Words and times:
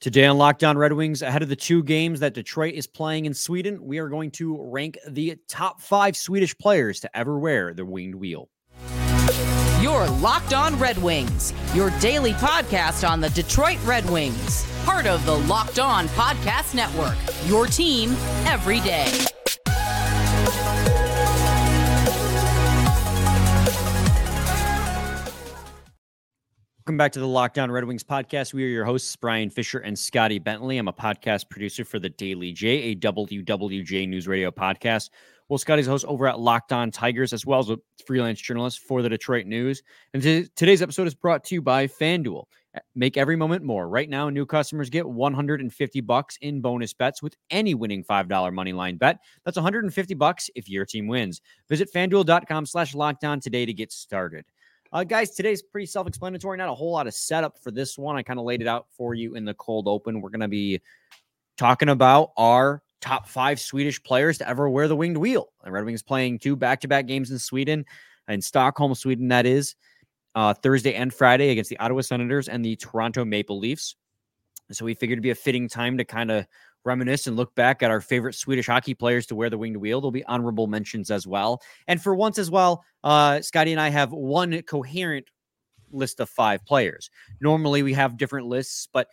Today 0.00 0.24
on 0.24 0.38
Locked 0.38 0.64
On 0.64 0.78
Red 0.78 0.94
Wings, 0.94 1.20
ahead 1.20 1.42
of 1.42 1.50
the 1.50 1.56
two 1.56 1.82
games 1.82 2.20
that 2.20 2.32
Detroit 2.32 2.72
is 2.72 2.86
playing 2.86 3.26
in 3.26 3.34
Sweden, 3.34 3.84
we 3.84 3.98
are 3.98 4.08
going 4.08 4.30
to 4.30 4.56
rank 4.58 4.98
the 5.06 5.36
top 5.46 5.82
five 5.82 6.16
Swedish 6.16 6.56
players 6.56 7.00
to 7.00 7.14
ever 7.14 7.38
wear 7.38 7.74
the 7.74 7.84
winged 7.84 8.14
wheel. 8.14 8.48
Your 9.82 10.06
Locked 10.08 10.54
On 10.54 10.78
Red 10.78 10.96
Wings, 10.96 11.52
your 11.74 11.90
daily 12.00 12.32
podcast 12.32 13.06
on 13.06 13.20
the 13.20 13.28
Detroit 13.28 13.76
Red 13.84 14.08
Wings, 14.08 14.66
part 14.86 15.04
of 15.04 15.26
the 15.26 15.36
Locked 15.36 15.78
On 15.78 16.08
Podcast 16.08 16.74
Network, 16.74 17.18
your 17.46 17.66
team 17.66 18.12
every 18.46 18.80
day. 18.80 19.26
Welcome 26.80 26.96
back 26.96 27.12
to 27.12 27.20
the 27.20 27.26
Locked 27.26 27.58
On 27.58 27.70
Red 27.70 27.84
Wings 27.84 28.02
podcast. 28.02 28.54
We 28.54 28.64
are 28.64 28.68
your 28.68 28.86
hosts, 28.86 29.14
Brian 29.14 29.50
Fisher 29.50 29.80
and 29.80 29.98
Scotty 29.98 30.38
Bentley. 30.38 30.78
I'm 30.78 30.88
a 30.88 30.94
podcast 30.94 31.50
producer 31.50 31.84
for 31.84 31.98
the 31.98 32.08
Daily 32.08 32.52
J, 32.52 32.68
a 32.84 32.96
WWJ 32.96 34.08
News 34.08 34.26
Radio 34.26 34.50
podcast. 34.50 35.10
Well, 35.50 35.58
Scotty's 35.58 35.88
a 35.88 35.90
host 35.90 36.06
over 36.06 36.26
at 36.26 36.40
Locked 36.40 36.72
On 36.72 36.90
Tigers, 36.90 37.34
as 37.34 37.44
well 37.44 37.58
as 37.58 37.68
a 37.68 37.76
freelance 38.06 38.40
journalist 38.40 38.78
for 38.78 39.02
the 39.02 39.10
Detroit 39.10 39.44
News. 39.44 39.82
And 40.14 40.22
t- 40.22 40.48
today's 40.56 40.80
episode 40.80 41.06
is 41.06 41.14
brought 41.14 41.44
to 41.44 41.54
you 41.54 41.60
by 41.60 41.86
FanDuel. 41.86 42.44
Make 42.94 43.18
every 43.18 43.36
moment 43.36 43.62
more. 43.62 43.86
Right 43.86 44.08
now, 44.08 44.30
new 44.30 44.46
customers 44.46 44.88
get 44.88 45.06
150 45.06 46.00
bucks 46.00 46.38
in 46.40 46.62
bonus 46.62 46.94
bets 46.94 47.22
with 47.22 47.36
any 47.50 47.74
winning 47.74 48.04
$5 48.04 48.54
money 48.54 48.72
line 48.72 48.96
bet. 48.96 49.18
That's 49.44 49.58
150 49.58 50.14
bucks 50.14 50.48
if 50.54 50.66
your 50.66 50.86
team 50.86 51.08
wins. 51.08 51.42
Visit 51.68 51.92
fanduel.com 51.92 52.64
slash 52.64 52.94
lockdown 52.94 53.42
today 53.42 53.66
to 53.66 53.74
get 53.74 53.92
started. 53.92 54.46
Uh, 54.92 55.04
guys, 55.04 55.30
today's 55.30 55.62
pretty 55.62 55.86
self 55.86 56.08
explanatory. 56.08 56.58
Not 56.58 56.68
a 56.68 56.74
whole 56.74 56.90
lot 56.90 57.06
of 57.06 57.14
setup 57.14 57.58
for 57.58 57.70
this 57.70 57.96
one. 57.96 58.16
I 58.16 58.22
kind 58.22 58.40
of 58.40 58.44
laid 58.44 58.60
it 58.60 58.66
out 58.66 58.86
for 58.90 59.14
you 59.14 59.36
in 59.36 59.44
the 59.44 59.54
cold 59.54 59.86
open. 59.86 60.20
We're 60.20 60.30
going 60.30 60.40
to 60.40 60.48
be 60.48 60.80
talking 61.56 61.90
about 61.90 62.32
our 62.36 62.82
top 63.00 63.28
five 63.28 63.60
Swedish 63.60 64.02
players 64.02 64.38
to 64.38 64.48
ever 64.48 64.68
wear 64.68 64.88
the 64.88 64.96
winged 64.96 65.16
wheel. 65.16 65.52
The 65.62 65.70
Red 65.70 65.84
Wings 65.84 66.02
playing 66.02 66.40
two 66.40 66.56
back 66.56 66.80
to 66.80 66.88
back 66.88 67.06
games 67.06 67.30
in 67.30 67.38
Sweden, 67.38 67.86
in 68.28 68.42
Stockholm, 68.42 68.94
Sweden, 68.94 69.28
that 69.28 69.46
is, 69.46 69.76
uh, 70.34 70.54
Thursday 70.54 70.94
and 70.94 71.14
Friday 71.14 71.50
against 71.50 71.70
the 71.70 71.78
Ottawa 71.78 72.00
Senators 72.00 72.48
and 72.48 72.64
the 72.64 72.74
Toronto 72.76 73.24
Maple 73.24 73.58
Leafs. 73.58 73.94
So 74.72 74.84
we 74.84 74.94
figured 74.94 75.16
it'd 75.18 75.22
be 75.22 75.30
a 75.30 75.34
fitting 75.36 75.68
time 75.68 75.98
to 75.98 76.04
kind 76.04 76.30
of 76.30 76.46
reminisce 76.84 77.26
and 77.26 77.36
look 77.36 77.54
back 77.54 77.82
at 77.82 77.90
our 77.90 78.00
favorite 78.00 78.34
Swedish 78.34 78.66
hockey 78.66 78.94
players 78.94 79.26
to 79.26 79.34
wear 79.34 79.50
the 79.50 79.58
winged 79.58 79.76
wheel. 79.76 80.00
There'll 80.00 80.10
be 80.10 80.24
honorable 80.24 80.66
mentions 80.66 81.10
as 81.10 81.26
well. 81.26 81.60
And 81.86 82.00
for 82.02 82.14
once 82.14 82.38
as 82.38 82.50
well, 82.50 82.84
uh, 83.04 83.40
Scotty 83.40 83.72
and 83.72 83.80
I 83.80 83.90
have 83.90 84.12
one 84.12 84.62
coherent 84.62 85.26
list 85.92 86.20
of 86.20 86.30
five 86.30 86.64
players. 86.64 87.10
Normally 87.40 87.82
we 87.82 87.92
have 87.94 88.16
different 88.16 88.46
lists, 88.46 88.88
but 88.92 89.08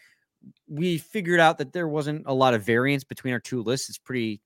we 0.67 0.97
figured 0.97 1.39
out 1.39 1.57
that 1.57 1.73
there 1.73 1.87
wasn't 1.87 2.23
a 2.25 2.33
lot 2.33 2.53
of 2.53 2.63
variance 2.63 3.03
between 3.03 3.33
our 3.33 3.39
two 3.39 3.63
lists. 3.63 3.89
It's 3.89 3.97
pretty 3.97 4.41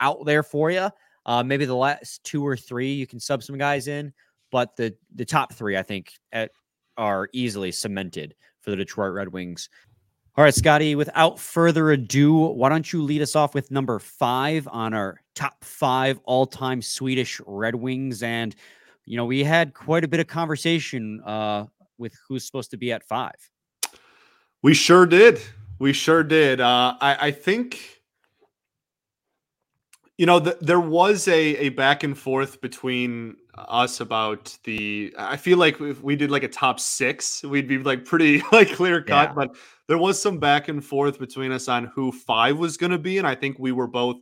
out 0.00 0.24
there 0.24 0.42
for 0.42 0.70
you. 0.70 0.90
Uh, 1.26 1.42
maybe 1.42 1.64
the 1.64 1.74
last 1.74 2.22
two 2.24 2.46
or 2.46 2.56
three 2.56 2.92
you 2.92 3.06
can 3.06 3.20
sub 3.20 3.42
some 3.42 3.58
guys 3.58 3.88
in, 3.88 4.12
but 4.50 4.76
the 4.76 4.94
the 5.14 5.24
top 5.24 5.52
three 5.52 5.76
I 5.76 5.82
think 5.82 6.12
at, 6.32 6.50
are 6.96 7.28
easily 7.32 7.72
cemented 7.72 8.34
for 8.60 8.70
the 8.70 8.76
Detroit 8.76 9.12
Red 9.12 9.28
Wings. 9.28 9.68
All 10.38 10.44
right, 10.44 10.54
Scotty, 10.54 10.94
without 10.94 11.40
further 11.40 11.90
ado, 11.90 12.32
why 12.32 12.68
don't 12.68 12.92
you 12.92 13.02
lead 13.02 13.22
us 13.22 13.34
off 13.34 13.54
with 13.54 13.72
number 13.72 13.98
five 13.98 14.68
on 14.70 14.94
our 14.94 15.20
top 15.34 15.64
five 15.64 16.20
all 16.22 16.46
time 16.46 16.80
Swedish 16.80 17.40
Red 17.44 17.74
Wings? 17.74 18.22
And, 18.22 18.54
you 19.04 19.16
know, 19.16 19.24
we 19.24 19.42
had 19.42 19.74
quite 19.74 20.04
a 20.04 20.08
bit 20.08 20.20
of 20.20 20.28
conversation 20.28 21.20
uh, 21.26 21.66
with 21.98 22.14
who's 22.28 22.44
supposed 22.44 22.70
to 22.70 22.76
be 22.76 22.92
at 22.92 23.02
five. 23.02 23.34
We 24.62 24.74
sure 24.74 25.06
did. 25.06 25.40
We 25.80 25.92
sure 25.92 26.22
did. 26.22 26.60
Uh, 26.60 26.94
I, 27.00 27.16
I 27.26 27.30
think, 27.32 28.00
you 30.18 30.26
know, 30.26 30.38
the, 30.38 30.56
there 30.60 30.78
was 30.78 31.26
a, 31.26 31.56
a 31.56 31.70
back 31.70 32.04
and 32.04 32.16
forth 32.16 32.60
between 32.60 33.34
us 33.68 34.00
about 34.00 34.56
the. 34.64 35.14
I 35.18 35.36
feel 35.36 35.58
like 35.58 35.80
if 35.80 36.02
we 36.02 36.16
did 36.16 36.30
like 36.30 36.42
a 36.42 36.48
top 36.48 36.80
six, 36.80 37.42
we'd 37.42 37.68
be 37.68 37.78
like 37.78 38.04
pretty 38.04 38.42
like 38.52 38.72
clear 38.72 39.02
cut, 39.02 39.30
yeah. 39.30 39.34
but 39.34 39.56
there 39.86 39.98
was 39.98 40.20
some 40.20 40.38
back 40.38 40.68
and 40.68 40.84
forth 40.84 41.18
between 41.18 41.52
us 41.52 41.68
on 41.68 41.84
who 41.86 42.12
five 42.12 42.58
was 42.58 42.76
going 42.76 42.92
to 42.92 42.98
be, 42.98 43.18
and 43.18 43.26
I 43.26 43.34
think 43.34 43.58
we 43.58 43.72
were 43.72 43.86
both. 43.86 44.16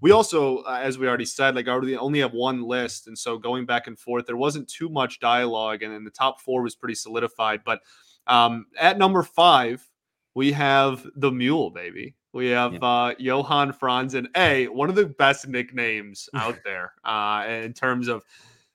We 0.00 0.10
also, 0.10 0.58
uh, 0.58 0.80
as 0.82 0.98
we 0.98 1.06
already 1.06 1.24
said, 1.24 1.54
like 1.54 1.68
I 1.68 1.70
already 1.70 1.96
only 1.96 2.20
have 2.20 2.32
one 2.32 2.62
list, 2.62 3.06
and 3.06 3.16
so 3.16 3.38
going 3.38 3.66
back 3.66 3.86
and 3.86 3.98
forth, 3.98 4.26
there 4.26 4.36
wasn't 4.36 4.68
too 4.68 4.88
much 4.88 5.20
dialogue, 5.20 5.82
and, 5.82 5.94
and 5.94 6.06
the 6.06 6.10
top 6.10 6.40
four 6.40 6.62
was 6.62 6.74
pretty 6.74 6.96
solidified. 6.96 7.62
But 7.64 7.80
um, 8.26 8.66
at 8.78 8.98
number 8.98 9.22
five, 9.22 9.86
we 10.34 10.52
have 10.52 11.06
the 11.16 11.30
Mule, 11.30 11.70
baby. 11.70 12.14
We 12.32 12.48
have 12.48 12.74
yeah. 12.74 12.78
uh, 12.80 13.14
Johan 13.18 13.72
Franzen, 13.72 14.26
a 14.36 14.66
one 14.68 14.88
of 14.88 14.94
the 14.94 15.06
best 15.06 15.46
nicknames 15.46 16.28
out 16.34 16.58
there 16.64 16.92
uh, 17.04 17.44
in 17.48 17.72
terms 17.72 18.08
of 18.08 18.24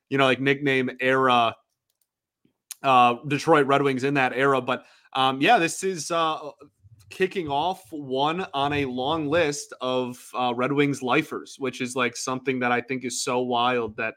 you 0.09 0.17
know 0.17 0.25
like 0.25 0.39
nickname 0.39 0.89
era. 0.99 1.55
Uh, 2.83 3.15
Detroit 3.27 3.65
Red 3.65 3.81
Wings 3.81 4.03
in 4.03 4.13
that 4.13 4.33
era, 4.33 4.61
but 4.61 4.85
um, 5.13 5.41
yeah, 5.41 5.57
this 5.57 5.83
is 5.83 6.11
uh, 6.11 6.37
kicking 7.09 7.49
off 7.49 7.83
one 7.91 8.45
on 8.53 8.73
a 8.73 8.85
long 8.85 9.27
list 9.27 9.73
of 9.81 10.19
uh, 10.35 10.53
Red 10.55 10.71
Wings 10.71 11.01
lifers, 11.01 11.55
which 11.57 11.81
is 11.81 11.95
like 11.95 12.15
something 12.15 12.59
that 12.59 12.71
I 12.71 12.81
think 12.81 13.03
is 13.03 13.23
so 13.23 13.39
wild 13.39 13.97
that 13.97 14.15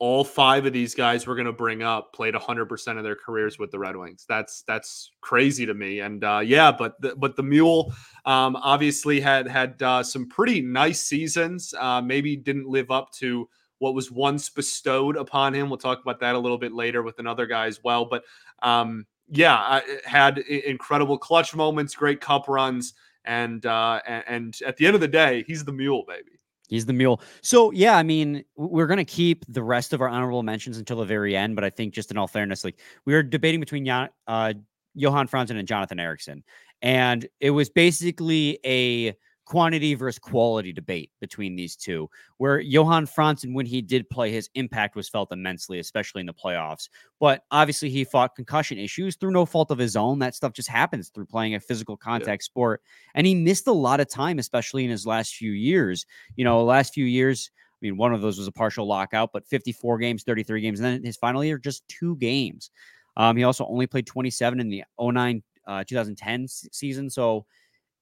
all 0.00 0.22
five 0.22 0.64
of 0.64 0.72
these 0.72 0.94
guys 0.94 1.26
we're 1.26 1.34
going 1.34 1.46
to 1.46 1.52
bring 1.52 1.82
up 1.82 2.12
played 2.12 2.34
100% 2.34 2.98
of 2.98 3.02
their 3.02 3.16
careers 3.16 3.58
with 3.58 3.72
the 3.72 3.78
Red 3.78 3.96
Wings. 3.96 4.24
That's 4.28 4.62
that's 4.62 5.12
crazy 5.20 5.66
to 5.66 5.74
me. 5.74 6.00
And 6.00 6.22
uh, 6.22 6.40
yeah, 6.44 6.70
but 6.70 7.00
the, 7.00 7.16
but 7.16 7.34
the 7.34 7.42
Mule 7.42 7.92
um, 8.24 8.54
obviously 8.56 9.20
had 9.20 9.48
had 9.48 9.82
uh, 9.82 10.02
some 10.02 10.28
pretty 10.28 10.60
nice 10.60 11.00
seasons. 11.00 11.74
Uh, 11.76 12.00
maybe 12.00 12.36
didn't 12.36 12.68
live 12.68 12.90
up 12.92 13.12
to 13.14 13.48
what 13.78 13.94
was 13.94 14.10
once 14.10 14.48
bestowed 14.48 15.16
upon 15.16 15.54
him. 15.54 15.68
We'll 15.68 15.78
talk 15.78 16.00
about 16.00 16.20
that 16.20 16.34
a 16.34 16.38
little 16.38 16.58
bit 16.58 16.72
later 16.72 17.02
with 17.02 17.18
another 17.18 17.46
guy 17.46 17.66
as 17.66 17.82
well. 17.82 18.04
But 18.04 18.24
um, 18.62 19.06
yeah, 19.30 19.56
I 19.56 19.82
had 20.04 20.38
incredible 20.38 21.18
clutch 21.18 21.54
moments, 21.54 21.94
great 21.94 22.20
cup 22.20 22.48
runs, 22.48 22.94
and 23.24 23.64
uh, 23.66 24.00
and 24.06 24.56
at 24.66 24.76
the 24.76 24.86
end 24.86 24.94
of 24.94 25.00
the 25.00 25.08
day, 25.08 25.44
he's 25.46 25.64
the 25.64 25.72
mule, 25.72 26.04
baby. 26.06 26.38
He's 26.68 26.84
the 26.84 26.92
mule. 26.92 27.20
So 27.42 27.70
yeah, 27.72 27.96
I 27.96 28.02
mean, 28.02 28.44
we're 28.56 28.86
gonna 28.86 29.04
keep 29.04 29.44
the 29.48 29.62
rest 29.62 29.92
of 29.92 30.00
our 30.00 30.08
honorable 30.08 30.42
mentions 30.42 30.78
until 30.78 30.98
the 30.98 31.04
very 31.04 31.36
end, 31.36 31.54
but 31.54 31.64
I 31.64 31.70
think 31.70 31.94
just 31.94 32.10
in 32.10 32.18
all 32.18 32.28
fairness, 32.28 32.64
like 32.64 32.80
we 33.04 33.14
were 33.14 33.22
debating 33.22 33.60
between 33.60 33.88
uh, 33.88 34.52
Johan 34.94 35.28
Franzen 35.28 35.58
and 35.58 35.68
Jonathan 35.68 35.98
Ericsson, 35.98 36.42
and 36.82 37.28
it 37.40 37.50
was 37.50 37.68
basically 37.70 38.58
a 38.64 39.14
quantity 39.48 39.94
versus 39.94 40.18
quality 40.18 40.74
debate 40.74 41.10
between 41.22 41.56
these 41.56 41.74
two, 41.74 42.10
where 42.36 42.60
Johan 42.60 43.06
Franzen, 43.06 43.54
when 43.54 43.64
he 43.64 43.80
did 43.80 44.10
play, 44.10 44.30
his 44.30 44.50
impact 44.54 44.94
was 44.94 45.08
felt 45.08 45.32
immensely, 45.32 45.78
especially 45.78 46.20
in 46.20 46.26
the 46.26 46.34
playoffs. 46.34 46.90
But 47.18 47.44
obviously, 47.50 47.88
he 47.88 48.04
fought 48.04 48.36
concussion 48.36 48.76
issues 48.76 49.16
through 49.16 49.30
no 49.30 49.46
fault 49.46 49.70
of 49.70 49.78
his 49.78 49.96
own. 49.96 50.18
That 50.18 50.34
stuff 50.34 50.52
just 50.52 50.68
happens 50.68 51.08
through 51.08 51.24
playing 51.24 51.54
a 51.54 51.60
physical 51.60 51.96
contact 51.96 52.42
yeah. 52.42 52.44
sport. 52.44 52.82
And 53.14 53.26
he 53.26 53.34
missed 53.34 53.66
a 53.68 53.72
lot 53.72 54.00
of 54.00 54.10
time, 54.10 54.38
especially 54.38 54.84
in 54.84 54.90
his 54.90 55.06
last 55.06 55.34
few 55.34 55.52
years. 55.52 56.04
You 56.36 56.44
know, 56.44 56.62
last 56.62 56.92
few 56.92 57.06
years, 57.06 57.50
I 57.56 57.78
mean, 57.80 57.96
one 57.96 58.12
of 58.12 58.20
those 58.20 58.36
was 58.36 58.48
a 58.48 58.52
partial 58.52 58.86
lockout, 58.86 59.30
but 59.32 59.46
54 59.46 59.96
games, 59.96 60.24
33 60.24 60.60
games. 60.60 60.78
And 60.78 60.86
then 60.86 61.02
his 61.02 61.16
final 61.16 61.42
year, 61.42 61.56
just 61.56 61.88
two 61.88 62.16
games. 62.16 62.70
Um, 63.16 63.34
he 63.34 63.44
also 63.44 63.66
only 63.66 63.86
played 63.86 64.06
27 64.06 64.60
in 64.60 64.68
the 64.68 64.84
09 65.00 65.42
uh, 65.66 65.84
2010 65.84 66.48
season. 66.48 67.08
So, 67.08 67.46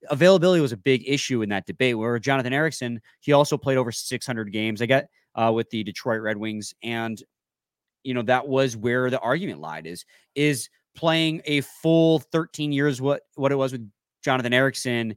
availability 0.09 0.61
was 0.61 0.71
a 0.71 0.77
big 0.77 1.03
issue 1.07 1.41
in 1.41 1.49
that 1.49 1.65
debate. 1.65 1.97
Where 1.97 2.19
Jonathan 2.19 2.53
Ericsson, 2.53 3.01
he 3.19 3.33
also 3.33 3.57
played 3.57 3.77
over 3.77 3.91
600 3.91 4.51
games. 4.51 4.81
I 4.81 4.85
got 4.85 5.05
uh, 5.35 5.51
with 5.53 5.69
the 5.69 5.83
Detroit 5.83 6.21
Red 6.21 6.37
Wings, 6.37 6.73
and 6.83 7.21
you 8.03 8.13
know 8.13 8.21
that 8.23 8.47
was 8.47 8.77
where 8.77 9.09
the 9.09 9.19
argument 9.19 9.59
lied. 9.59 9.87
Is 9.87 10.05
is 10.35 10.69
playing 10.95 11.41
a 11.45 11.61
full 11.61 12.19
13 12.19 12.71
years 12.71 13.01
what 13.01 13.23
what 13.35 13.51
it 13.51 13.55
was 13.55 13.71
with 13.71 13.89
Jonathan 14.23 14.53
Ericsson 14.53 15.15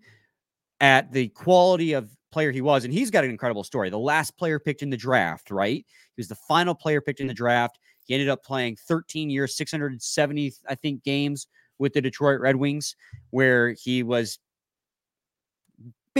at 0.81 1.10
the 1.12 1.28
quality 1.28 1.93
of 1.93 2.10
player 2.32 2.52
he 2.52 2.60
was, 2.60 2.84
and 2.84 2.93
he's 2.93 3.10
got 3.10 3.25
an 3.25 3.31
incredible 3.31 3.64
story. 3.64 3.90
The 3.90 3.99
last 3.99 4.37
player 4.37 4.58
picked 4.58 4.82
in 4.82 4.90
the 4.90 4.96
draft, 4.96 5.50
right? 5.50 5.84
He 6.16 6.20
was 6.20 6.28
the 6.28 6.34
final 6.34 6.75
player 6.75 7.00
picked 7.00 7.20
in 7.20 7.26
the 7.26 7.34
draft. 7.34 7.78
He 8.04 8.14
ended 8.14 8.28
up 8.28 8.44
playing 8.44 8.76
13 8.76 9.31
years, 9.31 9.56
670, 9.56 10.52
I 10.69 10.75
think, 10.75 11.02
games 11.02 11.46
with 11.78 11.93
the 11.93 12.00
Detroit 12.00 12.40
Red 12.40 12.56
Wings, 12.56 12.94
where 13.31 13.70
he 13.70 14.02
was 14.02 14.38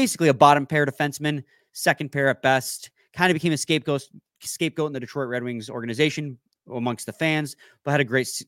basically 0.01 0.29
a 0.29 0.35
bottom 0.35 0.65
pair 0.65 0.87
defenseman, 0.87 1.45
second 1.73 2.11
pair 2.11 2.29
at 2.29 2.41
best. 2.41 2.91
Kind 3.13 3.31
of 3.31 3.35
became 3.35 3.53
a 3.53 3.57
scapegoat 3.57 4.03
scapegoat 4.41 4.87
in 4.87 4.93
the 4.95 5.01
Detroit 5.01 5.29
Red 5.29 5.43
Wings 5.43 5.69
organization 5.69 6.39
amongst 6.73 7.05
the 7.05 7.13
fans, 7.13 7.55
but 7.85 7.91
had 7.91 8.01
a 8.01 8.05
great 8.05 8.43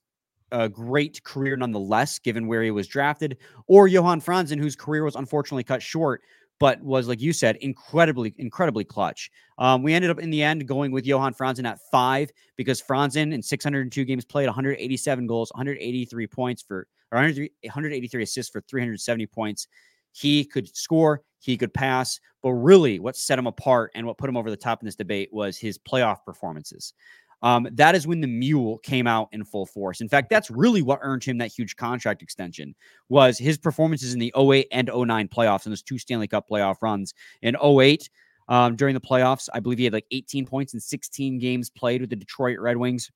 a 0.50 0.66
great 0.69 1.22
career 1.25 1.56
nonetheless, 1.56 2.19
given 2.19 2.46
where 2.46 2.62
he 2.62 2.70
was 2.70 2.87
drafted. 2.87 3.37
Or 3.66 3.87
Johan 3.87 4.22
Franzen, 4.22 4.58
whose 4.58 4.76
career 4.76 5.04
was 5.04 5.14
unfortunately 5.14 5.64
cut 5.64 5.82
short, 5.82 6.22
but 6.58 6.81
was 6.82 7.06
like 7.06 7.20
you 7.20 7.34
said, 7.34 7.56
incredibly, 7.56 8.34
incredibly 8.38 8.84
clutch. 8.84 9.31
Um, 9.58 9.82
we 9.82 9.93
ended 9.93 10.10
up 10.10 10.20
in 10.20 10.31
the 10.31 10.43
end 10.43 10.66
going 10.66 10.90
with 10.90 11.05
Johan 11.05 11.34
Franzen 11.34 11.66
at 11.66 11.81
five 11.90 12.31
because 12.56 12.81
Franzen 12.81 13.34
in 13.34 13.43
602 13.43 14.05
games 14.06 14.25
played, 14.25 14.46
187 14.46 15.26
goals, 15.26 15.50
183 15.52 16.26
points 16.28 16.62
for 16.62 16.87
or 17.10 17.19
183 17.19 18.22
assists 18.22 18.50
for 18.50 18.62
370 18.62 19.26
points. 19.26 19.69
He 20.12 20.44
could 20.44 20.74
score, 20.76 21.22
he 21.40 21.56
could 21.56 21.74
pass, 21.74 22.20
but 22.42 22.52
really 22.52 22.98
what 22.98 23.16
set 23.16 23.38
him 23.38 23.46
apart 23.46 23.90
and 23.94 24.06
what 24.06 24.18
put 24.18 24.28
him 24.28 24.36
over 24.36 24.50
the 24.50 24.56
top 24.56 24.80
in 24.82 24.86
this 24.86 24.96
debate 24.96 25.30
was 25.32 25.58
his 25.58 25.78
playoff 25.78 26.18
performances. 26.24 26.94
Um, 27.42 27.66
that 27.72 27.96
is 27.96 28.06
when 28.06 28.20
the 28.20 28.28
mule 28.28 28.78
came 28.78 29.08
out 29.08 29.28
in 29.32 29.44
full 29.44 29.66
force. 29.66 30.00
In 30.00 30.08
fact, 30.08 30.30
that's 30.30 30.50
really 30.50 30.80
what 30.80 31.00
earned 31.02 31.24
him 31.24 31.38
that 31.38 31.50
huge 31.50 31.74
contract 31.74 32.22
extension 32.22 32.74
was 33.08 33.36
his 33.36 33.58
performances 33.58 34.14
in 34.14 34.20
the 34.20 34.32
08 34.38 34.68
and 34.70 34.88
09 34.94 35.28
playoffs 35.28 35.66
and 35.66 35.72
those 35.72 35.82
two 35.82 35.98
Stanley 35.98 36.28
Cup 36.28 36.48
playoff 36.48 36.76
runs. 36.82 37.14
In 37.42 37.56
08, 37.56 38.08
um, 38.48 38.76
during 38.76 38.94
the 38.94 39.00
playoffs, 39.00 39.48
I 39.52 39.58
believe 39.58 39.78
he 39.78 39.84
had 39.84 39.92
like 39.92 40.06
18 40.12 40.46
points 40.46 40.74
in 40.74 40.80
16 40.80 41.38
games 41.38 41.68
played 41.68 42.00
with 42.00 42.10
the 42.10 42.16
Detroit 42.16 42.58
Red 42.60 42.76
Wings. 42.76 43.10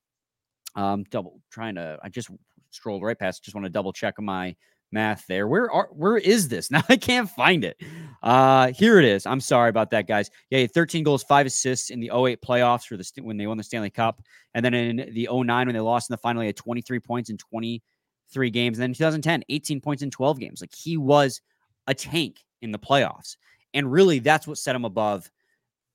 Um, 0.75 1.05
double 1.09 1.39
trying 1.49 1.75
to, 1.75 1.97
I 2.03 2.09
just 2.09 2.29
scrolled 2.71 3.03
right 3.03 3.17
past, 3.17 3.45
just 3.45 3.55
want 3.55 3.65
to 3.65 3.69
double 3.69 3.93
check 3.93 4.19
my 4.19 4.55
math 4.91 5.25
there. 5.27 5.47
Where 5.47 5.71
are 5.71 5.89
where 5.91 6.17
is 6.17 6.47
this? 6.47 6.71
Now 6.77 6.83
I 6.89 6.97
can't 6.97 7.29
find 7.29 7.63
it. 7.63 7.81
Uh 8.21 8.71
here 8.73 8.99
it 8.99 9.05
is. 9.05 9.25
I'm 9.25 9.39
sorry 9.39 9.69
about 9.69 9.91
that, 9.91 10.07
guys. 10.07 10.29
Yeah, 10.49 10.65
13 10.67 11.03
goals, 11.03 11.23
five 11.23 11.45
assists 11.45 11.89
in 11.89 11.99
the 11.99 12.11
08 12.13 12.41
playoffs 12.41 12.85
for 12.85 12.97
the 12.97 13.09
when 13.21 13.37
they 13.37 13.47
won 13.47 13.57
the 13.57 13.63
Stanley 13.63 13.89
Cup. 13.89 14.21
And 14.53 14.63
then 14.63 14.73
in 14.73 15.13
the 15.13 15.27
09 15.31 15.67
when 15.67 15.73
they 15.73 15.79
lost 15.79 16.09
in 16.09 16.13
the 16.13 16.17
final, 16.17 16.41
he 16.41 16.47
had 16.47 16.55
23 16.55 16.99
points 16.99 17.29
in 17.29 17.37
23 17.37 18.49
games. 18.49 18.77
And 18.77 18.83
then 18.83 18.91
in 18.91 18.95
2010, 18.95 19.43
18 19.49 19.81
points 19.81 20.03
in 20.03 20.11
12 20.11 20.39
games. 20.39 20.61
Like 20.61 20.73
he 20.75 20.97
was 20.97 21.41
a 21.87 21.93
tank 21.93 22.43
in 22.61 22.71
the 22.71 22.79
playoffs. 22.79 23.37
And 23.73 23.91
really 23.91 24.19
that's 24.19 24.47
what 24.47 24.57
set 24.57 24.75
him 24.75 24.85
above 24.85 25.29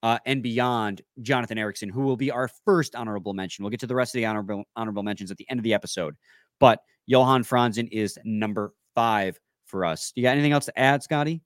uh, 0.03 0.19
and 0.27 0.43
beyond 0.43 1.03
Jonathan 1.21 1.59
Ericsson, 1.59 1.89
who 1.89 2.03
will 2.03 2.17
be 2.17 2.31
our 2.31 2.49
first 2.65 2.97
honorable 2.97 3.35
mention. 3.35 3.63
We'll 3.63 3.71
get 3.71 3.81
to 3.81 3.87
the 3.87 3.95
rest 3.95 4.15
of 4.15 4.19
the 4.19 4.27
honorable 4.27 4.65
honorable 4.77 5.03
mentions 5.03 5.31
at 5.31 5.37
the 5.37 5.49
end 5.49 5.61
of 5.61 5.65
the 5.65 5.75
episode. 5.75 6.17
But 6.59 6.81
Johan 7.07 7.45
Franzen 7.45 7.89
is 7.91 8.19
number 8.25 8.75
five 8.95 9.39
for 9.67 9.85
us. 9.85 10.13
You 10.15 10.23
got 10.23 10.33
anything 10.33 10.53
else 10.53 10.67
to 10.67 10.79
add, 10.79 11.03
Scotty? 11.03 11.43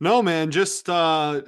No, 0.00 0.22
man. 0.22 0.50
Just 0.50 0.88
uh 0.88 1.42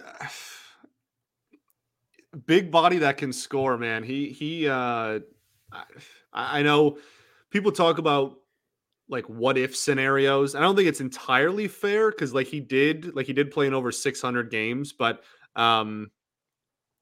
big 2.46 2.70
body 2.70 2.98
that 2.98 3.16
can 3.16 3.32
score, 3.32 3.78
man. 3.78 4.02
He 4.02 4.28
he 4.28 4.68
uh 4.68 5.20
I, 5.72 5.84
I 6.32 6.62
know 6.62 6.98
people 7.50 7.72
talk 7.72 7.98
about 7.98 8.38
like 9.08 9.26
what 9.28 9.58
if 9.58 9.76
scenarios. 9.76 10.54
I 10.54 10.60
don't 10.60 10.76
think 10.76 10.88
it's 10.88 11.00
entirely 11.00 11.68
fair 11.68 12.10
because 12.10 12.34
like 12.34 12.46
he 12.46 12.60
did 12.60 13.14
like 13.14 13.26
he 13.26 13.32
did 13.32 13.50
play 13.50 13.66
in 13.66 13.74
over 13.74 13.92
600 13.92 14.50
games, 14.50 14.92
but 14.92 15.22
um 15.56 16.10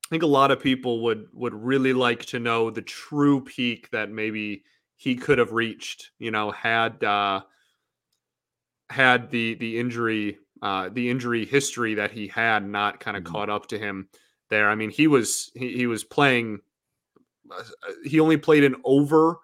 I 0.06 0.08
think 0.10 0.22
a 0.24 0.26
lot 0.26 0.50
of 0.50 0.60
people 0.60 1.02
would 1.04 1.28
would 1.32 1.54
really 1.54 1.92
like 1.92 2.26
to 2.26 2.38
know 2.38 2.70
the 2.70 2.82
true 2.82 3.42
peak 3.42 3.90
that 3.90 4.10
maybe 4.10 4.64
he 4.96 5.14
could 5.14 5.38
have 5.38 5.52
reached, 5.52 6.10
you 6.18 6.30
know, 6.30 6.50
had 6.50 7.02
uh 7.02 7.42
had 8.90 9.30
the 9.30 9.54
the 9.54 9.78
injury 9.78 10.38
uh, 10.62 10.90
the 10.92 11.08
injury 11.08 11.46
history 11.46 11.94
that 11.94 12.10
he 12.10 12.28
had 12.28 12.66
not 12.66 13.00
kind 13.00 13.16
of 13.16 13.22
mm-hmm. 13.22 13.32
caught 13.32 13.50
up 13.50 13.66
to 13.68 13.78
him 13.78 14.08
there. 14.50 14.68
I 14.68 14.74
mean, 14.74 14.90
he 14.90 15.06
was 15.06 15.50
he, 15.54 15.72
he 15.72 15.86
was 15.86 16.04
playing. 16.04 16.60
Uh, 17.50 17.62
he 18.04 18.20
only 18.20 18.36
played 18.36 18.64
an 18.64 18.76
over 18.84 19.38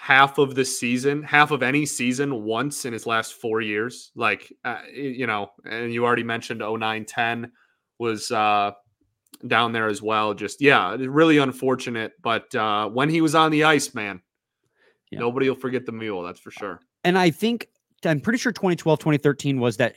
half 0.00 0.38
of 0.38 0.54
the 0.54 0.64
season, 0.64 1.22
half 1.22 1.50
of 1.50 1.62
any 1.62 1.84
season 1.84 2.42
once 2.42 2.86
in 2.86 2.92
his 2.92 3.06
last 3.06 3.34
four 3.34 3.60
years. 3.60 4.10
Like, 4.14 4.50
uh, 4.64 4.80
you 4.92 5.26
know, 5.26 5.50
and 5.64 5.92
you 5.92 6.06
already 6.06 6.22
mentioned 6.22 6.60
09 6.60 7.04
10 7.04 7.52
was 7.98 8.30
uh, 8.30 8.70
down 9.46 9.72
there 9.72 9.88
as 9.88 10.00
well. 10.00 10.32
Just, 10.32 10.62
yeah, 10.62 10.96
really 10.98 11.36
unfortunate. 11.36 12.12
But 12.22 12.52
uh, 12.54 12.88
when 12.88 13.10
he 13.10 13.20
was 13.20 13.34
on 13.34 13.50
the 13.50 13.64
ice, 13.64 13.94
man, 13.94 14.22
yeah. 15.10 15.18
nobody 15.18 15.50
will 15.50 15.56
forget 15.56 15.84
the 15.84 15.92
mule. 15.92 16.22
That's 16.22 16.40
for 16.40 16.50
sure. 16.50 16.80
And 17.04 17.18
I 17.18 17.28
think 17.28 17.68
I'm 18.04 18.20
pretty 18.20 18.38
sure 18.38 18.52
2012, 18.52 18.98
2013 18.98 19.60
was 19.60 19.76
that 19.78 19.96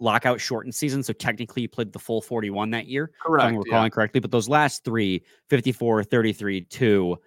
lockout 0.00 0.40
shortened 0.40 0.74
season. 0.74 1.02
So 1.02 1.12
technically 1.12 1.62
he 1.62 1.68
played 1.68 1.92
the 1.92 1.98
full 1.98 2.20
41 2.20 2.70
that 2.70 2.86
year. 2.86 3.10
Correct. 3.22 3.44
If 3.44 3.48
I'm 3.48 3.56
recalling 3.56 3.84
yeah. 3.86 3.90
correctly. 3.90 4.20
But 4.20 4.30
those 4.30 4.48
last 4.48 4.84
three, 4.84 5.24
54, 5.48 6.04
33, 6.04 6.62
2, 6.62 7.18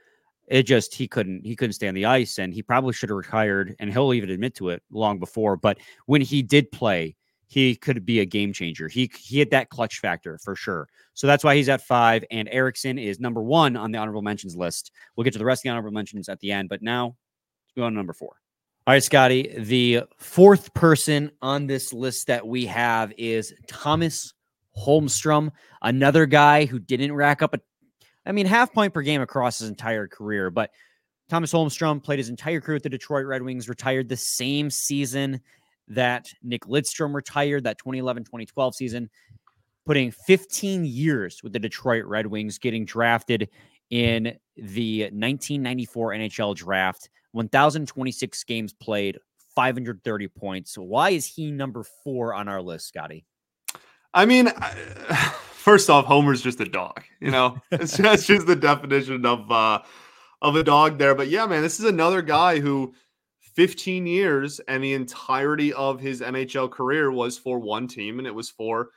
it 0.48 0.64
just 0.64 0.94
he 0.94 1.08
couldn't 1.08 1.46
he 1.46 1.56
couldn't 1.56 1.74
stay 1.74 1.88
on 1.88 1.94
the 1.94 2.06
ice 2.06 2.38
and 2.38 2.54
he 2.54 2.62
probably 2.62 2.92
should 2.92 3.10
have 3.10 3.18
retired 3.18 3.74
and 3.80 3.92
he'll 3.92 4.14
even 4.14 4.30
admit 4.30 4.54
to 4.56 4.70
it 4.70 4.84
long 4.92 5.18
before. 5.18 5.56
But 5.56 5.78
when 6.08 6.22
he 6.22 6.42
did 6.42 6.72
play, 6.72 7.16
he 7.48 7.76
could 7.76 8.06
be 8.06 8.20
a 8.20 8.26
game 8.26 8.52
changer. 8.52 8.88
He 8.88 9.10
he 9.18 9.40
had 9.40 9.50
that 9.52 9.70
clutch 9.70 10.00
factor 10.00 10.38
for 10.40 10.56
sure. 10.56 10.90
So 11.14 11.26
that's 11.26 11.44
why 11.44 11.56
he's 11.56 11.70
at 11.70 11.82
five. 11.82 12.26
And 12.32 12.50
Ericsson 12.50 12.98
is 13.00 13.20
number 13.20 13.42
one 13.42 13.78
on 13.78 13.92
the 13.92 13.98
honorable 13.98 14.22
mentions 14.22 14.56
list. 14.56 14.92
We'll 15.16 15.24
get 15.24 15.34
to 15.34 15.40
the 15.40 15.46
rest 15.46 15.60
of 15.60 15.64
the 15.64 15.70
honorable 15.70 15.92
mentions 15.92 16.28
at 16.28 16.40
the 16.40 16.52
end, 16.52 16.68
but 16.68 16.82
now 16.82 17.06
let's 17.06 17.74
go 17.78 17.84
on 17.84 17.94
number 17.94 18.14
four. 18.14 18.41
All 18.88 18.96
right, 18.96 19.04
Scotty. 19.04 19.54
The 19.60 20.02
fourth 20.18 20.74
person 20.74 21.32
on 21.44 21.68
this 21.68 21.94
list 21.94 22.26
that 22.28 22.48
we 22.48 22.66
have 22.66 23.14
is 23.16 23.54
Thomas 23.68 24.34
Holmstrom, 24.76 25.52
another 25.84 26.26
guy 26.26 26.66
who 26.66 26.80
didn't 26.80 27.14
rack 27.14 27.44
up 27.44 27.54
a, 27.54 27.60
I 28.26 28.32
mean, 28.32 28.48
half 28.48 28.74
point 28.74 28.92
per 28.92 29.04
game 29.04 29.22
across 29.22 29.60
his 29.60 29.70
entire 29.70 30.08
career. 30.08 30.50
But 30.50 30.72
Thomas 31.30 31.54
Holmstrom 31.54 32.02
played 32.02 32.18
his 32.18 32.30
entire 32.30 32.60
career 32.60 32.78
with 32.78 32.84
the 32.84 32.90
Detroit 32.90 33.28
Red 33.28 33.44
Wings, 33.44 33.70
retired 33.70 34.10
the 34.10 34.18
same 34.18 34.72
season 34.72 35.42
that 35.88 36.34
Nick 36.42 36.64
Lidstrom 36.64 37.14
retired, 37.14 37.66
that 37.66 37.78
2011 37.78 38.24
2012 38.24 38.76
season, 38.76 39.12
putting 39.86 40.10
15 40.10 40.86
years 40.86 41.44
with 41.44 41.54
the 41.54 41.60
Detroit 41.60 42.06
Red 42.06 42.26
Wings, 42.26 42.58
getting 42.58 42.86
drafted 42.86 43.48
in 43.92 44.36
the 44.58 45.04
1994 45.04 46.14
NHL 46.14 46.56
draft 46.56 47.12
1,026 47.34 48.44
games 48.44 48.74
played, 48.74 49.18
530 49.56 50.28
points. 50.28 50.78
Why 50.78 51.12
is 51.12 51.26
he 51.26 51.52
number 51.52 51.84
four 52.04 52.34
on 52.34 52.48
our 52.48 52.62
list, 52.62 52.88
Scotty? 52.88 53.26
I 54.14 54.26
mean, 54.26 54.50
first 55.54 55.90
off, 55.90 56.06
Homer's 56.06 56.42
just 56.42 56.60
a 56.60 56.66
dog. 56.66 57.04
You 57.20 57.32
know, 57.32 57.58
it's 57.72 57.98
that's 57.98 58.26
just 58.26 58.48
the 58.48 58.56
definition 58.56 59.26
of 59.26 59.52
uh, 59.52 59.82
of 60.42 60.56
a 60.56 60.64
dog 60.64 60.98
there. 60.98 61.16
But 61.16 61.30
yeah, 61.30 61.46
man, 61.46 61.62
this 61.62 61.80
is 61.80 61.86
another 61.86 62.22
guy 62.22 62.60
who 62.60 62.94
15 63.56 64.08
years 64.08 64.60
and 64.68 64.84
the 64.84 64.94
entirety 64.94 65.74
of 65.74 66.00
his 66.00 66.22
NHL 66.22 66.72
career 66.72 67.12
was 67.12 67.38
for 67.38 67.60
one 67.60 67.88
team, 67.88 68.20
and 68.20 68.28
it 68.28 68.36
was 68.36 68.50
for 68.50 68.90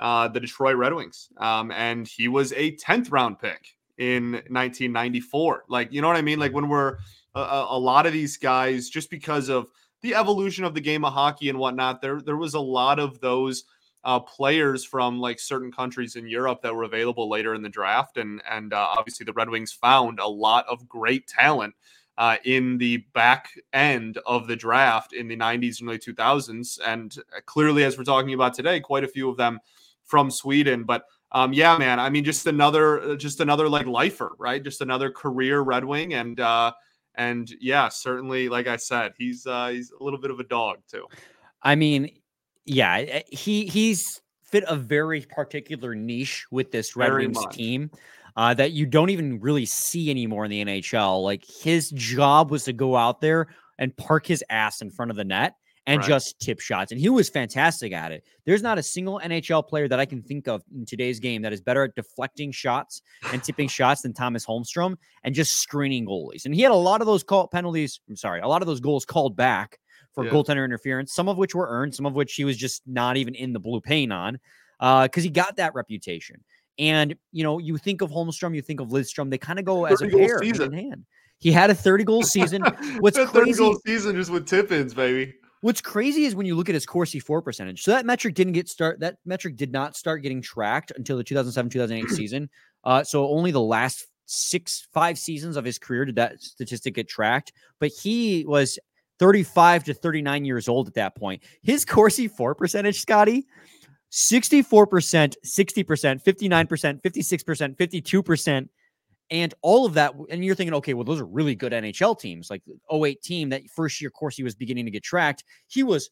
uh, 0.00 0.28
the 0.28 0.40
Detroit 0.40 0.76
Red 0.76 0.94
Wings. 0.94 1.28
Um, 1.38 1.70
and 1.70 2.06
he 2.06 2.28
was 2.28 2.52
a 2.52 2.76
10th 2.76 3.10
round 3.10 3.38
pick 3.38 3.68
in 3.98 4.32
1994. 4.32 5.64
Like, 5.68 5.92
you 5.92 6.02
know 6.02 6.08
what 6.08 6.16
I 6.16 6.22
mean? 6.22 6.38
Like 6.38 6.52
when 6.52 6.68
we're 6.68 6.98
a, 7.34 7.66
a 7.70 7.78
lot 7.78 8.06
of 8.06 8.12
these 8.12 8.36
guys 8.36 8.88
just 8.88 9.10
because 9.10 9.48
of 9.48 9.68
the 10.02 10.14
evolution 10.14 10.64
of 10.64 10.74
the 10.74 10.80
game 10.80 11.04
of 11.04 11.12
hockey 11.12 11.48
and 11.48 11.58
whatnot. 11.58 12.00
There, 12.00 12.20
there 12.20 12.36
was 12.36 12.54
a 12.54 12.60
lot 12.60 12.98
of 12.98 13.20
those 13.20 13.64
uh, 14.04 14.18
players 14.20 14.84
from 14.84 15.20
like 15.20 15.38
certain 15.38 15.70
countries 15.70 16.16
in 16.16 16.26
Europe 16.26 16.60
that 16.62 16.74
were 16.74 16.82
available 16.82 17.28
later 17.28 17.54
in 17.54 17.62
the 17.62 17.68
draft, 17.68 18.16
and 18.16 18.42
and 18.50 18.72
uh, 18.72 18.88
obviously 18.98 19.24
the 19.24 19.32
Red 19.32 19.48
Wings 19.48 19.72
found 19.72 20.18
a 20.18 20.26
lot 20.26 20.66
of 20.68 20.88
great 20.88 21.26
talent 21.28 21.74
uh, 22.18 22.36
in 22.44 22.78
the 22.78 22.98
back 23.14 23.50
end 23.72 24.18
of 24.26 24.48
the 24.48 24.56
draft 24.56 25.12
in 25.12 25.28
the 25.28 25.36
90s 25.36 25.80
and 25.80 25.88
early 25.88 25.98
2000s, 25.98 26.80
and 26.84 27.16
uh, 27.36 27.40
clearly, 27.46 27.84
as 27.84 27.96
we're 27.96 28.04
talking 28.04 28.34
about 28.34 28.54
today, 28.54 28.80
quite 28.80 29.04
a 29.04 29.08
few 29.08 29.28
of 29.28 29.36
them 29.36 29.60
from 30.04 30.30
Sweden, 30.30 30.84
but. 30.84 31.04
Um, 31.34 31.54
yeah, 31.54 31.78
man. 31.78 31.98
I 31.98 32.10
mean, 32.10 32.24
just 32.24 32.46
another, 32.46 33.16
just 33.16 33.40
another 33.40 33.66
like 33.66 33.86
lifer, 33.86 34.32
right? 34.36 34.62
Just 34.62 34.82
another 34.82 35.10
career 35.10 35.62
Red 35.62 35.82
Wing, 35.82 36.12
and 36.12 36.38
uh, 36.38 36.72
and 37.14 37.50
yeah, 37.60 37.88
certainly, 37.88 38.48
like 38.48 38.66
I 38.66 38.76
said, 38.76 39.12
he's 39.16 39.46
uh, 39.46 39.68
he's 39.68 39.92
a 39.98 40.02
little 40.02 40.18
bit 40.18 40.30
of 40.30 40.40
a 40.40 40.44
dog 40.44 40.78
too. 40.90 41.06
I 41.62 41.74
mean, 41.74 42.10
yeah, 42.64 42.96
eh, 42.98 43.22
he 43.28 43.66
he's 43.66 44.20
fit 44.42 44.64
a 44.68 44.76
very 44.76 45.22
particular 45.22 45.94
niche 45.94 46.46
with 46.50 46.70
this 46.72 46.96
Red 46.96 47.08
very 47.08 47.26
Wings 47.26 47.36
much. 47.36 47.54
team. 47.54 47.90
Uh, 48.34 48.54
that 48.54 48.72
you 48.72 48.86
don't 48.86 49.10
even 49.10 49.38
really 49.40 49.66
see 49.66 50.10
anymore 50.10 50.46
in 50.46 50.50
the 50.50 50.64
NHL. 50.64 51.22
Like 51.22 51.44
his 51.44 51.90
job 51.90 52.50
was 52.50 52.64
to 52.64 52.72
go 52.72 52.96
out 52.96 53.20
there 53.20 53.48
and 53.78 53.94
park 53.98 54.26
his 54.26 54.42
ass 54.48 54.80
in 54.80 54.90
front 54.90 55.10
of 55.10 55.18
the 55.18 55.24
net 55.24 55.56
and 55.86 56.00
right. 56.00 56.08
just 56.08 56.38
tip 56.38 56.60
shots. 56.60 56.92
And 56.92 57.00
he 57.00 57.08
was 57.08 57.28
fantastic 57.28 57.92
at 57.92 58.12
it. 58.12 58.24
There's 58.44 58.62
not 58.62 58.78
a 58.78 58.82
single 58.82 59.20
NHL 59.22 59.66
player 59.66 59.88
that 59.88 59.98
I 59.98 60.06
can 60.06 60.22
think 60.22 60.46
of 60.46 60.62
in 60.74 60.86
today's 60.86 61.18
game 61.18 61.42
that 61.42 61.52
is 61.52 61.60
better 61.60 61.82
at 61.84 61.94
deflecting 61.94 62.52
shots 62.52 63.02
and 63.32 63.42
tipping 63.42 63.68
shots 63.68 64.02
than 64.02 64.12
Thomas 64.12 64.46
Holmstrom 64.46 64.96
and 65.24 65.34
just 65.34 65.56
screening 65.56 66.06
goalies. 66.06 66.44
And 66.44 66.54
he 66.54 66.62
had 66.62 66.70
a 66.70 66.76
lot 66.76 67.00
of 67.00 67.06
those 67.06 67.22
call 67.22 67.48
penalties. 67.48 68.00
I'm 68.08 68.16
sorry, 68.16 68.40
a 68.40 68.48
lot 68.48 68.62
of 68.62 68.66
those 68.66 68.80
goals 68.80 69.04
called 69.04 69.36
back 69.36 69.78
for 70.12 70.24
yeah. 70.24 70.30
goaltender 70.30 70.64
interference, 70.64 71.14
some 71.14 71.28
of 71.28 71.36
which 71.36 71.54
were 71.54 71.66
earned, 71.68 71.94
some 71.94 72.06
of 72.06 72.14
which 72.14 72.34
he 72.34 72.44
was 72.44 72.56
just 72.56 72.82
not 72.86 73.16
even 73.16 73.34
in 73.34 73.52
the 73.52 73.60
blue 73.60 73.80
paint 73.80 74.12
on 74.12 74.38
because 74.78 75.08
uh, 75.18 75.20
he 75.20 75.30
got 75.30 75.56
that 75.56 75.74
reputation. 75.74 76.42
And, 76.78 77.16
you 77.32 77.42
know, 77.42 77.58
you 77.58 77.76
think 77.76 78.02
of 78.02 78.10
Holmstrom, 78.10 78.54
you 78.54 78.62
think 78.62 78.80
of 78.80 78.88
Lidstrom, 78.88 79.30
they 79.30 79.38
kind 79.38 79.58
of 79.58 79.64
go 79.64 79.84
as 79.84 80.00
a 80.00 80.08
pair 80.08 80.40
hand 80.42 80.60
in 80.60 80.72
hand. 80.72 81.04
He 81.38 81.50
had 81.50 81.70
a 81.70 81.74
30 81.74 82.04
goal 82.04 82.22
season. 82.22 82.62
What's 83.00 83.18
30 83.18 83.30
crazy, 83.30 83.58
goal 83.58 83.78
season 83.84 84.14
just 84.14 84.30
with 84.30 84.46
tip 84.46 84.70
ins, 84.70 84.94
baby 84.94 85.34
What's 85.62 85.80
crazy 85.80 86.24
is 86.24 86.34
when 86.34 86.44
you 86.44 86.56
look 86.56 86.68
at 86.68 86.74
his 86.74 86.84
Corsi 86.84 87.20
for 87.20 87.40
percentage. 87.40 87.82
So 87.82 87.92
that 87.92 88.04
metric 88.04 88.34
didn't 88.34 88.54
get 88.54 88.68
start. 88.68 88.98
That 88.98 89.18
metric 89.24 89.56
did 89.56 89.70
not 89.70 89.96
start 89.96 90.22
getting 90.22 90.42
tracked 90.42 90.90
until 90.96 91.16
the 91.16 91.24
2007-2008 91.24 92.08
season. 92.10 92.50
Uh, 92.82 93.04
so 93.04 93.28
only 93.28 93.52
the 93.52 93.60
last 93.60 94.06
six, 94.26 94.88
five 94.92 95.16
seasons 95.16 95.56
of 95.56 95.64
his 95.64 95.78
career 95.78 96.04
did 96.04 96.16
that 96.16 96.42
statistic 96.42 96.94
get 96.94 97.08
tracked. 97.08 97.52
But 97.78 97.92
he 97.92 98.44
was 98.44 98.76
35 99.20 99.84
to 99.84 99.94
39 99.94 100.44
years 100.44 100.68
old 100.68 100.88
at 100.88 100.94
that 100.94 101.14
point. 101.14 101.44
His 101.62 101.84
Corsi 101.84 102.26
for 102.26 102.56
percentage, 102.56 103.00
Scotty, 103.00 103.46
64%, 104.10 105.36
60%, 105.46 106.24
59%, 106.24 107.02
56%, 107.02 107.76
52%. 107.76 108.68
And 109.32 109.54
all 109.62 109.86
of 109.86 109.94
that, 109.94 110.14
and 110.28 110.44
you're 110.44 110.54
thinking, 110.54 110.74
okay, 110.74 110.92
well, 110.92 111.04
those 111.04 111.18
are 111.18 111.24
really 111.24 111.54
good 111.54 111.72
NHL 111.72 112.20
teams. 112.20 112.50
Like 112.50 112.62
08 112.92 113.22
team, 113.22 113.48
that 113.48 113.62
first 113.74 113.98
year, 113.98 114.08
of 114.08 114.12
course, 114.12 114.36
he 114.36 114.42
was 114.42 114.54
beginning 114.54 114.84
to 114.84 114.90
get 114.90 115.02
tracked. 115.02 115.42
He 115.68 115.82
was 115.82 116.10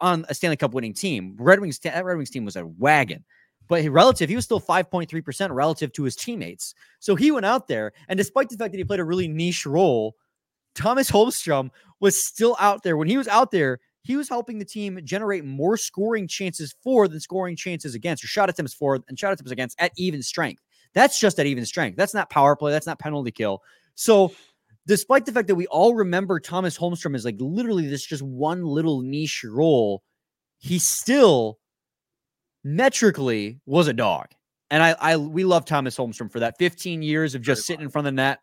on 0.00 0.26
a 0.28 0.34
Stanley 0.34 0.58
Cup 0.58 0.74
winning 0.74 0.92
team. 0.92 1.36
Red 1.38 1.58
Wings, 1.58 1.78
that 1.80 2.04
Red 2.04 2.18
Wings 2.18 2.28
team 2.28 2.44
was 2.44 2.56
a 2.56 2.66
wagon. 2.66 3.24
But 3.66 3.84
relative, 3.88 4.28
he 4.28 4.36
was 4.36 4.44
still 4.44 4.60
5.3% 4.60 5.54
relative 5.54 5.92
to 5.94 6.02
his 6.02 6.16
teammates. 6.16 6.74
So 6.98 7.14
he 7.14 7.30
went 7.30 7.46
out 7.46 7.66
there, 7.66 7.92
and 8.08 8.18
despite 8.18 8.50
the 8.50 8.56
fact 8.56 8.72
that 8.72 8.78
he 8.78 8.84
played 8.84 9.00
a 9.00 9.04
really 9.04 9.28
niche 9.28 9.64
role, 9.64 10.16
Thomas 10.74 11.10
Holmstrom 11.10 11.70
was 11.98 12.22
still 12.22 12.56
out 12.60 12.82
there. 12.82 12.96
When 12.96 13.08
he 13.08 13.16
was 13.16 13.28
out 13.28 13.52
there, 13.52 13.80
he 14.02 14.16
was 14.16 14.28
helping 14.28 14.58
the 14.58 14.64
team 14.64 14.98
generate 15.04 15.44
more 15.44 15.76
scoring 15.76 16.26
chances 16.26 16.74
for 16.82 17.06
than 17.06 17.20
scoring 17.20 17.56
chances 17.56 17.94
against, 17.94 18.24
or 18.24 18.26
shot 18.26 18.50
attempts 18.50 18.74
for 18.74 18.98
and 19.08 19.18
shot 19.18 19.32
attempts 19.32 19.52
against 19.52 19.80
at 19.80 19.92
even 19.96 20.22
strength. 20.22 20.62
That's 20.94 21.18
just 21.18 21.38
at 21.38 21.46
even 21.46 21.64
strength. 21.64 21.96
That's 21.96 22.14
not 22.14 22.30
power 22.30 22.56
play. 22.56 22.72
That's 22.72 22.86
not 22.86 22.98
penalty 22.98 23.30
kill. 23.30 23.62
So, 23.94 24.32
despite 24.86 25.26
the 25.26 25.32
fact 25.32 25.48
that 25.48 25.54
we 25.54 25.66
all 25.68 25.94
remember 25.94 26.40
Thomas 26.40 26.76
Holmstrom 26.76 27.14
as 27.14 27.24
like 27.24 27.36
literally 27.38 27.86
this 27.86 28.04
just 28.04 28.22
one 28.22 28.64
little 28.64 29.02
niche 29.02 29.44
role, 29.44 30.02
he 30.58 30.78
still 30.78 31.58
metrically 32.64 33.60
was 33.66 33.88
a 33.88 33.92
dog. 33.92 34.28
And 34.70 34.82
I, 34.82 34.94
I, 35.00 35.16
we 35.16 35.44
love 35.44 35.64
Thomas 35.64 35.96
Holmstrom 35.96 36.30
for 36.30 36.40
that 36.40 36.56
15 36.58 37.02
years 37.02 37.34
of 37.34 37.42
just 37.42 37.66
sitting 37.66 37.82
in 37.82 37.90
front 37.90 38.06
of 38.06 38.12
the 38.12 38.16
net, 38.16 38.40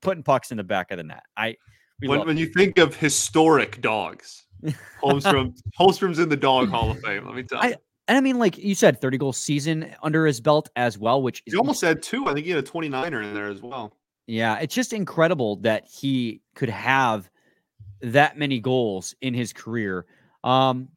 putting 0.00 0.22
pucks 0.22 0.50
in 0.50 0.56
the 0.56 0.64
back 0.64 0.90
of 0.90 0.96
the 0.96 1.04
net. 1.04 1.22
I, 1.36 1.56
when, 2.00 2.26
when 2.26 2.38
you 2.38 2.46
think 2.46 2.78
of 2.78 2.96
historic 2.96 3.82
dogs, 3.82 4.46
Holmstrom, 5.02 5.54
Holmstrom's 5.78 6.18
in 6.18 6.28
the 6.30 6.36
dog 6.36 6.70
hall 6.70 6.90
of 6.90 7.00
fame. 7.00 7.26
Let 7.26 7.34
me 7.34 7.42
tell 7.42 7.62
you. 7.62 7.70
I, 7.70 7.76
and 8.08 8.16
I 8.16 8.20
mean, 8.20 8.38
like 8.38 8.58
you 8.58 8.74
said, 8.74 9.00
30 9.00 9.18
goal 9.18 9.32
season 9.32 9.94
under 10.02 10.26
his 10.26 10.40
belt 10.40 10.68
as 10.76 10.98
well, 10.98 11.22
which 11.22 11.42
he 11.46 11.56
almost 11.56 11.80
had 11.80 12.02
two. 12.02 12.26
I 12.26 12.34
think 12.34 12.46
he 12.46 12.52
had 12.52 12.64
a 12.64 12.66
29er 12.66 13.24
in 13.24 13.34
there 13.34 13.48
as 13.48 13.62
well. 13.62 13.96
Yeah, 14.26 14.58
it's 14.58 14.74
just 14.74 14.92
incredible 14.92 15.56
that 15.56 15.86
he 15.86 16.40
could 16.54 16.68
have 16.68 17.28
that 18.00 18.38
many 18.38 18.60
goals 18.60 19.14
in 19.20 19.34
his 19.34 19.52
career. 19.52 20.06
Um, 20.44 20.88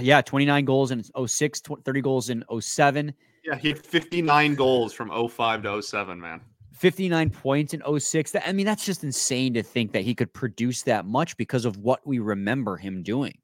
yeah, 0.00 0.20
29 0.20 0.64
goals 0.64 0.90
in 0.92 1.02
06, 1.26 1.62
30 1.84 2.00
goals 2.00 2.30
in 2.30 2.44
07. 2.60 3.12
Yeah, 3.44 3.56
he 3.56 3.68
had 3.68 3.84
59 3.84 4.54
goals 4.54 4.92
from 4.92 5.28
05 5.28 5.62
to 5.62 5.82
07, 5.82 6.20
man. 6.20 6.40
59 6.74 7.30
points 7.30 7.74
in 7.74 8.00
06. 8.00 8.36
I 8.46 8.52
mean, 8.52 8.64
that's 8.64 8.86
just 8.86 9.04
insane 9.04 9.54
to 9.54 9.62
think 9.62 9.92
that 9.92 10.02
he 10.02 10.14
could 10.14 10.32
produce 10.32 10.82
that 10.82 11.04
much 11.04 11.36
because 11.36 11.64
of 11.64 11.76
what 11.78 12.06
we 12.06 12.18
remember 12.20 12.76
him 12.76 13.02
doing. 13.02 13.36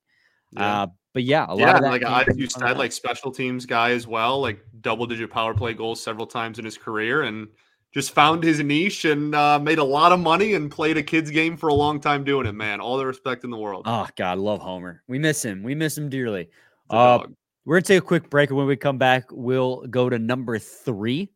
Yeah. 0.53 0.83
Uh, 0.83 0.87
but 1.16 1.25
yeah, 1.25 1.46
a 1.49 1.54
lot 1.54 1.58
yeah, 1.58 1.76
of. 1.78 1.82
Like 1.85 2.04
I, 2.04 2.26
you 2.37 2.46
said, 2.46 2.76
like 2.76 2.92
special 2.92 3.30
teams 3.30 3.64
guy 3.64 3.92
as 3.92 4.06
well, 4.06 4.38
like 4.38 4.62
double 4.82 5.06
digit 5.06 5.30
power 5.30 5.54
play 5.54 5.73
goals 5.73 5.99
several 5.99 6.26
times 6.26 6.58
in 6.58 6.64
his 6.66 6.76
career, 6.76 7.23
and 7.23 7.49
just 7.90 8.11
found 8.11 8.44
his 8.44 8.61
niche 8.61 9.06
and 9.06 9.35
uh, 9.35 9.58
made 9.58 9.78
a 9.78 9.85
lot 9.85 10.12
of 10.12 10.20
money 10.20 10.52
and 10.52 10.70
played 10.70 10.99
a 10.99 11.02
kids 11.02 11.30
game 11.30 11.56
for 11.56 11.68
a 11.68 11.75
long 11.75 12.00
time 12.00 12.23
doing 12.23 12.44
it. 12.44 12.52
Man, 12.52 12.80
all 12.82 12.99
the 12.99 13.06
respect 13.06 13.44
in 13.44 13.50
the 13.50 13.56
world. 13.56 13.85
Oh 13.88 14.06
God, 14.14 14.37
love 14.37 14.61
Homer. 14.61 15.02
We 15.08 15.18
miss 15.18 15.42
him. 15.42 15.62
We 15.62 15.75
miss 15.75 15.96
him 15.96 16.11
dearly. 16.11 16.50
Uh, 16.90 17.20
we're 17.64 17.76
gonna 17.76 17.87
take 17.87 18.02
a 18.02 18.06
quick 18.06 18.28
break, 18.28 18.50
and 18.50 18.58
when 18.58 18.66
we 18.66 18.76
come 18.76 18.99
back, 18.99 19.25
we'll 19.30 19.87
go 19.87 20.11
to 20.11 20.18
number 20.18 20.58
three 20.58 21.30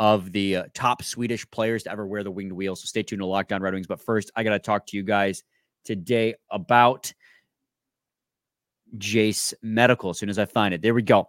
of 0.00 0.32
the 0.32 0.56
uh, 0.56 0.64
top 0.74 1.04
Swedish 1.04 1.48
players 1.52 1.84
to 1.84 1.92
ever 1.92 2.08
wear 2.08 2.24
the 2.24 2.30
winged 2.32 2.50
wheel. 2.50 2.74
So 2.74 2.86
stay 2.86 3.04
tuned 3.04 3.20
to 3.20 3.26
Locked 3.26 3.52
On 3.52 3.62
Red 3.62 3.72
Wings. 3.72 3.86
But 3.86 4.00
first, 4.00 4.32
I 4.34 4.42
got 4.42 4.50
to 4.50 4.58
talk 4.58 4.84
to 4.88 4.96
you 4.96 5.04
guys 5.04 5.44
today 5.84 6.34
about 6.50 7.12
Jase 8.98 9.54
Medical 9.62 10.10
as 10.10 10.18
soon 10.18 10.28
as 10.28 10.38
I 10.38 10.44
find 10.44 10.74
it. 10.74 10.82
There 10.82 10.94
we 10.94 11.02
go. 11.02 11.28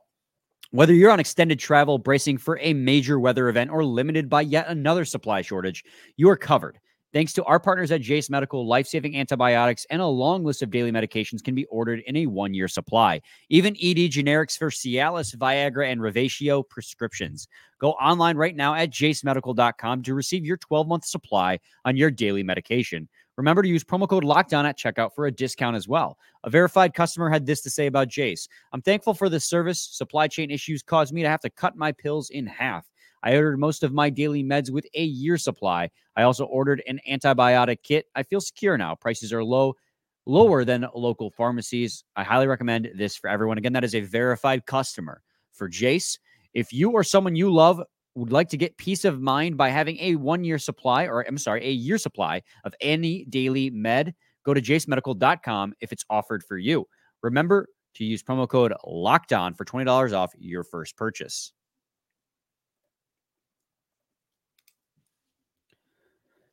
Whether 0.72 0.94
you're 0.94 1.12
on 1.12 1.20
extended 1.20 1.60
travel, 1.60 1.98
bracing 1.98 2.38
for 2.38 2.60
a 2.60 2.74
major 2.74 3.20
weather 3.20 3.48
event, 3.48 3.72
or 3.72 3.86
limited 3.86 4.30
by 4.30 4.42
yet 4.42 4.68
another 4.68 5.06
supply 5.06 5.42
shortage, 5.42 5.84
you 6.18 6.30
are 6.30 6.36
covered. 6.36 6.78
Thanks 7.14 7.32
to 7.34 7.44
our 7.46 7.60
partners 7.60 7.90
at 7.92 8.02
Jase 8.02 8.30
Medical, 8.30 8.68
life 8.68 8.86
saving 8.86 9.16
antibiotics 9.16 9.86
and 9.90 10.02
a 10.02 10.06
long 10.06 10.44
list 10.44 10.62
of 10.62 10.70
daily 10.70 10.92
medications 10.92 11.42
can 11.42 11.56
be 11.56 11.66
ordered 11.66 12.02
in 12.06 12.18
a 12.18 12.26
one 12.26 12.54
year 12.54 12.68
supply. 12.68 13.22
Even 13.50 13.78
ED 13.78 14.12
generics 14.12 14.58
for 14.58 14.70
Cialis, 14.70 15.34
Viagra, 15.36 15.90
and 15.90 16.02
Revatio 16.02 16.68
prescriptions. 16.68 17.48
Go 17.80 17.92
online 17.94 18.36
right 18.36 18.56
now 18.56 18.74
at 18.74 18.92
jasemedical.com 18.92 20.04
to 20.04 20.14
receive 20.14 20.46
your 20.46 20.58
12 20.58 20.88
month 20.88 21.06
supply 21.06 21.60
on 21.86 21.96
your 21.96 22.12
daily 22.12 22.44
medication. 22.44 23.08
Remember 23.38 23.62
to 23.62 23.70
use 23.70 23.84
promo 23.84 24.10
code 24.10 24.24
lockdown 24.24 24.66
at 24.66 24.78
checkout 24.78 25.14
for 25.14 25.28
a 25.28 25.32
discount 25.32 25.76
as 25.76 25.88
well. 25.88 26.18
A 26.44 26.50
verified 26.50 26.96
customer 26.96 27.30
had 27.30 27.46
this 27.46 27.62
to 27.62 27.70
say 27.70 27.86
about 27.86 28.08
Jase 28.08 28.48
I'm 28.74 28.82
thankful 28.82 29.14
for 29.14 29.30
this 29.30 29.46
service. 29.46 29.80
Supply 29.80 30.28
chain 30.28 30.50
issues 30.50 30.82
caused 30.82 31.14
me 31.14 31.22
to 31.22 31.30
have 31.30 31.42
to 31.42 31.50
cut 31.50 31.78
my 31.78 31.92
pills 31.92 32.32
in 32.32 32.48
half. 32.48 32.90
I 33.24 33.36
ordered 33.36 33.60
most 33.60 33.84
of 33.84 33.94
my 33.94 34.10
daily 34.10 34.44
meds 34.44 34.72
with 34.72 34.88
a 34.96 35.04
year 35.04 35.38
supply. 35.38 35.90
I 36.16 36.24
also 36.24 36.46
ordered 36.46 36.82
an 36.88 37.00
antibiotic 37.10 37.84
kit. 37.84 38.06
I 38.16 38.24
feel 38.24 38.42
secure 38.42 38.78
now. 38.78 38.96
Prices 38.96 39.34
are 39.34 39.44
low, 39.44 39.76
lower 40.26 40.66
than 40.66 40.88
local 40.96 41.30
pharmacies. 41.32 42.04
I 42.16 42.24
highly 42.24 42.48
recommend 42.48 42.90
this 42.96 43.16
for 43.16 43.30
everyone. 43.30 43.58
Again, 43.58 43.74
that 43.74 43.84
is 43.84 43.96
a 43.96 44.02
verified 44.02 44.66
customer 44.66 45.22
for 45.52 45.68
Jase. 45.68 46.20
If 46.54 46.74
you 46.74 46.92
or 46.92 47.04
someone 47.04 47.36
you 47.36 47.54
love 47.54 47.82
would 48.18 48.32
like 48.32 48.50
to 48.50 48.58
get 48.58 48.78
peace 48.78 49.06
of 49.06 49.22
mind 49.22 49.58
by 49.58 49.70
having 49.70 49.98
a 50.00 50.16
one 50.16 50.44
year 50.44 50.58
supply, 50.58 51.06
or 51.06 51.22
I'm 51.28 51.38
sorry, 51.38 51.64
a 51.66 51.72
year 51.72 51.98
supply 51.98 52.42
of 52.64 52.74
any 52.82 53.26
daily 53.26 53.70
med, 53.70 54.16
go 54.44 54.54
to 54.54 54.62
jasemedical.com 54.62 55.74
if 55.82 55.92
it's 55.92 56.04
offered 56.10 56.44
for 56.44 56.58
you. 56.58 56.88
Remember 57.22 57.68
to 57.96 58.04
use 58.04 58.24
promo 58.24 58.48
code 58.48 58.74
locked 58.86 59.34
on 59.34 59.54
for 59.54 59.66
$20 59.66 60.14
off 60.14 60.32
your 60.38 60.64
first 60.64 60.98
purchase. 60.98 61.54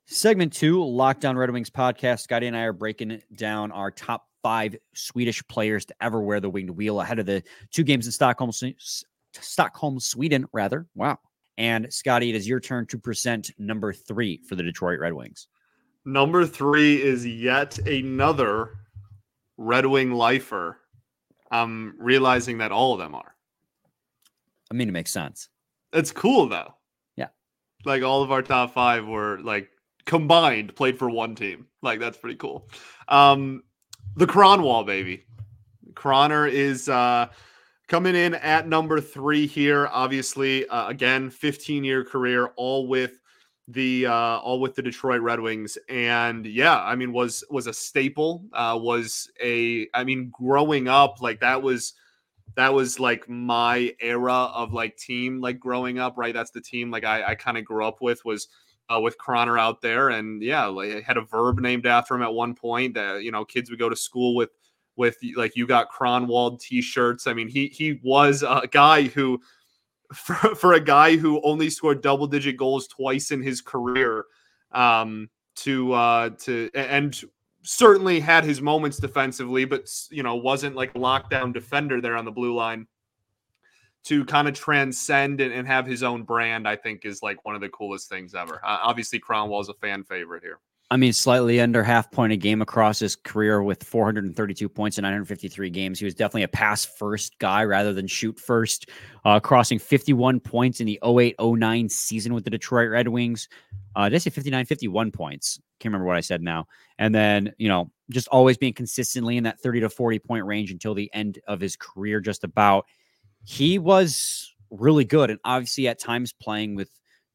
Segment 0.06 0.52
two, 0.52 0.84
Locked 0.84 1.24
On 1.24 1.36
Red 1.36 1.50
Wings 1.50 1.70
podcast. 1.70 2.20
Scotty 2.20 2.46
and 2.46 2.56
I 2.56 2.64
are 2.64 2.74
breaking 2.74 3.22
down 3.34 3.72
our 3.72 3.90
top 3.90 4.26
five 4.42 4.76
Swedish 4.94 5.42
players 5.48 5.86
to 5.86 5.94
ever 6.02 6.20
wear 6.20 6.40
the 6.40 6.50
winged 6.50 6.70
wheel 6.70 7.00
ahead 7.00 7.18
of 7.18 7.24
the 7.24 7.42
two 7.70 7.84
games 7.84 8.04
in 8.04 8.12
Stockholm, 8.12 8.50
Stockholm, 9.32 9.98
Sweden, 9.98 10.44
rather. 10.52 10.86
Wow. 10.94 11.18
And 11.56 11.92
Scotty, 11.92 12.30
it 12.30 12.36
is 12.36 12.48
your 12.48 12.60
turn 12.60 12.86
to 12.86 12.98
present 12.98 13.50
number 13.58 13.92
three 13.92 14.40
for 14.48 14.56
the 14.56 14.62
Detroit 14.62 14.98
Red 14.98 15.12
Wings. 15.12 15.48
Number 16.04 16.44
three 16.44 17.00
is 17.00 17.26
yet 17.26 17.78
another 17.86 18.78
Red 19.56 19.86
Wing 19.86 20.12
lifer. 20.12 20.78
I'm 21.50 21.94
realizing 21.98 22.58
that 22.58 22.72
all 22.72 22.92
of 22.92 22.98
them 22.98 23.14
are. 23.14 23.34
I 24.70 24.74
mean, 24.74 24.88
it 24.88 24.92
makes 24.92 25.12
sense. 25.12 25.48
It's 25.92 26.10
cool 26.10 26.48
though. 26.48 26.74
Yeah. 27.16 27.28
Like 27.84 28.02
all 28.02 28.22
of 28.22 28.32
our 28.32 28.42
top 28.42 28.74
five 28.74 29.06
were 29.06 29.38
like 29.40 29.68
combined 30.04 30.74
played 30.74 30.98
for 30.98 31.08
one 31.08 31.34
team. 31.34 31.66
Like 31.82 32.00
that's 32.00 32.18
pretty 32.18 32.36
cool. 32.36 32.68
Um, 33.08 33.62
the 34.16 34.26
Kronwall 34.26 34.84
baby. 34.84 35.24
Croner 35.94 36.50
is 36.50 36.88
uh 36.88 37.28
Coming 37.86 38.14
in 38.14 38.34
at 38.34 38.66
number 38.66 38.98
three 38.98 39.46
here, 39.46 39.88
obviously, 39.92 40.66
uh, 40.68 40.88
again, 40.88 41.28
15 41.28 41.84
year 41.84 42.02
career, 42.02 42.46
all 42.56 42.88
with 42.88 43.20
the 43.68 44.06
uh, 44.06 44.38
all 44.38 44.60
with 44.60 44.74
the 44.74 44.82
Detroit 44.82 45.20
Red 45.20 45.40
Wings, 45.40 45.76
and 45.88 46.46
yeah, 46.46 46.82
I 46.82 46.96
mean, 46.96 47.12
was 47.12 47.44
was 47.50 47.66
a 47.66 47.72
staple. 47.72 48.44
Uh, 48.52 48.78
was 48.80 49.30
a, 49.42 49.88
I 49.94 50.04
mean, 50.04 50.30
growing 50.30 50.88
up, 50.88 51.20
like 51.20 51.40
that 51.40 51.62
was 51.62 51.94
that 52.56 52.72
was 52.72 53.00
like 53.00 53.28
my 53.28 53.94
era 54.00 54.32
of 54.32 54.72
like 54.72 54.96
team, 54.96 55.40
like 55.40 55.58
growing 55.58 55.98
up, 55.98 56.14
right? 56.16 56.34
That's 56.34 56.50
the 56.50 56.60
team 56.60 56.90
like 56.90 57.04
I, 57.04 57.22
I 57.30 57.34
kind 57.34 57.58
of 57.58 57.64
grew 57.64 57.84
up 57.84 58.00
with 58.00 58.24
was 58.24 58.48
uh, 58.94 59.00
with 59.00 59.18
Croner 59.18 59.58
out 59.58 59.80
there, 59.80 60.10
and 60.10 60.42
yeah, 60.42 60.66
like 60.66 61.02
had 61.02 61.16
a 61.16 61.22
verb 61.22 61.58
named 61.58 61.86
after 61.86 62.14
him 62.14 62.22
at 62.22 62.32
one 62.32 62.54
point. 62.54 62.94
That 62.94 63.22
you 63.22 63.32
know, 63.32 63.44
kids 63.44 63.70
would 63.70 63.78
go 63.78 63.88
to 63.88 63.96
school 63.96 64.34
with 64.34 64.50
with 64.96 65.16
like 65.36 65.56
you 65.56 65.66
got 65.66 65.90
Kronwall 65.90 66.60
t-shirts. 66.60 67.26
I 67.26 67.34
mean, 67.34 67.48
he 67.48 67.68
he 67.68 68.00
was 68.02 68.42
a 68.42 68.68
guy 68.70 69.02
who 69.02 69.40
for, 70.12 70.34
for 70.54 70.72
a 70.74 70.80
guy 70.80 71.16
who 71.16 71.40
only 71.42 71.70
scored 71.70 72.02
double 72.02 72.26
digit 72.26 72.56
goals 72.56 72.86
twice 72.86 73.30
in 73.30 73.42
his 73.42 73.60
career 73.60 74.24
um 74.72 75.28
to 75.54 75.92
uh 75.92 76.30
to 76.30 76.70
and 76.74 77.22
certainly 77.62 78.20
had 78.20 78.44
his 78.44 78.60
moments 78.60 78.98
defensively 78.98 79.64
but 79.64 79.88
you 80.10 80.22
know 80.22 80.34
wasn't 80.34 80.74
like 80.74 80.90
a 80.94 80.98
lockdown 80.98 81.52
defender 81.52 82.00
there 82.00 82.16
on 82.16 82.24
the 82.24 82.32
blue 82.32 82.54
line. 82.54 82.86
To 84.08 84.22
kind 84.26 84.46
of 84.46 84.52
transcend 84.52 85.40
and, 85.40 85.50
and, 85.50 85.66
have 85.66 85.86
his 85.86 86.02
own 86.02 86.24
brand 86.24 86.68
i 86.68 86.76
think 86.76 87.06
is 87.06 87.22
like 87.22 87.42
one 87.46 87.54
of 87.54 87.62
the 87.62 87.70
coolest 87.70 88.10
things 88.10 88.34
ever. 88.34 88.56
Uh, 88.56 88.78
obviously 88.82 89.18
Kronwall 89.18 89.62
is 89.62 89.70
a 89.70 89.74
fan 89.74 90.04
favorite 90.04 90.42
here 90.42 90.58
I 90.94 90.96
mean, 90.96 91.12
slightly 91.12 91.60
under 91.60 91.82
half 91.82 92.08
point 92.12 92.32
a 92.32 92.36
game 92.36 92.62
across 92.62 93.00
his 93.00 93.16
career 93.16 93.60
with 93.64 93.82
432 93.82 94.68
points 94.68 94.96
in 94.96 95.02
953 95.02 95.68
games. 95.68 95.98
He 95.98 96.04
was 96.04 96.14
definitely 96.14 96.44
a 96.44 96.48
pass 96.48 96.84
first 96.84 97.36
guy 97.40 97.64
rather 97.64 97.92
than 97.92 98.06
shoot 98.06 98.38
first, 98.38 98.90
uh, 99.24 99.40
crossing 99.40 99.80
51 99.80 100.38
points 100.38 100.78
in 100.78 100.86
the 100.86 101.00
08 101.04 101.34
09 101.40 101.88
season 101.88 102.32
with 102.32 102.44
the 102.44 102.50
Detroit 102.50 102.90
Red 102.90 103.08
Wings. 103.08 103.48
Uh, 103.96 104.08
did 104.08 104.14
I 104.14 104.18
say 104.18 104.30
59, 104.30 104.66
51 104.66 105.10
points? 105.10 105.58
Can't 105.80 105.92
remember 105.92 106.06
what 106.06 106.16
I 106.16 106.20
said 106.20 106.42
now. 106.42 106.68
And 106.96 107.12
then, 107.12 107.52
you 107.58 107.66
know, 107.66 107.90
just 108.10 108.28
always 108.28 108.56
being 108.56 108.72
consistently 108.72 109.36
in 109.36 109.42
that 109.42 109.58
30 109.58 109.80
to 109.80 109.88
40 109.88 110.20
point 110.20 110.46
range 110.46 110.70
until 110.70 110.94
the 110.94 111.10
end 111.12 111.40
of 111.48 111.60
his 111.60 111.74
career, 111.74 112.20
just 112.20 112.44
about. 112.44 112.86
He 113.42 113.80
was 113.80 114.54
really 114.70 115.04
good 115.04 115.30
and 115.30 115.40
obviously 115.44 115.88
at 115.88 115.98
times 115.98 116.32
playing 116.32 116.76
with 116.76 116.88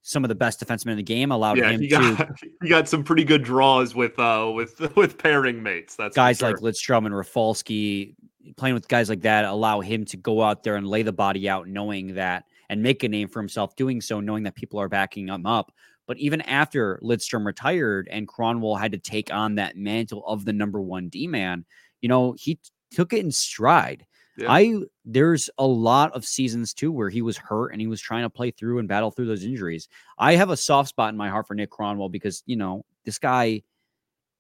some 0.10 0.24
of 0.24 0.28
the 0.28 0.36
best 0.36 0.60
defensemen 0.60 0.92
in 0.92 0.98
the 0.98 1.04
game 1.04 1.32
allowed 1.32 1.60
yeah, 1.60 1.70
him 1.70 1.82
he 1.82 1.88
got, 1.88 2.18
to 2.18 2.36
he 2.64 2.68
got 2.68 2.90
some 2.90 3.04
pretty 3.04 3.24
good 3.24 3.44
draws 3.44 3.94
with 3.94 4.18
uh 4.18 4.52
with 4.54 4.80
with 4.96 5.20
pairing 5.20 5.62
mates 5.62 5.96
that's 5.96 6.16
guys 6.16 6.40
sure. 6.40 6.50
like 6.50 6.58
Lidstrom 6.58 7.06
and 7.06 7.16
Rafalski 7.16 8.16
playing 8.58 8.74
with 8.74 8.88
guys 8.88 9.08
like 9.08 9.22
that 9.22 9.46
allow 9.46 9.82
him 9.82 10.06
to 10.06 10.18
go 10.18 10.42
out 10.42 10.64
there 10.64 10.78
and 10.78 10.88
lay 10.88 11.04
the 11.04 11.14
body 11.14 11.48
out 11.48 11.68
knowing 11.68 12.16
that 12.16 12.46
and 12.70 12.82
make 12.82 13.04
a 13.04 13.08
name 13.08 13.28
for 13.28 13.40
himself 13.40 13.76
doing 13.76 14.02
so 14.02 14.20
knowing 14.20 14.42
that 14.42 14.56
people 14.56 14.80
are 14.80 14.90
backing 14.90 15.28
him 15.28 15.46
up 15.46 15.72
but 16.08 16.18
even 16.18 16.42
after 16.42 17.00
Lidstrom 17.04 17.46
retired 17.46 18.08
and 18.12 18.28
Kronwall 18.28 18.80
had 18.80 18.94
to 18.94 18.98
take 18.98 19.32
on 19.32 19.54
that 19.56 19.78
mantle 19.78 20.26
of 20.26 20.44
the 20.44 20.54
number 20.54 20.82
one 20.82 21.10
D 21.10 21.28
man 21.28 21.66
you 22.02 22.10
know 22.10 22.34
he 22.36 22.60
took 22.90 23.14
it 23.14 23.20
in 23.20 23.32
stride 23.32 24.08
yeah. 24.40 24.52
I 24.52 24.76
there's 25.06 25.50
a 25.58 25.66
lot 25.66 26.14
of 26.16 26.26
seasons 26.26 26.74
too 26.74 26.92
where 26.92 27.10
he 27.10 27.22
was 27.22 27.38
hurt 27.38 27.70
and 27.70 27.82
he 27.82 27.88
was 27.88 28.02
trying 28.02 28.24
to 28.24 28.30
play 28.30 28.52
through 28.52 28.80
and 28.80 28.88
battle 28.88 29.12
through 29.12 29.28
those 29.28 29.44
injuries. 29.44 29.88
I 30.18 30.36
have 30.36 30.50
a 30.50 30.58
soft 30.58 30.90
spot 30.90 31.10
in 31.10 31.18
my 31.18 31.30
heart 31.30 31.48
for 31.48 31.56
Nick 31.56 31.72
Kronwall 31.72 32.12
because 32.12 32.44
you 32.46 32.56
know 32.56 32.86
this 33.06 33.20
guy 33.20 33.64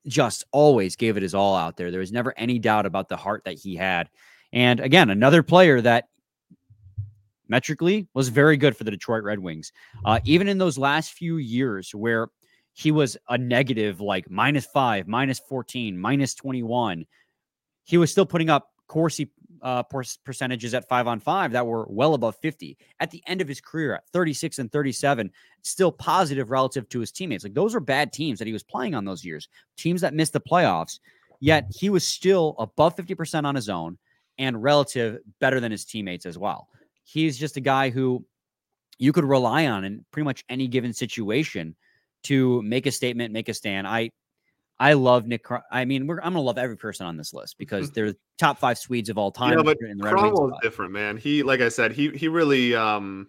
just 0.07 0.45
always 0.51 0.95
gave 0.95 1.17
it 1.17 1.23
his 1.23 1.35
all 1.35 1.55
out 1.55 1.77
there. 1.77 1.91
There 1.91 1.99
was 1.99 2.11
never 2.11 2.33
any 2.37 2.59
doubt 2.59 2.85
about 2.85 3.09
the 3.09 3.17
heart 3.17 3.43
that 3.45 3.55
he 3.55 3.75
had. 3.75 4.09
And 4.51 4.79
again, 4.79 5.09
another 5.09 5.43
player 5.43 5.81
that 5.81 6.05
metrically 7.47 8.07
was 8.13 8.29
very 8.29 8.57
good 8.57 8.77
for 8.77 8.83
the 8.83 8.91
Detroit 8.91 9.23
Red 9.23 9.39
Wings. 9.39 9.71
Uh, 10.05 10.19
even 10.23 10.47
in 10.47 10.57
those 10.57 10.77
last 10.77 11.13
few 11.13 11.37
years 11.37 11.93
where 11.93 12.29
he 12.73 12.91
was 12.91 13.17
a 13.27 13.37
negative 13.37 13.99
like 13.99 14.29
minus 14.29 14.65
five, 14.65 15.07
minus 15.07 15.39
14, 15.39 15.99
minus 15.99 16.33
21, 16.35 17.05
he 17.83 17.97
was 17.97 18.11
still 18.11 18.25
putting 18.25 18.49
up 18.49 18.69
Corsi 18.87 19.29
uh, 19.61 19.83
percentages 19.83 20.73
at 20.73 20.87
five 20.87 21.07
on 21.07 21.19
five 21.19 21.51
that 21.51 21.65
were 21.65 21.85
well 21.89 22.13
above 22.13 22.35
50. 22.37 22.77
At 22.99 23.11
the 23.11 23.23
end 23.27 23.41
of 23.41 23.47
his 23.47 23.61
career, 23.61 23.95
at 23.95 24.07
36 24.09 24.59
and 24.59 24.71
37, 24.71 25.31
still 25.61 25.91
positive 25.91 26.51
relative 26.51 26.87
to 26.89 26.99
his 26.99 27.11
teammates. 27.11 27.43
Like 27.43 27.53
those 27.53 27.75
are 27.75 27.79
bad 27.79 28.13
teams 28.13 28.39
that 28.39 28.47
he 28.47 28.53
was 28.53 28.63
playing 28.63 28.95
on 28.95 29.05
those 29.05 29.23
years, 29.25 29.47
teams 29.77 30.01
that 30.01 30.13
missed 30.13 30.33
the 30.33 30.41
playoffs. 30.41 30.99
Yet 31.39 31.71
he 31.73 31.89
was 31.89 32.05
still 32.05 32.55
above 32.59 32.95
50% 32.95 33.45
on 33.45 33.55
his 33.55 33.69
own 33.69 33.97
and 34.37 34.61
relative 34.61 35.19
better 35.39 35.59
than 35.59 35.71
his 35.71 35.85
teammates 35.85 36.25
as 36.25 36.37
well. 36.37 36.67
He's 37.03 37.37
just 37.37 37.57
a 37.57 37.61
guy 37.61 37.89
who 37.89 38.25
you 38.97 39.13
could 39.13 39.25
rely 39.25 39.67
on 39.67 39.85
in 39.85 40.05
pretty 40.11 40.25
much 40.25 40.43
any 40.49 40.67
given 40.67 40.93
situation 40.93 41.75
to 42.23 42.61
make 42.61 42.85
a 42.85 42.91
statement, 42.91 43.33
make 43.33 43.49
a 43.49 43.53
stand. 43.53 43.87
I 43.87 44.11
I 44.79 44.93
love 44.93 45.27
Nick. 45.27 45.45
I 45.71 45.85
mean, 45.85 46.03
I'm 46.03 46.17
gonna 46.17 46.41
love 46.41 46.57
every 46.57 46.77
person 46.77 47.05
on 47.05 47.17
this 47.17 47.33
list 47.33 47.57
because 47.57 47.91
they're 47.91 48.13
top 48.37 48.59
five 48.59 48.77
Swedes 48.77 49.09
of 49.09 49.17
all 49.17 49.31
time. 49.31 49.57
Yeah, 49.57 49.63
but 49.63 49.77
Kronwall's 49.79 50.57
different, 50.61 50.93
man. 50.93 51.17
He, 51.17 51.43
like 51.43 51.59
I 51.59 51.69
said, 51.69 51.91
he 51.91 52.09
he 52.11 52.27
really 52.29 52.75
um 52.75 53.27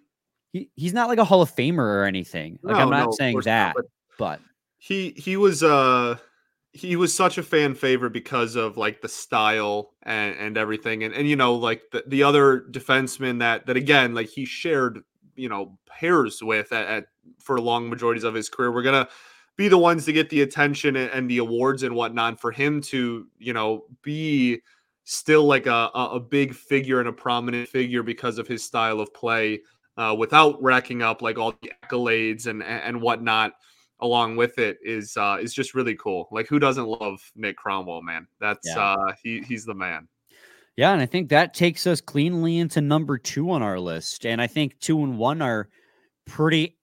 he 0.52 0.70
he's 0.76 0.92
not 0.92 1.08
like 1.08 1.18
a 1.18 1.24
Hall 1.24 1.42
of 1.42 1.54
Famer 1.54 1.78
or 1.78 2.04
anything. 2.04 2.58
Like 2.62 2.76
no, 2.76 2.82
I'm 2.82 2.90
not 2.90 3.06
no, 3.06 3.10
saying 3.12 3.40
that, 3.44 3.74
not, 3.74 3.76
but, 3.76 3.84
but 4.18 4.40
he 4.78 5.10
he 5.16 5.36
was 5.36 5.62
uh 5.62 6.16
he 6.72 6.94
was 6.94 7.14
such 7.14 7.36
a 7.36 7.42
fan 7.42 7.74
favorite 7.74 8.12
because 8.12 8.54
of 8.54 8.76
like 8.76 9.00
the 9.00 9.08
style 9.08 9.94
and, 10.04 10.36
and 10.36 10.56
everything 10.56 11.02
and 11.02 11.12
and 11.12 11.28
you 11.28 11.36
know 11.36 11.54
like 11.54 11.82
the, 11.90 12.04
the 12.06 12.22
other 12.22 12.60
defensemen 12.70 13.40
that 13.40 13.66
that 13.66 13.76
again 13.76 14.14
like 14.14 14.28
he 14.28 14.44
shared 14.44 15.00
you 15.34 15.48
know 15.48 15.76
pairs 15.86 16.42
with 16.42 16.72
at, 16.72 16.86
at 16.86 17.04
for 17.40 17.60
long 17.60 17.90
majorities 17.90 18.24
of 18.24 18.34
his 18.34 18.48
career 18.48 18.70
we're 18.70 18.82
gonna 18.82 19.08
be 19.60 19.68
the 19.68 19.76
ones 19.76 20.06
to 20.06 20.12
get 20.14 20.30
the 20.30 20.40
attention 20.40 20.96
and, 20.96 21.30
the 21.30 21.36
awards 21.36 21.82
and 21.82 21.94
whatnot 21.94 22.40
for 22.40 22.50
him 22.50 22.80
to 22.80 23.26
you 23.38 23.52
know 23.52 23.84
be 24.00 24.58
still 25.04 25.44
like 25.44 25.66
a, 25.66 25.90
a 25.94 26.18
big 26.18 26.54
figure 26.54 26.98
and 26.98 27.10
a 27.10 27.12
prominent 27.12 27.68
figure 27.68 28.02
because 28.02 28.38
of 28.38 28.48
his 28.48 28.64
style 28.64 29.00
of 29.00 29.12
play 29.12 29.60
uh, 29.98 30.16
without 30.18 30.56
racking 30.62 31.02
up 31.02 31.20
like 31.20 31.36
all 31.36 31.52
the 31.60 31.70
accolades 31.84 32.46
and 32.46 32.62
and 32.62 32.98
whatnot 32.98 33.52
along 34.00 34.34
with 34.34 34.58
it 34.58 34.78
is 34.82 35.14
uh 35.18 35.36
is 35.38 35.52
just 35.52 35.74
really 35.74 35.94
cool. 35.94 36.26
Like 36.32 36.48
who 36.48 36.58
doesn't 36.58 36.88
love 36.88 37.20
nick 37.36 37.58
Kronwall, 37.58 38.02
man? 38.02 38.26
That's 38.40 38.66
yeah. 38.66 38.80
uh 38.80 39.12
he 39.22 39.42
he's 39.42 39.66
the 39.66 39.74
man. 39.74 40.08
Yeah 40.76 40.92
and 40.92 41.02
i 41.02 41.06
think 41.06 41.28
that 41.28 41.52
takes 41.52 41.86
us 41.86 42.00
cleanly 42.00 42.56
into 42.56 42.80
number 42.80 43.18
two 43.18 43.50
on 43.50 43.60
our 43.60 43.78
list 43.78 44.24
and 44.24 44.40
i 44.40 44.46
think 44.46 44.78
two 44.80 45.02
and 45.02 45.18
one 45.18 45.42
are 45.42 45.68
pretty 46.24 46.78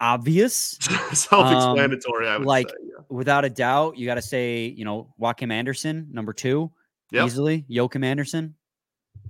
obvious, 0.00 0.78
self-explanatory. 1.12 2.26
Um, 2.28 2.32
I 2.32 2.38
would 2.38 2.46
like 2.46 2.68
say, 2.68 2.76
yeah. 2.82 3.04
without 3.08 3.44
a 3.44 3.50
doubt, 3.50 3.96
you 3.98 4.06
got 4.06 4.14
to 4.14 4.22
say, 4.22 4.66
you 4.66 4.84
know, 4.84 5.12
Joakim 5.20 5.52
Andersson, 5.52 6.08
number 6.12 6.32
two, 6.32 6.70
yep. 7.10 7.26
easily. 7.26 7.64
Joakim 7.70 8.04
Andersson, 8.04 8.54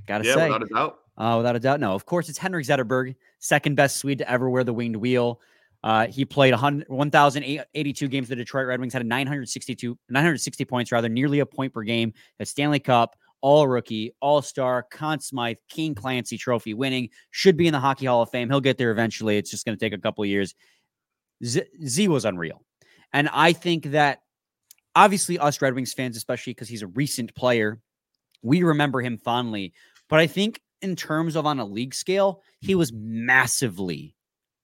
got 0.07 0.19
to 0.19 0.29
yeah, 0.29 0.35
say, 0.35 0.45
without 0.49 0.63
a 0.63 0.67
doubt. 0.67 0.99
Uh, 1.17 1.35
without 1.37 1.57
a 1.57 1.61
doubt, 1.61 1.81
no. 1.81 1.95
Of 1.95 2.07
course, 2.07 2.29
it's 2.29 2.39
Henrik 2.39 2.67
Zetterberg, 2.67 3.15
second 3.39 3.77
best 3.77 3.99
Swede 3.99 4.19
to 4.19 4.31
ever 4.31 4.51
wear 4.51 4.65
the 4.65 4.73
winged 4.73 4.97
wheel. 4.97 5.41
Uh, 5.85 6.07
he 6.07 6.25
played 6.25 6.55
1,082 6.55 8.09
games. 8.09 8.29
The 8.29 8.37
Detroit 8.37 8.67
Red 8.67 8.81
Wings 8.81 8.95
had 8.95 9.03
a 9.03 9.05
962, 9.05 9.99
960 10.09 10.65
points, 10.65 10.91
rather, 10.91 11.11
nearly 11.11 11.41
a 11.41 11.47
point 11.47 11.75
per 11.75 11.83
game. 11.83 12.15
A 12.41 12.47
Stanley 12.47 12.81
Cup, 12.81 13.17
all 13.45 13.69
rookie, 13.69 14.11
all 14.21 14.41
star, 14.41 14.87
Conn 14.91 15.21
Smythe, 15.21 15.59
King 15.69 15.95
Clancy 15.95 16.39
trophy 16.39 16.73
winning, 16.73 17.11
should 17.31 17.59
be 17.59 17.67
in 17.67 17.75
the 17.75 17.79
Hockey 17.79 18.07
Hall 18.07 18.23
of 18.23 18.31
Fame. 18.31 18.49
He'll 18.49 18.59
get 18.59 18.79
there 18.79 18.91
eventually. 18.91 19.37
It's 19.37 19.51
just 19.51 19.67
going 19.67 19.77
to 19.77 19.85
take 19.85 19.93
a 19.93 20.01
couple 20.01 20.25
years. 20.25 20.55
Z-, 21.45 21.67
Z 21.87 22.09
was 22.09 22.25
unreal. 22.25 22.65
And 23.13 23.29
I 23.35 23.53
think 23.53 23.91
that 23.91 24.23
obviously, 24.97 25.39
us 25.39 25.61
Red 25.61 25.75
Wings 25.75 25.93
fans, 25.93 26.17
especially 26.17 26.55
because 26.55 26.71
he's 26.71 26.81
a 26.81 26.87
recent 26.87 27.35
player, 27.35 27.83
we 28.41 28.63
remember 28.63 29.03
him 29.03 29.19
fondly. 29.19 29.75
But 30.09 30.21
I 30.21 30.27
think 30.27 30.63
in 30.81 30.97
terms 30.97 31.37
of 31.37 31.45
on 31.45 31.59
a 31.59 31.67
league 31.67 31.95
scale, 31.95 32.41
he 32.63 32.75
was 32.75 32.95
massively 32.95 34.17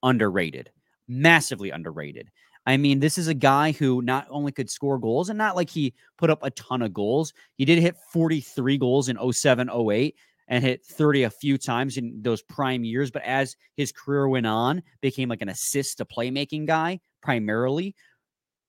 underrated, 0.03 0.71
massively 1.07 1.69
underrated. 1.69 2.31
I 2.67 2.77
mean, 2.77 3.01
this 3.01 3.19
is 3.19 3.27
a 3.27 3.35
guy 3.35 3.73
who 3.73 4.03
not 4.03 4.27
only 4.31 4.53
could 4.53 4.71
score 4.71 4.99
goals 4.99 5.29
and 5.29 5.39
not 5.39 5.57
like 5.57 5.71
he 5.71 5.95
put 6.19 6.31
up 6.31 6.41
a 6.43 6.51
ton 6.51 6.83
of 6.83 6.93
goals. 6.93 7.33
He 7.57 7.65
did 7.65 7.79
hit 7.79 7.97
43 8.13 8.79
goals 8.79 9.09
in 9.09 9.33
07, 9.33 9.71
08 9.71 10.15
and 10.49 10.65
hit 10.65 10.85
30 10.85 11.23
a 11.23 11.31
few 11.31 11.57
times 11.57 11.97
in 11.97 12.21
those 12.23 12.43
prime 12.43 12.85
years. 12.85 13.11
But 13.11 13.23
as 13.23 13.57
his 13.77 13.93
career 13.93 14.29
went 14.29 14.47
on, 14.47 14.83
became 15.01 15.29
like 15.29 15.43
an 15.43 15.49
assist 15.49 15.99
to 15.99 16.05
playmaking 16.05 16.67
guy 16.67 17.01
primarily. 17.23 17.95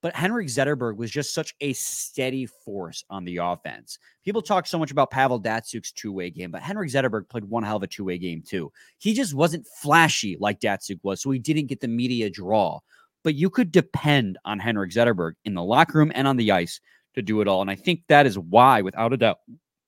But 0.00 0.16
Henrik 0.16 0.48
Zetterberg 0.48 0.96
was 0.96 1.12
just 1.12 1.32
such 1.32 1.54
a 1.60 1.72
steady 1.74 2.46
force 2.46 3.04
on 3.08 3.24
the 3.24 3.36
offense. 3.36 3.98
People 4.24 4.42
talk 4.42 4.66
so 4.66 4.78
much 4.78 4.90
about 4.90 5.12
Pavel 5.12 5.40
Datsyuk's 5.40 5.92
two-way 5.92 6.28
game, 6.30 6.50
but 6.50 6.60
Henrik 6.60 6.90
Zetterberg 6.90 7.28
played 7.28 7.44
one 7.44 7.62
hell 7.62 7.76
of 7.76 7.84
a 7.84 7.86
two-way 7.86 8.18
game 8.18 8.42
too. 8.42 8.72
He 8.98 9.14
just 9.14 9.32
wasn't 9.32 9.66
flashy 9.80 10.36
like 10.40 10.58
Datsyuk 10.58 10.98
was, 11.04 11.22
so 11.22 11.30
he 11.30 11.38
didn't 11.38 11.66
get 11.66 11.80
the 11.80 11.86
media 11.86 12.28
draw 12.30 12.80
but 13.22 13.34
you 13.34 13.50
could 13.50 13.72
depend 13.72 14.38
on 14.44 14.58
Henrik 14.58 14.90
Zetterberg 14.90 15.32
in 15.44 15.54
the 15.54 15.62
locker 15.62 15.98
room 15.98 16.12
and 16.14 16.26
on 16.26 16.36
the 16.36 16.52
ice 16.52 16.80
to 17.14 17.22
do 17.22 17.40
it 17.40 17.48
all. 17.48 17.60
And 17.60 17.70
I 17.70 17.74
think 17.74 18.02
that 18.08 18.26
is 18.26 18.38
why, 18.38 18.82
without 18.82 19.12
a 19.12 19.16
doubt, 19.16 19.38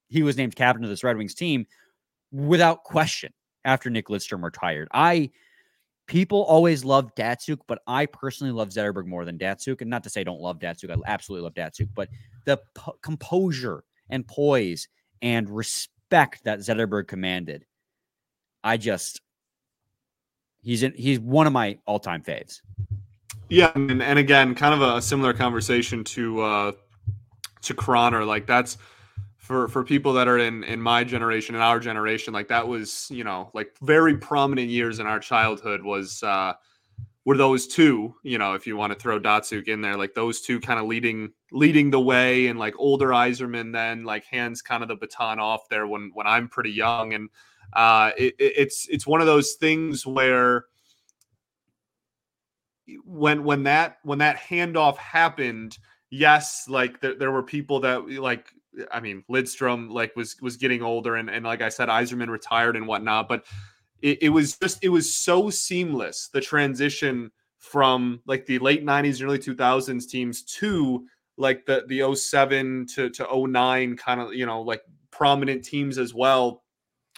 he 0.08 0.22
was 0.22 0.36
named 0.36 0.56
captain 0.56 0.84
of 0.84 0.90
this 0.90 1.02
Red 1.02 1.16
Wings 1.16 1.34
team 1.34 1.66
without 2.30 2.84
question 2.84 3.32
after 3.64 3.90
Nick 3.90 4.08
Lidstrom 4.08 4.42
retired. 4.42 4.88
I 4.92 5.30
people 6.06 6.42
always 6.44 6.84
love 6.84 7.14
Datsyuk, 7.14 7.60
but 7.66 7.80
I 7.86 8.06
personally 8.06 8.52
love 8.52 8.68
Zetterberg 8.68 9.06
more 9.06 9.24
than 9.24 9.38
Datsyuk. 9.38 9.80
And 9.80 9.90
not 9.90 10.04
to 10.04 10.10
say 10.10 10.20
I 10.20 10.24
don't 10.24 10.40
love 10.40 10.58
Datsyuk, 10.58 10.90
I 10.90 10.96
absolutely 11.10 11.44
love 11.44 11.54
Datsyuk, 11.54 11.88
but 11.94 12.08
the 12.44 12.58
p- 12.74 12.92
composure 13.02 13.84
and 14.10 14.26
poise 14.26 14.88
and 15.22 15.48
respect 15.48 16.44
that 16.44 16.58
Zetterberg 16.58 17.08
commanded, 17.08 17.64
I 18.62 18.76
just 18.76 19.20
he's 20.62 20.82
in, 20.82 20.92
he's 20.94 21.18
one 21.18 21.46
of 21.46 21.52
my 21.52 21.78
all 21.86 21.98
time 21.98 22.22
faves. 22.22 22.60
Yeah, 23.48 23.70
and, 23.74 24.02
and 24.02 24.18
again, 24.18 24.54
kind 24.54 24.74
of 24.74 24.96
a 24.96 25.02
similar 25.02 25.32
conversation 25.32 26.02
to 26.04 26.40
uh, 26.40 26.72
to 27.62 27.74
Croner. 27.74 28.26
Like 28.26 28.46
that's 28.46 28.78
for 29.36 29.68
for 29.68 29.84
people 29.84 30.14
that 30.14 30.28
are 30.28 30.38
in 30.38 30.64
in 30.64 30.80
my 30.80 31.04
generation, 31.04 31.54
in 31.54 31.60
our 31.60 31.78
generation, 31.78 32.32
like 32.32 32.48
that 32.48 32.66
was 32.66 33.08
you 33.10 33.24
know 33.24 33.50
like 33.52 33.74
very 33.82 34.16
prominent 34.16 34.70
years 34.70 34.98
in 34.98 35.06
our 35.06 35.20
childhood 35.20 35.82
was 35.82 36.22
uh, 36.22 36.54
were 37.26 37.36
those 37.36 37.66
two. 37.66 38.14
You 38.22 38.38
know, 38.38 38.54
if 38.54 38.66
you 38.66 38.76
want 38.76 38.92
to 38.94 38.98
throw 38.98 39.20
Datsyuk 39.20 39.68
in 39.68 39.82
there, 39.82 39.96
like 39.96 40.14
those 40.14 40.40
two 40.40 40.58
kind 40.60 40.80
of 40.80 40.86
leading 40.86 41.32
leading 41.52 41.90
the 41.90 42.00
way, 42.00 42.46
and 42.46 42.58
like 42.58 42.74
older 42.78 43.08
Yzerman 43.08 43.72
then 43.72 44.04
like 44.04 44.24
hands 44.24 44.62
kind 44.62 44.82
of 44.82 44.88
the 44.88 44.96
baton 44.96 45.38
off 45.38 45.68
there 45.68 45.86
when 45.86 46.10
when 46.14 46.26
I'm 46.26 46.48
pretty 46.48 46.72
young, 46.72 47.12
and 47.12 47.28
uh, 47.74 48.12
it, 48.16 48.34
it's 48.38 48.88
it's 48.88 49.06
one 49.06 49.20
of 49.20 49.26
those 49.26 49.52
things 49.52 50.06
where 50.06 50.64
when 53.04 53.44
when 53.44 53.62
that 53.64 53.98
when 54.02 54.18
that 54.18 54.36
handoff 54.36 54.96
happened, 54.96 55.78
yes, 56.10 56.66
like 56.68 57.00
there, 57.00 57.14
there 57.14 57.32
were 57.32 57.42
people 57.42 57.80
that 57.80 58.02
eh, 58.10 58.20
like 58.20 58.48
I 58.92 59.00
mean 59.00 59.24
Lidstrom 59.30 59.90
like 59.90 60.14
was 60.16 60.36
was 60.40 60.56
getting 60.56 60.82
older 60.82 61.16
and 61.16 61.30
and 61.30 61.44
like 61.44 61.62
I 61.62 61.68
said, 61.68 61.88
Yzerman 61.88 62.28
retired 62.28 62.76
and 62.76 62.86
whatnot, 62.86 63.28
but 63.28 63.44
it, 64.02 64.22
it 64.22 64.28
was 64.28 64.56
just 64.56 64.82
it 64.82 64.90
was 64.90 65.12
so 65.12 65.50
seamless 65.50 66.28
the 66.32 66.40
transition 66.40 67.30
from 67.58 68.20
like 68.26 68.44
the 68.44 68.58
late 68.58 68.84
90s 68.84 69.24
early 69.24 69.38
2000s 69.38 70.06
teams 70.06 70.42
to 70.42 71.06
like 71.38 71.64
the 71.64 71.84
the 71.88 72.14
07 72.14 72.86
to 72.94 73.08
to 73.10 73.46
09 73.48 73.96
kind 73.96 74.20
of 74.20 74.34
you 74.34 74.44
know 74.46 74.60
like 74.60 74.82
prominent 75.10 75.64
teams 75.64 75.96
as 75.96 76.12
well. 76.12 76.62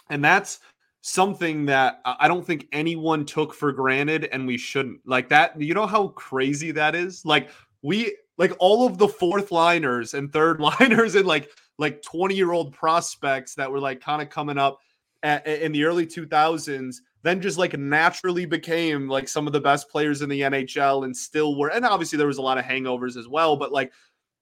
And 0.09 0.23
that's 0.23 0.59
something 1.01 1.65
that 1.67 2.01
I 2.05 2.27
don't 2.27 2.45
think 2.45 2.67
anyone 2.71 3.25
took 3.25 3.53
for 3.53 3.71
granted 3.71 4.25
and 4.31 4.45
we 4.45 4.57
shouldn't. 4.57 5.01
Like 5.05 5.29
that, 5.29 5.59
you 5.59 5.73
know 5.73 5.87
how 5.87 6.09
crazy 6.09 6.71
that 6.71 6.95
is? 6.95 7.25
Like 7.25 7.49
we 7.81 8.15
like 8.37 8.53
all 8.59 8.85
of 8.85 8.97
the 8.97 9.07
fourth 9.07 9.51
liners 9.51 10.13
and 10.13 10.31
third 10.31 10.59
liners 10.79 11.15
and 11.15 11.25
like 11.25 11.49
like 11.77 12.01
20 12.01 12.35
year 12.35 12.51
old 12.51 12.73
prospects 12.73 13.55
that 13.55 13.71
were 13.71 13.79
like 13.79 14.01
kind 14.01 14.21
of 14.21 14.29
coming 14.29 14.57
up 14.57 14.79
at, 15.23 15.45
in 15.47 15.71
the 15.71 15.83
early 15.83 16.05
2000s 16.05 16.97
then 17.23 17.41
just 17.41 17.57
like 17.57 17.77
naturally 17.77 18.45
became 18.45 19.09
like 19.09 19.27
some 19.27 19.47
of 19.47 19.53
the 19.53 19.59
best 19.59 19.89
players 19.89 20.21
in 20.21 20.29
the 20.29 20.41
NHL 20.41 21.05
and 21.05 21.15
still 21.15 21.57
were 21.57 21.69
and 21.69 21.85
obviously 21.85 22.17
there 22.17 22.27
was 22.27 22.37
a 22.37 22.41
lot 22.41 22.57
of 22.57 22.65
hangovers 22.65 23.17
as 23.17 23.27
well 23.27 23.55
but 23.55 23.71
like 23.71 23.91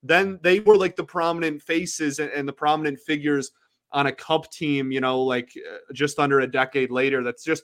then 0.04 0.40
they 0.44 0.60
were 0.60 0.78
like 0.78 0.96
the 0.96 1.04
prominent 1.04 1.62
faces 1.62 2.20
and, 2.20 2.30
and 2.32 2.48
the 2.48 2.54
prominent 2.54 3.00
figures 3.00 3.52
on 3.92 4.08
a 4.08 4.12
cup 4.12 4.52
team, 4.52 4.92
you 4.92 5.02
know, 5.02 5.22
like 5.22 5.52
uh, 5.58 5.78
just 5.94 6.20
under 6.20 6.42
a 6.42 6.48
decade 6.48 6.92
later. 6.92 7.24
That's 7.24 7.44
just 7.44 7.64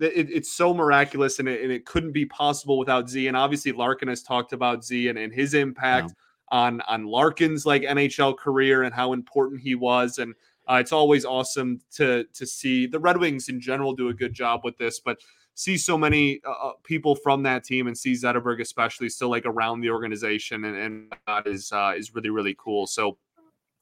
it, 0.00 0.30
it's 0.30 0.52
so 0.52 0.74
miraculous 0.74 1.38
and 1.38 1.48
it, 1.48 1.62
and 1.62 1.72
it, 1.72 1.86
couldn't 1.86 2.12
be 2.12 2.26
possible 2.26 2.78
without 2.78 3.08
Z. 3.08 3.28
And 3.28 3.36
obviously 3.36 3.72
Larkin 3.72 4.08
has 4.08 4.22
talked 4.22 4.52
about 4.52 4.84
Z 4.84 5.08
and, 5.08 5.18
and 5.18 5.32
his 5.32 5.54
impact 5.54 6.10
yeah. 6.10 6.58
on 6.58 6.80
on 6.82 7.04
Larkin's 7.04 7.64
like 7.64 7.82
NHL 7.82 8.36
career 8.36 8.82
and 8.82 8.94
how 8.94 9.12
important 9.12 9.60
he 9.60 9.74
was. 9.74 10.18
And 10.18 10.34
uh, 10.68 10.76
it's 10.76 10.92
always 10.92 11.24
awesome 11.24 11.80
to 11.92 12.24
to 12.32 12.46
see 12.46 12.86
the 12.86 12.98
Red 12.98 13.18
Wings 13.18 13.48
in 13.48 13.60
general 13.60 13.94
do 13.94 14.08
a 14.08 14.14
good 14.14 14.32
job 14.32 14.62
with 14.64 14.76
this, 14.78 15.00
but 15.00 15.18
see 15.56 15.76
so 15.76 15.96
many 15.96 16.40
uh, 16.44 16.50
uh 16.68 16.72
people 16.82 17.14
from 17.14 17.42
that 17.44 17.62
team 17.62 17.86
and 17.86 17.96
see 17.96 18.12
Zetterberg 18.12 18.60
especially 18.60 19.08
still 19.08 19.30
like 19.30 19.46
around 19.46 19.80
the 19.80 19.90
organization 19.90 20.64
and, 20.64 20.76
and 20.76 21.12
that 21.28 21.46
is 21.46 21.70
uh, 21.70 21.92
is 21.96 22.14
really 22.14 22.30
really 22.30 22.56
cool. 22.58 22.86
So 22.86 23.18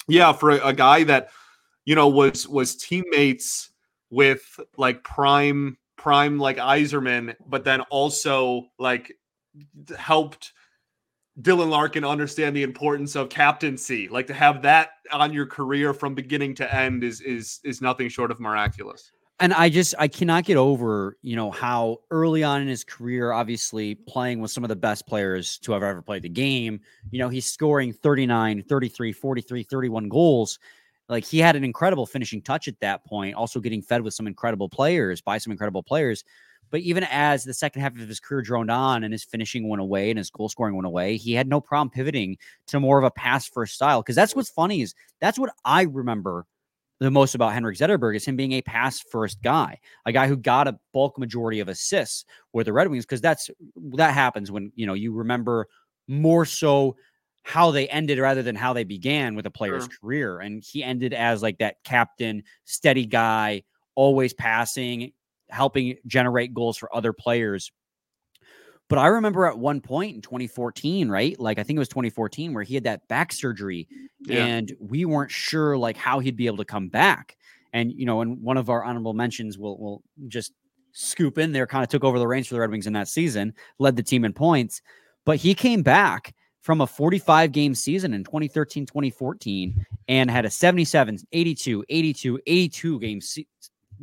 yeah, 0.08 0.32
for 0.32 0.50
a, 0.50 0.68
a 0.68 0.72
guy 0.72 1.04
that 1.04 1.30
you 1.84 1.94
know, 1.94 2.08
was 2.08 2.48
was 2.48 2.76
teammates 2.76 3.70
with 4.10 4.60
like 4.76 5.02
prime 5.04 5.76
prime 5.96 6.38
like 6.38 6.56
Yzerman, 6.58 7.34
but 7.46 7.64
then 7.64 7.80
also 7.82 8.66
like 8.78 9.12
helped 9.96 10.52
Dylan 11.40 11.70
Larkin 11.70 12.04
understand 12.04 12.54
the 12.54 12.62
importance 12.62 13.16
of 13.16 13.30
captaincy. 13.30 14.08
Like 14.08 14.26
to 14.26 14.34
have 14.34 14.62
that 14.62 14.90
on 15.12 15.32
your 15.32 15.46
career 15.46 15.94
from 15.94 16.14
beginning 16.14 16.54
to 16.56 16.74
end 16.74 17.04
is 17.04 17.20
is 17.20 17.60
is 17.64 17.80
nothing 17.80 18.08
short 18.08 18.30
of 18.30 18.40
miraculous. 18.40 19.12
And 19.40 19.52
I 19.54 19.70
just 19.70 19.94
I 19.98 20.08
cannot 20.08 20.44
get 20.44 20.56
over, 20.56 21.16
you 21.22 21.34
know, 21.34 21.50
how 21.50 21.98
early 22.10 22.44
on 22.44 22.60
in 22.62 22.68
his 22.68 22.84
career, 22.84 23.32
obviously 23.32 23.94
playing 23.94 24.40
with 24.40 24.50
some 24.50 24.62
of 24.62 24.68
the 24.68 24.76
best 24.76 25.06
players 25.06 25.58
to 25.60 25.72
have 25.72 25.82
ever 25.82 26.02
played 26.02 26.22
the 26.22 26.28
game, 26.28 26.80
you 27.10 27.18
know, 27.18 27.28
he's 27.28 27.46
scoring 27.46 27.92
39, 27.92 28.62
33, 28.68 29.12
43, 29.12 29.62
31 29.64 30.08
goals 30.08 30.58
like 31.08 31.24
he 31.24 31.38
had 31.38 31.56
an 31.56 31.64
incredible 31.64 32.06
finishing 32.06 32.42
touch 32.42 32.68
at 32.68 32.80
that 32.80 33.04
point, 33.04 33.34
also 33.34 33.60
getting 33.60 33.82
fed 33.82 34.02
with 34.02 34.14
some 34.14 34.26
incredible 34.26 34.68
players 34.68 35.20
by 35.20 35.38
some 35.38 35.50
incredible 35.50 35.82
players. 35.82 36.24
But 36.70 36.80
even 36.80 37.04
as 37.10 37.44
the 37.44 37.52
second 37.52 37.82
half 37.82 37.92
of 37.92 38.08
his 38.08 38.18
career 38.18 38.40
droned 38.40 38.70
on 38.70 39.04
and 39.04 39.12
his 39.12 39.24
finishing 39.24 39.68
went 39.68 39.82
away 39.82 40.10
and 40.10 40.16
his 40.16 40.30
goal 40.30 40.48
scoring 40.48 40.74
went 40.74 40.86
away, 40.86 41.16
he 41.18 41.34
had 41.34 41.46
no 41.46 41.60
problem 41.60 41.90
pivoting 41.90 42.38
to 42.68 42.80
more 42.80 42.98
of 42.98 43.04
a 43.04 43.10
pass 43.10 43.46
first 43.46 43.74
style. 43.74 44.00
Because 44.00 44.16
that's 44.16 44.34
what's 44.34 44.48
funny 44.48 44.80
is 44.80 44.94
that's 45.20 45.38
what 45.38 45.52
I 45.66 45.82
remember 45.82 46.46
the 46.98 47.10
most 47.10 47.34
about 47.34 47.52
Henrik 47.52 47.76
Zetterberg 47.76 48.16
is 48.16 48.24
him 48.24 48.36
being 48.36 48.52
a 48.52 48.62
pass 48.62 49.00
first 49.00 49.42
guy, 49.42 49.80
a 50.06 50.12
guy 50.12 50.28
who 50.28 50.36
got 50.36 50.68
a 50.68 50.78
bulk 50.94 51.18
majority 51.18 51.60
of 51.60 51.68
assists 51.68 52.24
with 52.52 52.66
the 52.66 52.72
Red 52.72 52.88
Wings. 52.88 53.04
Because 53.04 53.20
that's 53.20 53.50
that 53.96 54.14
happens 54.14 54.50
when 54.50 54.72
you 54.74 54.86
know 54.86 54.94
you 54.94 55.12
remember 55.12 55.66
more 56.08 56.46
so 56.46 56.96
how 57.42 57.70
they 57.70 57.88
ended 57.88 58.18
rather 58.18 58.42
than 58.42 58.54
how 58.54 58.72
they 58.72 58.84
began 58.84 59.34
with 59.34 59.46
a 59.46 59.50
player's 59.50 59.84
sure. 59.84 59.92
career. 60.00 60.40
And 60.40 60.62
he 60.62 60.82
ended 60.82 61.12
as 61.12 61.42
like 61.42 61.58
that 61.58 61.76
captain, 61.84 62.44
steady 62.64 63.06
guy, 63.06 63.62
always 63.94 64.32
passing, 64.32 65.12
helping 65.50 65.96
generate 66.06 66.54
goals 66.54 66.78
for 66.78 66.94
other 66.94 67.12
players. 67.12 67.72
But 68.88 68.98
I 68.98 69.06
remember 69.06 69.46
at 69.46 69.58
one 69.58 69.80
point 69.80 70.14
in 70.14 70.22
2014, 70.22 71.08
right? 71.08 71.38
Like 71.40 71.58
I 71.58 71.62
think 71.62 71.76
it 71.76 71.80
was 71.80 71.88
2014 71.88 72.52
where 72.52 72.62
he 72.62 72.74
had 72.74 72.84
that 72.84 73.08
back 73.08 73.32
surgery 73.32 73.88
yeah. 74.20 74.44
and 74.44 74.72
we 74.78 75.04
weren't 75.04 75.30
sure 75.30 75.76
like 75.76 75.96
how 75.96 76.18
he'd 76.18 76.36
be 76.36 76.46
able 76.46 76.58
to 76.58 76.64
come 76.64 76.88
back. 76.88 77.36
And 77.72 77.90
you 77.90 78.04
know, 78.04 78.20
and 78.20 78.40
one 78.42 78.58
of 78.58 78.68
our 78.68 78.84
honorable 78.84 79.14
mentions, 79.14 79.56
we'll 79.56 79.78
we'll 79.78 80.02
just 80.28 80.52
scoop 80.92 81.38
in 81.38 81.52
there, 81.52 81.66
kind 81.66 81.82
of 81.82 81.88
took 81.88 82.04
over 82.04 82.18
the 82.18 82.26
reins 82.26 82.46
for 82.46 82.54
the 82.54 82.60
Red 82.60 82.70
Wings 82.70 82.86
in 82.86 82.92
that 82.92 83.08
season, 83.08 83.54
led 83.78 83.96
the 83.96 84.02
team 84.02 84.26
in 84.26 84.34
points. 84.34 84.82
But 85.24 85.38
he 85.38 85.54
came 85.54 85.82
back 85.82 86.34
from 86.62 86.80
a 86.80 86.86
45 86.86 87.52
game 87.52 87.74
season 87.74 88.14
in 88.14 88.24
2013 88.24 88.86
2014 88.86 89.84
and 90.08 90.30
had 90.30 90.44
a 90.44 90.50
77 90.50 91.18
82 91.32 91.84
82 91.88 92.40
82 92.46 93.00
game 93.00 93.20
se- 93.20 93.46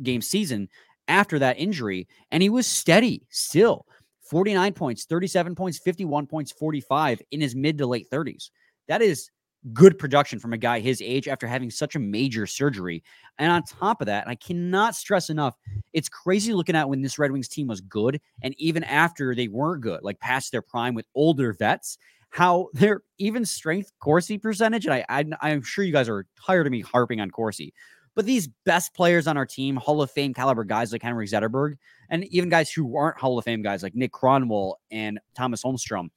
game 0.02 0.22
season 0.22 0.68
after 1.08 1.38
that 1.38 1.58
injury 1.58 2.06
and 2.30 2.42
he 2.42 2.48
was 2.48 2.66
steady 2.66 3.26
still. 3.30 3.86
49 4.22 4.72
points 4.74 5.04
37 5.06 5.56
points 5.56 5.78
51 5.78 6.26
points 6.26 6.52
45 6.52 7.20
in 7.32 7.40
his 7.40 7.56
mid 7.56 7.78
to 7.78 7.86
late 7.86 8.08
30s 8.10 8.50
that 8.86 9.02
is 9.02 9.30
good 9.72 9.98
production 9.98 10.38
from 10.38 10.52
a 10.52 10.58
guy 10.58 10.78
his 10.78 11.02
age 11.02 11.26
after 11.26 11.46
having 11.46 11.70
such 11.70 11.94
a 11.94 11.98
major 11.98 12.46
surgery. 12.46 13.02
And 13.38 13.50
on 13.50 13.64
top 13.64 14.00
of 14.00 14.06
that 14.06 14.28
i 14.28 14.36
cannot 14.36 14.94
stress 14.94 15.30
enough 15.30 15.56
it's 15.92 16.08
crazy 16.08 16.52
looking 16.52 16.76
at 16.76 16.88
when 16.88 17.00
this 17.00 17.18
red 17.18 17.32
wings 17.32 17.48
team 17.48 17.66
was 17.66 17.80
good 17.80 18.20
and 18.42 18.54
even 18.58 18.84
after 18.84 19.34
they 19.34 19.48
weren't 19.48 19.82
good 19.82 20.04
like 20.04 20.20
past 20.20 20.52
their 20.52 20.62
prime 20.62 20.94
with 20.94 21.06
older 21.14 21.52
vets 21.54 21.98
how 22.30 22.68
their 22.72 23.02
even 23.18 23.44
strength 23.44 23.92
Corsi 24.00 24.38
percentage, 24.38 24.86
and 24.86 24.94
I, 24.94 25.24
I 25.40 25.50
am 25.50 25.62
sure 25.62 25.84
you 25.84 25.92
guys 25.92 26.08
are 26.08 26.26
tired 26.44 26.66
of 26.66 26.70
me 26.70 26.80
harping 26.80 27.20
on 27.20 27.30
Corsi, 27.30 27.74
but 28.14 28.24
these 28.24 28.48
best 28.64 28.94
players 28.94 29.26
on 29.26 29.36
our 29.36 29.46
team, 29.46 29.76
Hall 29.76 30.02
of 30.02 30.10
Fame 30.10 30.34
caliber 30.34 30.64
guys 30.64 30.92
like 30.92 31.02
Henrik 31.02 31.28
Zetterberg, 31.28 31.76
and 32.08 32.24
even 32.26 32.48
guys 32.48 32.70
who 32.70 32.96
aren't 32.96 33.18
Hall 33.18 33.38
of 33.38 33.44
Fame 33.44 33.62
guys 33.62 33.82
like 33.82 33.94
Nick 33.94 34.12
Kronwall 34.12 34.74
and 34.90 35.18
Thomas 35.34 35.62
Holmstrom, 35.62 36.08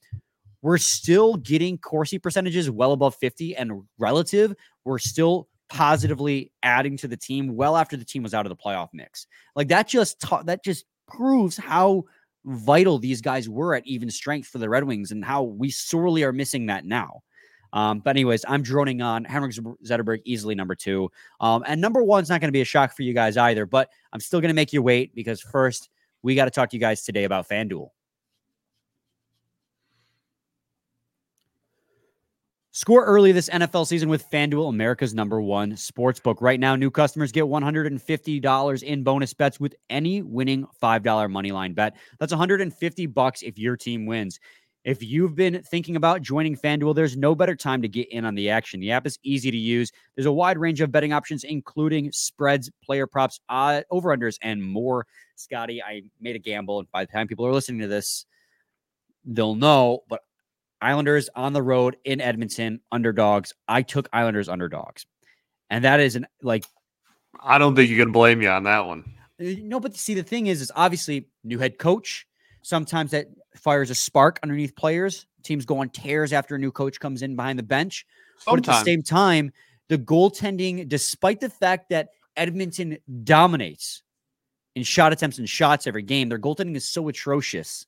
we're 0.62 0.78
still 0.78 1.36
getting 1.36 1.78
Corsi 1.78 2.18
percentages 2.18 2.70
well 2.70 2.92
above 2.92 3.14
50 3.16 3.56
and 3.56 3.82
relative, 3.98 4.54
we're 4.84 4.98
still 4.98 5.48
positively 5.68 6.52
adding 6.62 6.96
to 6.96 7.08
the 7.08 7.16
team 7.16 7.56
well 7.56 7.76
after 7.76 7.96
the 7.96 8.04
team 8.04 8.22
was 8.22 8.34
out 8.34 8.46
of 8.46 8.50
the 8.50 8.56
playoff 8.56 8.88
mix. 8.92 9.26
Like 9.56 9.68
that 9.68 9.88
just 9.88 10.20
ta- 10.20 10.42
that 10.44 10.64
just 10.64 10.84
proves 11.08 11.56
how 11.56 12.04
vital 12.44 12.98
these 12.98 13.20
guys 13.20 13.48
were 13.48 13.74
at 13.74 13.86
even 13.86 14.10
strength 14.10 14.48
for 14.48 14.58
the 14.58 14.68
Red 14.68 14.84
Wings 14.84 15.12
and 15.12 15.24
how 15.24 15.42
we 15.42 15.70
sorely 15.70 16.22
are 16.24 16.32
missing 16.32 16.66
that 16.66 16.84
now. 16.84 17.22
Um, 17.72 17.98
but 17.98 18.10
anyways, 18.10 18.44
I'm 18.46 18.62
droning 18.62 19.02
on. 19.02 19.24
Henrik 19.24 19.52
Zetterberg 19.52 20.20
easily 20.24 20.54
number 20.54 20.76
two. 20.76 21.10
Um, 21.40 21.64
and 21.66 21.80
number 21.80 22.04
one's 22.04 22.28
not 22.28 22.40
going 22.40 22.48
to 22.48 22.52
be 22.52 22.60
a 22.60 22.64
shock 22.64 22.94
for 22.94 23.02
you 23.02 23.12
guys 23.12 23.36
either, 23.36 23.66
but 23.66 23.90
I'm 24.12 24.20
still 24.20 24.40
going 24.40 24.50
to 24.50 24.54
make 24.54 24.72
you 24.72 24.80
wait 24.80 25.12
because 25.14 25.40
first 25.40 25.90
we 26.22 26.36
got 26.36 26.44
to 26.44 26.52
talk 26.52 26.70
to 26.70 26.76
you 26.76 26.80
guys 26.80 27.02
today 27.02 27.24
about 27.24 27.48
FanDuel. 27.48 27.88
Score 32.76 33.04
early 33.04 33.30
this 33.30 33.48
NFL 33.50 33.86
season 33.86 34.08
with 34.08 34.28
FanDuel, 34.28 34.68
America's 34.68 35.14
number 35.14 35.40
one 35.40 35.76
sports 35.76 36.18
book. 36.18 36.42
Right 36.42 36.58
now, 36.58 36.74
new 36.74 36.90
customers 36.90 37.30
get 37.30 37.44
$150 37.44 38.82
in 38.82 39.04
bonus 39.04 39.32
bets 39.32 39.60
with 39.60 39.76
any 39.90 40.22
winning 40.22 40.66
$5 40.82 41.02
moneyline 41.04 41.72
bet. 41.76 41.94
That's 42.18 42.32
150 42.32 43.06
bucks 43.06 43.42
if 43.42 43.60
your 43.60 43.76
team 43.76 44.06
wins. 44.06 44.40
If 44.82 45.04
you've 45.04 45.36
been 45.36 45.62
thinking 45.62 45.94
about 45.94 46.22
joining 46.22 46.56
FanDuel, 46.56 46.96
there's 46.96 47.16
no 47.16 47.36
better 47.36 47.54
time 47.54 47.80
to 47.80 47.86
get 47.86 48.08
in 48.08 48.24
on 48.24 48.34
the 48.34 48.50
action. 48.50 48.80
The 48.80 48.90
app 48.90 49.06
is 49.06 49.20
easy 49.22 49.52
to 49.52 49.56
use. 49.56 49.92
There's 50.16 50.26
a 50.26 50.32
wide 50.32 50.58
range 50.58 50.80
of 50.80 50.90
betting 50.90 51.12
options, 51.12 51.44
including 51.44 52.10
spreads, 52.10 52.72
player 52.84 53.06
props, 53.06 53.38
uh, 53.48 53.82
over-unders, 53.92 54.36
and 54.42 54.60
more. 54.60 55.06
Scotty, 55.36 55.80
I 55.80 56.02
made 56.20 56.34
a 56.34 56.40
gamble, 56.40 56.80
and 56.80 56.90
by 56.90 57.04
the 57.04 57.12
time 57.12 57.28
people 57.28 57.46
are 57.46 57.52
listening 57.52 57.82
to 57.82 57.86
this, 57.86 58.26
they'll 59.24 59.54
know, 59.54 60.00
but 60.08 60.22
Islanders 60.84 61.30
on 61.34 61.54
the 61.54 61.62
road 61.62 61.96
in 62.04 62.20
Edmonton, 62.20 62.80
underdogs. 62.92 63.54
I 63.66 63.80
took 63.80 64.06
Islanders 64.12 64.50
underdogs. 64.50 65.06
And 65.70 65.84
that 65.84 65.98
is 65.98 66.14
an 66.14 66.26
like 66.42 66.66
I 67.42 67.56
don't 67.56 67.74
think 67.74 67.88
you 67.88 67.96
can 67.96 68.12
blame 68.12 68.38
me 68.38 68.46
on 68.46 68.64
that 68.64 68.86
one. 68.86 69.04
Uh, 69.40 69.54
no, 69.62 69.80
but 69.80 69.96
see 69.96 70.12
the 70.12 70.22
thing 70.22 70.46
is 70.46 70.60
is 70.60 70.70
obviously 70.76 71.28
new 71.42 71.58
head 71.58 71.78
coach. 71.78 72.26
Sometimes 72.62 73.12
that 73.12 73.28
fires 73.56 73.88
a 73.88 73.94
spark 73.94 74.38
underneath 74.42 74.76
players. 74.76 75.26
Teams 75.42 75.64
go 75.64 75.78
on 75.78 75.88
tears 75.88 76.32
after 76.34 76.54
a 76.54 76.58
new 76.58 76.70
coach 76.70 77.00
comes 77.00 77.22
in 77.22 77.34
behind 77.34 77.58
the 77.58 77.64
bench. 77.64 78.06
Sometimes. 78.40 78.66
But 78.66 78.72
at 78.72 78.78
the 78.78 78.84
same 78.84 79.02
time, 79.02 79.52
the 79.88 79.98
goaltending, 79.98 80.86
despite 80.86 81.40
the 81.40 81.50
fact 81.50 81.88
that 81.90 82.10
Edmonton 82.36 82.98
dominates 83.24 84.02
in 84.74 84.82
shot 84.82 85.12
attempts 85.12 85.38
and 85.38 85.48
shots 85.48 85.86
every 85.86 86.02
game, 86.02 86.28
their 86.28 86.38
goaltending 86.38 86.76
is 86.76 86.86
so 86.86 87.08
atrocious 87.08 87.86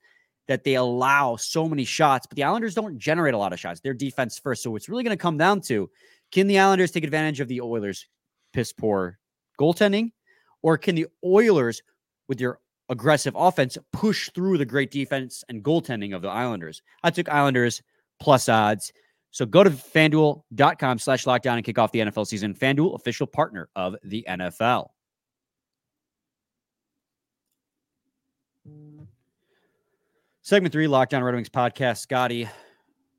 that 0.49 0.65
they 0.65 0.75
allow 0.75 1.37
so 1.37 1.69
many 1.69 1.85
shots, 1.85 2.27
but 2.27 2.37
the 2.37 2.45
Islanders 2.45 2.75
don't 2.75 2.99
generate 2.99 3.35
a 3.35 3.39
lot 3.39 3.53
of 3.53 3.61
shots. 3.61 3.81
They're 3.81 3.95
defense 3.95 4.39
first. 4.39 4.63
So 4.63 4.77
it's 4.77 4.89
really 4.89 5.03
going 5.03 5.17
to 5.17 5.21
come 5.21 5.37
down 5.37 5.61
to 5.63 5.91
can 6.33 6.47
the 6.47 6.59
Islanders 6.59 6.91
take 6.91 7.05
advantage 7.05 7.41
of 7.41 7.49
the 7.49 7.61
Oilers' 7.61 8.07
piss 8.53 8.73
poor 8.73 9.19
goaltending, 9.61 10.13
or 10.63 10.79
can 10.79 10.95
the 10.95 11.07
Oilers, 11.25 11.83
with 12.29 12.39
their 12.39 12.59
aggressive 12.89 13.35
offense, 13.37 13.77
push 13.93 14.31
through 14.35 14.59
the 14.59 14.65
great 14.65 14.91
defense 14.91 15.45
and 15.49 15.63
goaltending 15.63 16.15
of 16.15 16.23
the 16.23 16.29
Islanders? 16.29 16.83
I 17.03 17.11
took 17.11 17.29
Islanders 17.29 17.83
plus 18.21 18.49
odds. 18.49 18.93
So 19.31 19.45
go 19.45 19.63
to 19.63 19.71
fanduel.com 19.71 20.99
slash 20.99 21.25
lockdown 21.25 21.57
and 21.57 21.65
kick 21.65 21.79
off 21.79 21.93
the 21.93 22.01
NFL 22.01 22.27
season. 22.27 22.55
Fanduel, 22.55 22.95
official 22.95 23.27
partner 23.27 23.69
of 23.77 23.97
the 24.03 24.25
NFL. 24.29 24.89
Segment 30.47 30.71
three, 30.71 30.87
Locked 30.87 31.13
On 31.13 31.25
Red 31.25 31.35
Wings 31.35 31.49
podcast. 31.49 31.99
Scotty, 31.99 32.49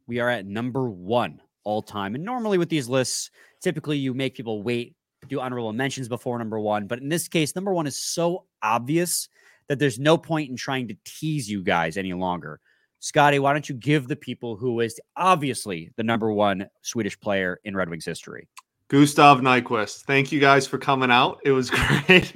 we 0.07 0.19
are 0.19 0.29
at 0.29 0.45
number 0.45 0.89
one 0.89 1.41
all 1.65 1.81
time. 1.81 2.15
And 2.15 2.23
normally 2.23 2.57
with 2.57 2.69
these 2.69 2.87
lists, 2.87 3.31
typically 3.59 3.97
you 3.97 4.13
make 4.13 4.33
people 4.33 4.63
wait, 4.63 4.95
do 5.27 5.41
honorable 5.41 5.73
mentions 5.73 6.07
before 6.07 6.39
number 6.39 6.57
one. 6.57 6.87
But 6.87 6.99
in 6.99 7.09
this 7.09 7.27
case, 7.27 7.53
number 7.53 7.73
one 7.73 7.85
is 7.85 8.01
so 8.01 8.45
obvious 8.63 9.27
that 9.67 9.77
there's 9.77 9.99
no 9.99 10.17
point 10.17 10.49
in 10.49 10.55
trying 10.55 10.87
to 10.87 10.95
tease 11.03 11.49
you 11.49 11.63
guys 11.63 11.97
any 11.97 12.13
longer. 12.13 12.61
Scotty, 13.01 13.39
why 13.39 13.51
don't 13.51 13.67
you 13.67 13.75
give 13.75 14.07
the 14.07 14.15
people 14.15 14.55
who 14.55 14.79
is 14.79 14.97
obviously 15.17 15.91
the 15.97 16.03
number 16.03 16.31
one 16.31 16.69
Swedish 16.81 17.19
player 17.19 17.59
in 17.65 17.75
Red 17.75 17.89
Wings 17.89 18.05
history? 18.05 18.47
Gustav 18.87 19.41
Nyquist. 19.41 20.05
Thank 20.05 20.31
you 20.31 20.39
guys 20.39 20.65
for 20.65 20.77
coming 20.77 21.11
out. 21.11 21.41
It 21.43 21.51
was 21.51 21.69
great. 22.07 22.31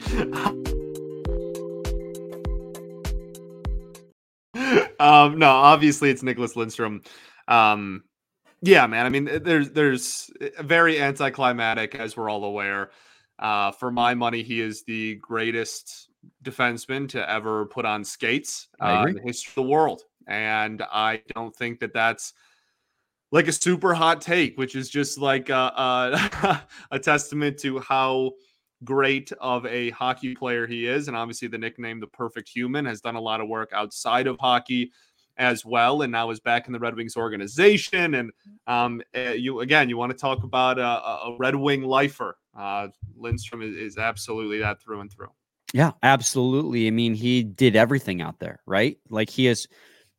Um, 5.02 5.40
no, 5.40 5.50
obviously 5.50 6.12
it's 6.12 6.22
Nicklas 6.22 6.54
Lidstrom. 6.54 7.06
Um, 7.48 8.04
yeah, 8.62 8.86
man. 8.86 9.06
I 9.06 9.10
mean, 9.10 9.26
there's 9.44 9.72
there's 9.72 10.30
very 10.60 11.02
anticlimactic, 11.02 11.96
as 11.96 12.16
we're 12.16 12.30
all 12.30 12.44
aware. 12.44 12.92
Uh, 13.40 13.72
for 13.72 13.92
my 13.92 14.14
money, 14.14 14.44
he 14.44 14.62
is 14.62 14.84
the 14.84 15.16
greatest 15.16 16.10
defenseman 16.44 17.10
to 17.10 17.30
ever 17.30 17.66
put 17.66 17.86
on 17.86 18.04
skates 18.04 18.68
uh, 18.80 19.06
in 19.08 19.16
the 19.16 19.22
history 19.22 19.50
of 19.50 19.56
the 19.56 19.70
world, 19.70 20.04
and 20.28 20.84
I 20.92 21.24
don't 21.34 21.56
think 21.56 21.80
that 21.80 21.94
that's 21.94 22.34
like 23.32 23.48
a 23.48 23.52
super 23.52 23.96
hot 23.96 24.22
take, 24.22 24.58
which 24.60 24.76
is 24.76 24.90
just 24.90 25.18
like 25.18 25.50
a, 25.50 25.54
a, 26.44 26.62
a 26.92 27.00
testament 27.00 27.58
to 27.60 27.80
how 27.80 28.34
great 28.84 29.32
of 29.40 29.66
a 29.66 29.90
hockey 29.92 30.36
player 30.36 30.68
he 30.68 30.88
is. 30.88 31.08
And 31.08 31.18
obviously, 31.18 31.48
the 31.48 31.58
nickname 31.58 32.00
"the 32.00 32.08
Perfect 32.08 32.50
Human" 32.50 32.86
has 32.86 33.02
done 33.02 33.16
a 33.16 33.22
lot 33.22 33.42
of 33.42 33.48
work 33.48 33.72
outside 33.74 34.28
of 34.28 34.40
hockey 34.40 34.92
as 35.38 35.66
well, 35.66 36.02
and 36.02 36.12
now 36.12 36.30
is 36.30 36.40
back 36.40 36.68
in 36.68 36.74
the 36.74 36.80
Red 36.80 36.96
Wings 36.96 37.18
organization. 37.18 38.16
And 38.16 38.32
um, 38.68 39.02
uh, 39.16 39.32
you 39.32 39.62
again, 39.62 39.90
you 39.90 39.98
want 39.98 40.12
to 40.12 40.18
talk 40.18 40.44
about 40.44 40.78
a, 40.80 40.84
a 40.84 41.36
Red 41.38 41.56
Wing 41.56 41.84
lifer? 41.84 42.38
Uh, 42.58 42.90
Lidstrom 43.20 43.64
is, 43.68 43.76
is 43.76 43.98
absolutely 43.98 44.60
that 44.60 44.82
through 44.82 45.02
and 45.02 45.12
through. 45.12 45.32
Yeah, 45.74 45.92
absolutely. 46.04 46.88
I 46.88 46.92
mean, 46.92 47.14
he 47.14 47.44
did 47.44 47.76
everything 47.76 48.22
out 48.22 48.40
there, 48.40 48.60
right? 48.66 48.98
Like 49.10 49.30
he 49.30 49.48
is. 49.48 49.68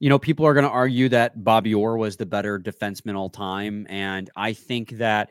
You 0.01 0.09
know, 0.09 0.19
people 0.19 0.45
are 0.47 0.53
going 0.53 0.67
to 0.67 0.71
argue 0.71 1.09
that 1.11 1.45
Bobby 1.45 1.73
Orr 1.73 1.97
was 1.97 2.17
the 2.17 2.27
better 2.27 2.59
defenseman 2.59 3.15
all 3.15 3.31
time, 3.31 3.87
and 3.89 4.29
I 4.35 4.53
think 4.53 4.91
that 4.99 5.31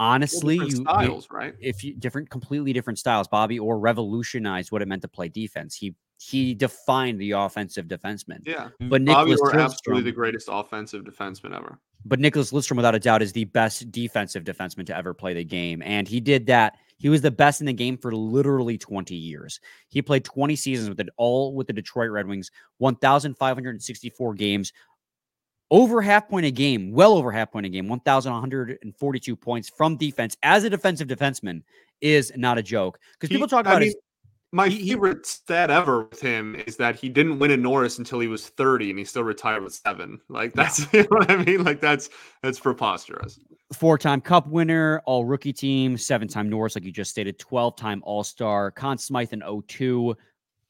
honestly, 0.00 0.58
well, 0.58 0.68
you 0.68 0.76
styles, 0.76 1.28
you, 1.30 1.36
right? 1.36 1.54
If 1.60 1.84
you 1.84 1.94
different, 1.94 2.30
completely 2.30 2.72
different 2.72 2.98
styles. 2.98 3.28
Bobby 3.28 3.58
Orr 3.60 3.78
revolutionized 3.78 4.72
what 4.72 4.82
it 4.82 4.88
meant 4.88 5.02
to 5.02 5.08
play 5.08 5.28
defense. 5.28 5.76
He 5.76 5.94
he 6.18 6.54
defined 6.54 7.18
the 7.20 7.32
offensive 7.32 7.86
defenseman. 7.86 8.40
Yeah, 8.44 8.64
mm-hmm. 8.64 8.88
but 8.88 9.04
Bobby 9.04 9.30
Nicholas 9.30 9.54
absolutely 9.54 10.04
the 10.04 10.12
greatest 10.12 10.48
offensive 10.50 11.04
defenseman 11.04 11.56
ever. 11.56 11.78
But 12.04 12.18
Nicklas 12.18 12.52
Lidstrom, 12.52 12.76
without 12.76 12.94
a 12.94 12.98
doubt, 12.98 13.20
is 13.20 13.32
the 13.32 13.44
best 13.44 13.92
defensive 13.92 14.42
defenseman 14.42 14.86
to 14.86 14.96
ever 14.96 15.12
play 15.12 15.34
the 15.34 15.44
game, 15.44 15.82
and 15.82 16.08
he 16.08 16.18
did 16.18 16.46
that. 16.46 16.76
He 16.96 17.08
was 17.08 17.22
the 17.22 17.30
best 17.30 17.60
in 17.60 17.66
the 17.66 17.72
game 17.72 17.96
for 17.96 18.12
literally 18.12 18.76
20 18.76 19.14
years. 19.14 19.58
He 19.88 20.02
played 20.02 20.22
20 20.22 20.54
seasons 20.54 20.90
with 20.90 21.00
it 21.00 21.08
all 21.16 21.54
with 21.54 21.66
the 21.66 21.72
Detroit 21.72 22.10
Red 22.10 22.26
Wings, 22.26 22.50
1,564 22.76 24.34
games, 24.34 24.72
over 25.70 26.02
half 26.02 26.28
point 26.28 26.46
a 26.46 26.50
game, 26.50 26.92
well 26.92 27.14
over 27.14 27.30
half 27.30 27.52
point 27.52 27.66
a 27.66 27.68
game, 27.68 27.88
1,142 27.88 29.36
points 29.36 29.68
from 29.68 29.96
defense 29.96 30.36
as 30.42 30.64
a 30.64 30.70
defensive 30.70 31.08
defenseman 31.08 31.62
is 32.00 32.32
not 32.36 32.58
a 32.58 32.62
joke. 32.62 32.98
Because 33.14 33.28
people 33.28 33.48
talk 33.48 33.60
about 33.60 33.76
I 33.76 33.80
mean, 33.80 33.86
his, 33.88 33.96
my 34.52 34.68
he, 34.68 34.90
favorite 34.90 35.26
stat 35.26 35.70
ever 35.70 36.04
with 36.04 36.20
him 36.20 36.56
is 36.66 36.76
that 36.76 36.96
he 36.96 37.08
didn't 37.08 37.38
win 37.38 37.52
a 37.52 37.56
Norris 37.56 37.98
until 37.98 38.18
he 38.18 38.26
was 38.26 38.48
30 38.48 38.90
and 38.90 38.98
he 38.98 39.04
still 39.04 39.22
retired 39.22 39.62
with 39.62 39.74
seven. 39.74 40.20
Like 40.28 40.52
that's 40.54 40.80
yeah. 40.80 40.86
you 40.92 41.02
know 41.02 41.18
what 41.18 41.30
I 41.30 41.36
mean? 41.44 41.62
Like 41.62 41.80
that's 41.80 42.10
that's 42.42 42.58
preposterous. 42.58 43.38
Four-time 43.72 44.20
cup 44.20 44.48
winner, 44.48 45.00
all 45.06 45.24
rookie 45.24 45.52
team, 45.52 45.96
seven-time 45.96 46.48
Norris, 46.48 46.74
like 46.74 46.82
you 46.82 46.90
just 46.90 47.12
stated, 47.12 47.38
12-time 47.38 48.02
all-star, 48.04 48.72
Conn 48.72 48.98
Smythe 48.98 49.32
in 49.32 49.44
02, 49.68 50.16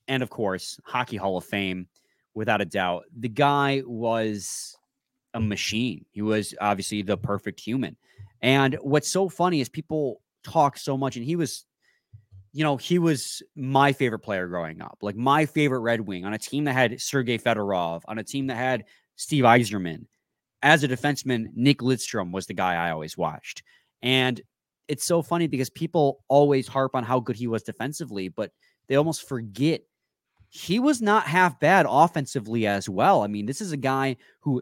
and 0.09 0.23
of 0.23 0.29
course, 0.29 0.79
Hockey 0.85 1.17
Hall 1.17 1.39
of 1.39 1.45
Fame, 1.47 1.89
without 2.35 2.61
a 2.61 2.67
doubt. 2.67 3.05
The 3.19 3.31
guy 3.31 3.83
was 3.87 4.77
a 5.35 5.40
machine. 5.40 6.05
He 6.11 6.23
was 6.23 6.55
obviously 6.61 7.03
the 7.03 7.16
perfect 7.16 7.61
human. 7.61 7.97
And 8.43 8.77
what's 8.83 9.11
so 9.11 9.29
funny 9.29 9.61
is 9.61 9.69
people 9.69 10.21
talk 10.43 10.77
so 10.77 10.97
much, 10.97 11.16
and 11.16 11.25
he 11.25 11.37
was 11.37 11.66
you 12.53 12.64
know, 12.64 12.77
he 12.77 12.99
was 12.99 13.43
my 13.55 13.93
favorite 13.93 14.21
player 14.21 14.49
growing 14.49 14.83
up, 14.83 14.99
like 15.03 15.16
my 15.16 15.47
favorite 15.47 15.81
Red 15.81 16.01
Wing 16.01 16.25
on 16.25 16.35
a 16.35 16.38
team 16.38 16.64
that 16.64 16.73
had 16.73 17.01
Sergei 17.01 17.38
Fedorov, 17.38 18.03
on 18.09 18.19
a 18.19 18.25
team 18.25 18.49
that 18.49 18.57
had 18.57 18.85
Steve 19.16 19.45
Yzerman. 19.45 20.07
As 20.62 20.83
a 20.83 20.88
defenseman, 20.88 21.47
Nick 21.55 21.79
Lidstrom 21.79 22.33
was 22.33 22.47
the 22.47 22.55
guy 22.55 22.75
I 22.75 22.90
always 22.90 23.16
watched. 23.16 23.62
And 24.03 24.40
it's 24.88 25.05
so 25.05 25.23
funny 25.23 25.47
because 25.47 25.71
people 25.71 26.25
always 26.29 26.66
harp 26.66 26.95
on 26.95 27.05
how 27.05 27.21
good 27.21 27.37
he 27.37 27.47
was 27.47 27.62
defensively, 27.62 28.29
but 28.29 28.51
they 28.88 28.97
almost 28.97 29.29
forget 29.29 29.83
he 30.49 30.81
was 30.81 31.01
not 31.01 31.29
half 31.29 31.61
bad 31.61 31.87
offensively 31.88 32.66
as 32.66 32.88
well. 32.88 33.23
I 33.23 33.29
mean, 33.29 33.47
this 33.47 33.61
is 33.61 33.71
a 33.71 33.77
guy 33.77 34.16
who 34.40 34.61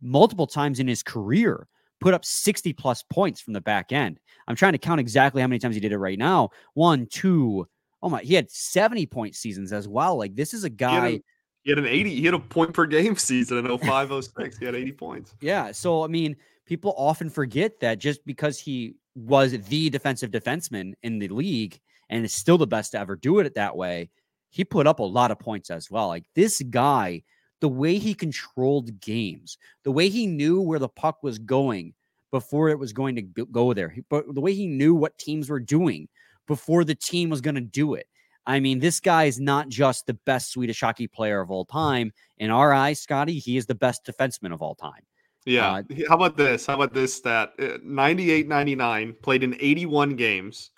multiple 0.00 0.46
times 0.46 0.80
in 0.80 0.88
his 0.88 1.02
career 1.02 1.66
put 2.00 2.14
up 2.14 2.24
60 2.24 2.72
plus 2.74 3.02
points 3.02 3.40
from 3.40 3.52
the 3.52 3.60
back 3.60 3.92
end. 3.92 4.20
I'm 4.46 4.56
trying 4.56 4.72
to 4.72 4.78
count 4.78 5.00
exactly 5.00 5.42
how 5.42 5.48
many 5.48 5.58
times 5.58 5.74
he 5.74 5.80
did 5.80 5.92
it 5.92 5.98
right 5.98 6.18
now. 6.18 6.50
One, 6.74 7.06
two, 7.06 7.66
oh 8.02 8.08
my, 8.08 8.22
he 8.22 8.34
had 8.34 8.50
70 8.50 9.06
point 9.06 9.34
seasons 9.34 9.72
as 9.72 9.88
well. 9.88 10.16
Like 10.16 10.34
this 10.34 10.54
is 10.54 10.64
a 10.64 10.70
guy. 10.70 10.90
He 10.90 10.94
had, 10.94 11.04
a, 11.04 11.22
he 11.64 11.70
had 11.70 11.78
an 11.78 11.86
80, 11.86 12.14
he 12.14 12.24
had 12.24 12.34
a 12.34 12.38
point 12.38 12.72
per 12.72 12.86
game 12.86 13.16
season 13.16 13.58
in 13.58 13.78
05, 13.78 14.24
06. 14.24 14.58
he 14.58 14.64
had 14.64 14.74
80 14.74 14.92
points. 14.92 15.34
Yeah. 15.40 15.72
So, 15.72 16.04
I 16.04 16.06
mean, 16.06 16.36
people 16.66 16.94
often 16.96 17.30
forget 17.30 17.80
that 17.80 17.98
just 17.98 18.24
because 18.24 18.58
he 18.58 18.94
was 19.14 19.52
the 19.52 19.90
defensive 19.90 20.30
defenseman 20.30 20.92
in 21.02 21.18
the 21.18 21.28
league 21.28 21.80
and 22.08 22.24
is 22.24 22.32
still 22.32 22.58
the 22.58 22.66
best 22.66 22.92
to 22.92 22.98
ever 22.98 23.16
do 23.16 23.40
it 23.40 23.54
that 23.54 23.76
way, 23.76 24.10
he 24.50 24.64
put 24.64 24.86
up 24.86 25.00
a 25.00 25.04
lot 25.04 25.30
of 25.30 25.38
points 25.38 25.70
as 25.70 25.90
well. 25.90 26.08
Like 26.08 26.24
this 26.34 26.62
guy 26.62 27.22
the 27.60 27.68
way 27.68 27.98
he 27.98 28.14
controlled 28.14 29.00
games, 29.00 29.58
the 29.82 29.92
way 29.92 30.08
he 30.08 30.26
knew 30.26 30.60
where 30.60 30.78
the 30.78 30.88
puck 30.88 31.22
was 31.22 31.38
going 31.38 31.94
before 32.30 32.68
it 32.68 32.78
was 32.78 32.92
going 32.92 33.16
to 33.16 33.22
go 33.22 33.72
there, 33.72 33.96
but 34.08 34.34
the 34.34 34.40
way 34.40 34.52
he 34.54 34.66
knew 34.66 34.94
what 34.94 35.18
teams 35.18 35.48
were 35.48 35.60
doing 35.60 36.08
before 36.46 36.84
the 36.84 36.94
team 36.94 37.30
was 37.30 37.40
going 37.40 37.54
to 37.54 37.60
do 37.60 37.94
it. 37.94 38.06
I 38.46 38.60
mean, 38.60 38.78
this 38.78 39.00
guy 39.00 39.24
is 39.24 39.38
not 39.38 39.68
just 39.68 40.06
the 40.06 40.14
best 40.14 40.52
Swedish 40.52 40.80
hockey 40.80 41.06
player 41.06 41.40
of 41.40 41.50
all 41.50 41.66
time. 41.66 42.12
In 42.38 42.50
our 42.50 42.72
eyes, 42.72 43.00
Scotty, 43.00 43.38
he 43.38 43.58
is 43.58 43.66
the 43.66 43.74
best 43.74 44.06
defenseman 44.06 44.54
of 44.54 44.62
all 44.62 44.74
time. 44.74 45.02
Yeah. 45.44 45.72
Uh, 45.72 45.82
How 46.08 46.14
about 46.14 46.36
this? 46.36 46.66
How 46.66 46.74
about 46.74 46.94
this 46.94 47.14
stat? 47.14 47.52
Uh, 47.58 47.78
98 47.82 48.48
99, 48.48 49.16
played 49.22 49.42
in 49.42 49.54
81 49.60 50.16
games, 50.16 50.70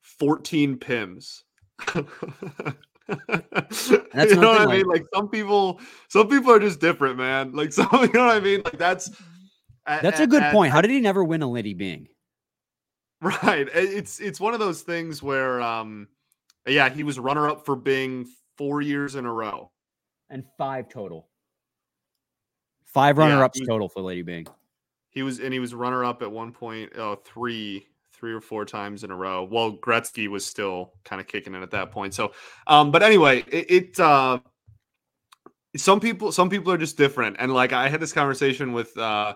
14 0.00 0.78
PIMs. 0.78 1.42
That's 4.12 4.30
you 4.30 4.36
know 4.36 4.48
what 4.48 4.60
I 4.62 4.66
mean? 4.66 4.86
Like 4.86 5.04
some 5.14 5.28
people, 5.28 5.80
some 6.08 6.28
people 6.28 6.52
are 6.52 6.58
just 6.58 6.80
different, 6.80 7.16
man. 7.18 7.52
Like 7.52 7.72
some, 7.72 7.88
you 7.92 8.12
know 8.12 8.26
what 8.26 8.36
I 8.36 8.40
mean? 8.40 8.62
Like 8.64 8.78
that's 8.78 9.10
that's 9.86 10.20
at, 10.20 10.24
a 10.24 10.26
good 10.26 10.42
at, 10.42 10.52
point. 10.52 10.72
How 10.72 10.80
did 10.80 10.90
he 10.90 11.00
never 11.00 11.24
win 11.24 11.42
a 11.42 11.50
Lady 11.50 11.74
Byng? 11.74 12.08
Right. 13.20 13.68
It's 13.72 14.20
it's 14.20 14.40
one 14.40 14.52
of 14.52 14.60
those 14.60 14.82
things 14.82 15.22
where, 15.22 15.60
um, 15.60 16.08
yeah, 16.66 16.88
he 16.88 17.04
was 17.04 17.18
runner 17.18 17.48
up 17.48 17.64
for 17.64 17.76
Byng 17.76 18.26
four 18.58 18.82
years 18.82 19.14
in 19.14 19.26
a 19.26 19.32
row, 19.32 19.70
and 20.28 20.44
five 20.58 20.88
total. 20.88 21.28
Five 22.84 23.16
runner 23.16 23.42
ups 23.42 23.60
yeah, 23.60 23.66
total 23.66 23.88
for 23.88 24.00
Lady 24.02 24.22
Byng. 24.22 24.46
He 25.10 25.22
was 25.22 25.38
and 25.38 25.52
he 25.52 25.60
was 25.60 25.72
runner 25.72 26.04
up 26.04 26.22
at 26.22 26.32
one 26.32 26.52
point. 26.52 26.92
Oh, 26.96 27.14
three 27.14 27.86
three 28.22 28.32
or 28.32 28.40
four 28.40 28.64
times 28.64 29.02
in 29.02 29.10
a 29.10 29.16
row. 29.16 29.42
Well, 29.42 29.76
Gretzky 29.78 30.28
was 30.28 30.46
still 30.46 30.92
kind 31.04 31.20
of 31.20 31.26
kicking 31.26 31.56
it 31.56 31.62
at 31.62 31.72
that 31.72 31.90
point. 31.90 32.14
So, 32.14 32.30
um, 32.68 32.92
but 32.92 33.02
anyway, 33.02 33.44
it, 33.48 33.68
it 33.68 34.00
uh, 34.00 34.38
some 35.76 35.98
people, 35.98 36.30
some 36.30 36.48
people 36.48 36.72
are 36.72 36.78
just 36.78 36.96
different. 36.96 37.34
And 37.40 37.52
like 37.52 37.72
I 37.72 37.88
had 37.88 37.98
this 37.98 38.12
conversation 38.12 38.72
with 38.72 38.96
uh, 38.96 39.34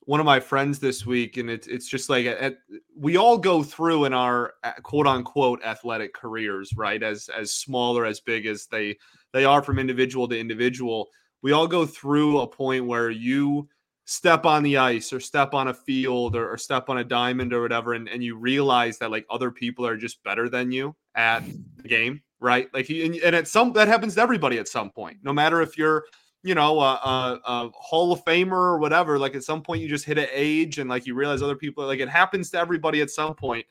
one 0.00 0.20
of 0.20 0.26
my 0.26 0.38
friends 0.38 0.78
this 0.78 1.06
week, 1.06 1.38
and 1.38 1.48
it's 1.48 1.66
it's 1.66 1.88
just 1.88 2.10
like 2.10 2.26
at, 2.26 2.58
we 2.94 3.16
all 3.16 3.38
go 3.38 3.62
through 3.62 4.04
in 4.04 4.12
our 4.12 4.52
quote 4.82 5.06
unquote 5.06 5.64
athletic 5.64 6.12
careers, 6.12 6.74
right? 6.76 7.02
As 7.02 7.30
as 7.34 7.54
small 7.54 7.96
or 7.96 8.04
as 8.04 8.20
big 8.20 8.44
as 8.44 8.66
they 8.66 8.98
they 9.32 9.46
are 9.46 9.62
from 9.62 9.78
individual 9.78 10.28
to 10.28 10.38
individual. 10.38 11.08
We 11.40 11.52
all 11.52 11.66
go 11.66 11.86
through 11.86 12.40
a 12.40 12.46
point 12.46 12.84
where 12.84 13.08
you 13.08 13.66
step 14.04 14.44
on 14.44 14.62
the 14.62 14.76
ice 14.76 15.12
or 15.12 15.20
step 15.20 15.54
on 15.54 15.68
a 15.68 15.74
field 15.74 16.36
or, 16.36 16.52
or 16.52 16.58
step 16.58 16.88
on 16.88 16.98
a 16.98 17.04
diamond 17.04 17.52
or 17.52 17.62
whatever, 17.62 17.94
and, 17.94 18.08
and 18.08 18.22
you 18.22 18.36
realize 18.36 18.98
that 18.98 19.10
like 19.10 19.26
other 19.30 19.50
people 19.50 19.86
are 19.86 19.96
just 19.96 20.22
better 20.22 20.48
than 20.48 20.70
you 20.70 20.94
at 21.14 21.42
the 21.76 21.88
game, 21.88 22.20
right? 22.40 22.68
Like, 22.74 22.88
and, 22.90 23.14
and 23.16 23.34
at 23.34 23.48
some 23.48 23.72
that 23.72 23.88
happens 23.88 24.14
to 24.16 24.20
everybody 24.20 24.58
at 24.58 24.68
some 24.68 24.90
point, 24.90 25.18
no 25.22 25.32
matter 25.32 25.62
if 25.62 25.78
you're 25.78 26.04
you 26.44 26.54
know, 26.54 26.78
a, 26.78 26.92
a, 26.92 27.40
a, 27.46 27.70
Hall 27.74 28.12
of 28.12 28.22
Famer 28.22 28.52
or 28.52 28.78
whatever. 28.78 29.18
Like 29.18 29.34
at 29.34 29.42
some 29.42 29.62
point, 29.62 29.80
you 29.80 29.88
just 29.88 30.04
hit 30.04 30.18
an 30.18 30.28
age, 30.30 30.78
and 30.78 30.90
like 30.90 31.06
you 31.06 31.14
realize 31.14 31.42
other 31.42 31.56
people. 31.56 31.86
Like 31.86 32.00
it 32.00 32.08
happens 32.08 32.50
to 32.50 32.58
everybody 32.58 33.00
at 33.00 33.08
some 33.08 33.34
point. 33.34 33.64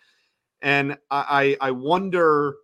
And 0.63 0.98
I, 1.12 1.56
I 1.62 1.69
wonder, 1.69 2.56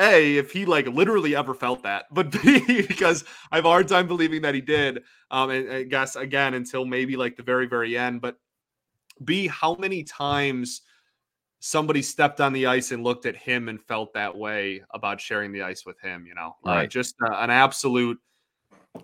a, 0.00 0.36
if 0.36 0.50
he 0.50 0.64
like 0.64 0.86
literally 0.86 1.36
ever 1.36 1.54
felt 1.54 1.82
that, 1.82 2.06
but 2.10 2.30
B, 2.30 2.82
because 2.88 3.24
I 3.52 3.56
have 3.56 3.64
a 3.64 3.68
hard 3.68 3.88
time 3.88 4.06
believing 4.06 4.42
that 4.42 4.54
he 4.54 4.60
did. 4.60 5.02
Um, 5.30 5.50
and 5.50 5.70
I 5.70 5.82
guess 5.84 6.16
again 6.16 6.54
until 6.54 6.84
maybe 6.84 7.16
like 7.16 7.36
the 7.36 7.42
very, 7.42 7.66
very 7.66 7.96
end. 7.96 8.20
But 8.20 8.36
B, 9.24 9.46
how 9.46 9.74
many 9.76 10.02
times 10.02 10.82
somebody 11.60 12.00
stepped 12.00 12.40
on 12.40 12.52
the 12.52 12.66
ice 12.66 12.90
and 12.90 13.04
looked 13.04 13.26
at 13.26 13.36
him 13.36 13.68
and 13.68 13.80
felt 13.82 14.14
that 14.14 14.34
way 14.34 14.82
about 14.94 15.20
sharing 15.20 15.52
the 15.52 15.62
ice 15.62 15.84
with 15.84 16.00
him? 16.00 16.26
You 16.26 16.34
know, 16.34 16.56
right? 16.64 16.84
Uh, 16.84 16.86
just 16.86 17.14
uh, 17.22 17.34
an 17.34 17.50
absolute 17.50 18.18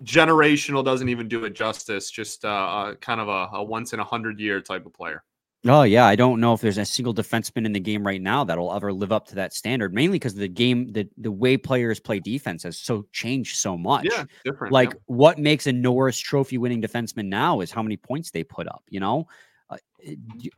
generational 0.03 0.83
doesn't 0.83 1.09
even 1.09 1.27
do 1.27 1.45
it 1.45 1.53
justice. 1.53 2.09
Just 2.09 2.43
uh, 2.43 2.49
uh 2.49 2.95
kind 2.95 3.21
of 3.21 3.29
a, 3.29 3.57
a 3.57 3.63
once 3.63 3.93
in 3.93 3.99
a 3.99 4.03
hundred 4.03 4.39
year 4.39 4.61
type 4.61 4.85
of 4.85 4.93
player. 4.93 5.23
Oh 5.67 5.83
yeah, 5.83 6.05
I 6.05 6.15
don't 6.15 6.39
know 6.39 6.53
if 6.53 6.61
there's 6.61 6.77
a 6.77 6.85
single 6.85 7.13
defenseman 7.13 7.65
in 7.65 7.73
the 7.73 7.79
game 7.79 8.05
right 8.05 8.21
now 8.21 8.43
that'll 8.43 8.73
ever 8.73 8.93
live 8.93 9.11
up 9.11 9.27
to 9.27 9.35
that 9.35 9.53
standard. 9.53 9.93
Mainly 9.93 10.15
because 10.15 10.35
the 10.35 10.47
game, 10.47 10.91
the 10.91 11.07
the 11.17 11.31
way 11.31 11.57
players 11.57 11.99
play 11.99 12.19
defense 12.19 12.63
has 12.63 12.77
so 12.77 13.05
changed 13.11 13.57
so 13.57 13.77
much. 13.77 14.05
Yeah, 14.05 14.25
different. 14.45 14.73
Like 14.73 14.91
yeah. 14.91 14.99
what 15.07 15.39
makes 15.39 15.67
a 15.67 15.73
Norris 15.73 16.19
Trophy 16.19 16.57
winning 16.57 16.81
defenseman 16.81 17.25
now 17.25 17.61
is 17.61 17.71
how 17.71 17.83
many 17.83 17.97
points 17.97 18.31
they 18.31 18.43
put 18.43 18.67
up. 18.67 18.83
You 18.89 18.99
know, 18.99 19.27
uh, 19.69 19.77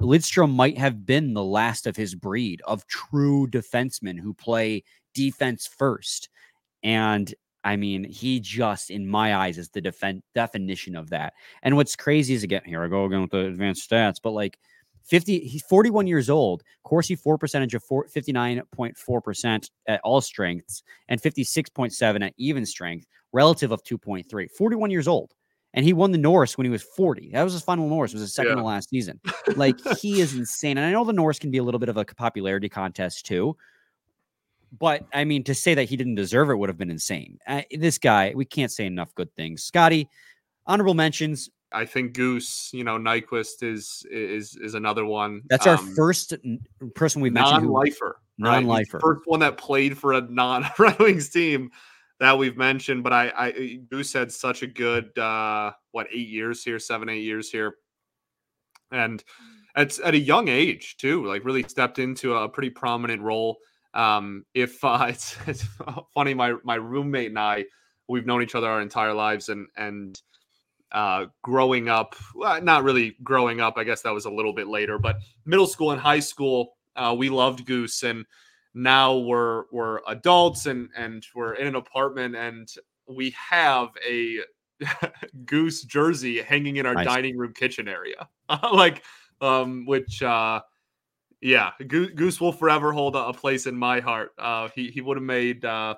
Lidstrom 0.01 0.53
might 0.53 0.77
have 0.77 1.05
been 1.05 1.33
the 1.33 1.43
last 1.43 1.87
of 1.87 1.95
his 1.95 2.13
breed 2.13 2.61
of 2.65 2.85
true 2.87 3.47
defensemen 3.47 4.19
who 4.19 4.33
play 4.33 4.83
defense 5.13 5.67
first. 5.67 6.29
And 6.83 7.33
I 7.63 7.75
mean, 7.75 8.05
he 8.05 8.39
just, 8.39 8.89
in 8.89 9.07
my 9.07 9.35
eyes, 9.35 9.57
is 9.57 9.69
the 9.69 9.81
defen- 9.81 10.21
definition 10.33 10.95
of 10.95 11.09
that. 11.09 11.33
And 11.61 11.75
what's 11.75 11.95
crazy 11.95 12.33
is 12.33 12.43
again, 12.43 12.61
here 12.65 12.83
I 12.83 12.87
go 12.87 13.05
again 13.05 13.21
with 13.21 13.31
the 13.31 13.47
advanced 13.47 13.89
stats, 13.89 14.15
but 14.21 14.31
like 14.31 14.57
50, 15.03 15.39
he's 15.39 15.63
41 15.63 16.07
years 16.07 16.29
old, 16.29 16.63
Corsi 16.83 17.15
for 17.15 17.37
percentage 17.37 17.73
of 17.73 17.83
59.4% 17.83 19.69
at 19.87 20.01
all 20.03 20.21
strengths 20.21 20.83
and 21.07 21.21
56.7 21.21 22.25
at 22.25 22.33
even 22.37 22.65
strength, 22.65 23.07
relative 23.31 23.71
of 23.71 23.83
2.3. 23.83 24.49
41 24.51 24.91
years 24.91 25.07
old. 25.07 25.33
And 25.73 25.85
he 25.85 25.93
won 25.93 26.11
the 26.11 26.17
Norris 26.17 26.57
when 26.57 26.65
he 26.65 26.71
was 26.71 26.81
40. 26.81 27.31
That 27.33 27.43
was 27.43 27.53
his 27.53 27.61
final 27.61 27.87
Norris, 27.87 28.13
was 28.13 28.21
his 28.21 28.33
second 28.33 28.53
yeah. 28.53 28.61
to 28.61 28.63
last 28.63 28.89
season. 28.89 29.19
Like 29.55 29.79
he 29.97 30.21
is 30.21 30.35
insane. 30.35 30.77
And 30.77 30.85
I 30.85 30.91
know 30.91 31.03
the 31.03 31.11
Norris 31.11 31.39
can 31.39 31.49
be 31.49 31.57
a 31.57 31.63
little 31.63 31.79
bit 31.79 31.89
of 31.89 31.97
a 31.97 32.05
popularity 32.05 32.69
contest 32.69 33.25
too. 33.25 33.57
But 34.77 35.05
I 35.11 35.23
mean, 35.23 35.43
to 35.45 35.55
say 35.55 35.73
that 35.73 35.85
he 35.85 35.97
didn't 35.97 36.15
deserve 36.15 36.49
it 36.49 36.55
would 36.55 36.69
have 36.69 36.77
been 36.77 36.91
insane. 36.91 37.39
Uh, 37.47 37.63
this 37.71 37.97
guy, 37.97 38.33
we 38.35 38.45
can't 38.45 38.71
say 38.71 38.85
enough 38.85 39.13
good 39.15 39.33
things. 39.35 39.63
Scotty, 39.63 40.07
honorable 40.67 40.93
mentions. 40.93 41.49
I 41.71 41.85
think 41.85 42.13
Goose, 42.13 42.69
you 42.73 42.83
know, 42.83 42.97
Nyquist 42.97 43.61
is 43.63 44.05
is 44.09 44.55
is 44.55 44.73
another 44.73 45.05
one. 45.05 45.41
That's 45.49 45.67
our 45.67 45.77
um, 45.77 45.93
first 45.95 46.33
person 46.95 47.21
we've 47.21 47.33
mentioned. 47.33 47.63
Non-lifer, 47.63 48.19
non-lifer, 48.37 48.97
right? 48.97 49.01
first 49.01 49.21
one 49.25 49.39
that 49.41 49.57
played 49.57 49.97
for 49.97 50.13
a 50.13 50.21
non-Red 50.21 50.99
Wings 50.99 51.29
team 51.29 51.71
that 52.19 52.37
we've 52.37 52.57
mentioned. 52.57 53.03
But 53.03 53.13
I, 53.13 53.31
I 53.37 53.79
Goose 53.89 54.13
had 54.13 54.31
such 54.31 54.63
a 54.63 54.67
good 54.67 55.17
uh 55.17 55.71
what 55.91 56.07
eight 56.11 56.27
years 56.27 56.63
here, 56.63 56.79
seven 56.79 57.09
eight 57.09 57.23
years 57.23 57.51
here, 57.51 57.75
and 58.91 59.23
it's 59.75 59.99
at 59.99 60.13
a 60.13 60.19
young 60.19 60.47
age 60.47 60.97
too. 60.97 61.25
Like 61.25 61.45
really 61.45 61.63
stepped 61.63 61.99
into 61.99 62.35
a 62.35 62.49
pretty 62.49 62.69
prominent 62.71 63.21
role. 63.21 63.57
Um, 63.93 64.45
if 64.53 64.83
uh, 64.83 65.07
it's, 65.09 65.37
it's 65.47 65.65
funny, 66.13 66.33
my 66.33 66.55
my 66.63 66.75
roommate 66.75 67.29
and 67.29 67.39
I, 67.39 67.65
we've 68.07 68.25
known 68.25 68.41
each 68.41 68.55
other 68.55 68.67
our 68.67 68.81
entire 68.81 69.13
lives, 69.13 69.49
and 69.49 69.67
and 69.77 70.19
uh, 70.91 71.25
growing 71.41 71.87
up, 71.89 72.15
well, 72.35 72.61
not 72.61 72.83
really 72.83 73.15
growing 73.23 73.61
up. 73.61 73.75
I 73.77 73.83
guess 73.83 74.01
that 74.01 74.13
was 74.13 74.25
a 74.25 74.31
little 74.31 74.53
bit 74.53 74.67
later, 74.67 74.97
but 74.97 75.17
middle 75.45 75.67
school 75.67 75.91
and 75.91 76.01
high 76.01 76.19
school, 76.19 76.73
uh, 76.95 77.15
we 77.17 77.29
loved 77.29 77.65
Goose, 77.65 78.03
and 78.03 78.25
now 78.73 79.17
we're 79.17 79.65
we're 79.71 79.99
adults 80.07 80.65
and 80.65 80.89
and 80.95 81.25
we're 81.35 81.53
in 81.53 81.67
an 81.67 81.75
apartment, 81.75 82.35
and 82.35 82.67
we 83.07 83.35
have 83.49 83.89
a 84.07 84.39
Goose 85.45 85.83
jersey 85.83 86.41
hanging 86.41 86.77
in 86.77 86.85
our 86.85 86.95
nice. 86.95 87.05
dining 87.05 87.37
room 87.37 87.53
kitchen 87.53 87.87
area, 87.87 88.27
like 88.73 89.03
um, 89.41 89.85
which 89.85 90.23
uh, 90.23 90.61
yeah, 91.41 91.71
Goose 91.87 92.41
will 92.41 92.51
forever 92.51 92.91
hold 92.91 93.15
a, 93.15 93.31
place 93.33 93.65
in 93.65 93.75
my 93.75 93.99
heart. 93.99 94.31
Uh, 94.37 94.69
he 94.75 94.89
he 94.89 95.01
would 95.01 95.17
have 95.17 95.23
made 95.23 95.63
uh, 95.63 95.95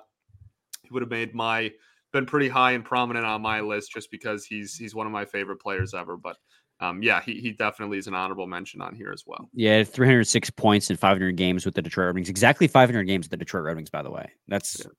he 0.82 0.90
would 0.90 1.02
have 1.02 1.10
made 1.10 1.34
my 1.34 1.72
been 2.12 2.26
pretty 2.26 2.48
high 2.48 2.72
and 2.72 2.84
prominent 2.84 3.26
on 3.26 3.42
my 3.42 3.60
list 3.60 3.92
just 3.92 4.10
because 4.10 4.44
he's 4.44 4.76
he's 4.76 4.94
one 4.94 5.06
of 5.06 5.12
my 5.12 5.24
favorite 5.24 5.60
players 5.60 5.94
ever. 5.94 6.16
But 6.16 6.36
um, 6.80 7.02
yeah, 7.02 7.20
he, 7.20 7.40
he 7.40 7.52
definitely 7.52 7.98
is 7.98 8.08
an 8.08 8.14
honorable 8.14 8.46
mention 8.46 8.80
on 8.80 8.94
here 8.94 9.12
as 9.12 9.24
well. 9.26 9.48
Yeah, 9.54 9.84
306 9.84 10.50
points 10.50 10.90
in 10.90 10.96
500 10.96 11.36
games 11.36 11.64
with 11.64 11.74
the 11.74 11.82
Detroit 11.82 12.06
Red 12.06 12.14
Wings. 12.16 12.28
Exactly 12.28 12.66
500 12.66 13.04
games 13.04 13.26
with 13.26 13.30
the 13.30 13.36
Detroit 13.36 13.64
Red 13.64 13.76
Wings, 13.76 13.90
by 13.90 14.02
the 14.02 14.10
way. 14.10 14.30
That's 14.48 14.80
yeah. 14.80 14.90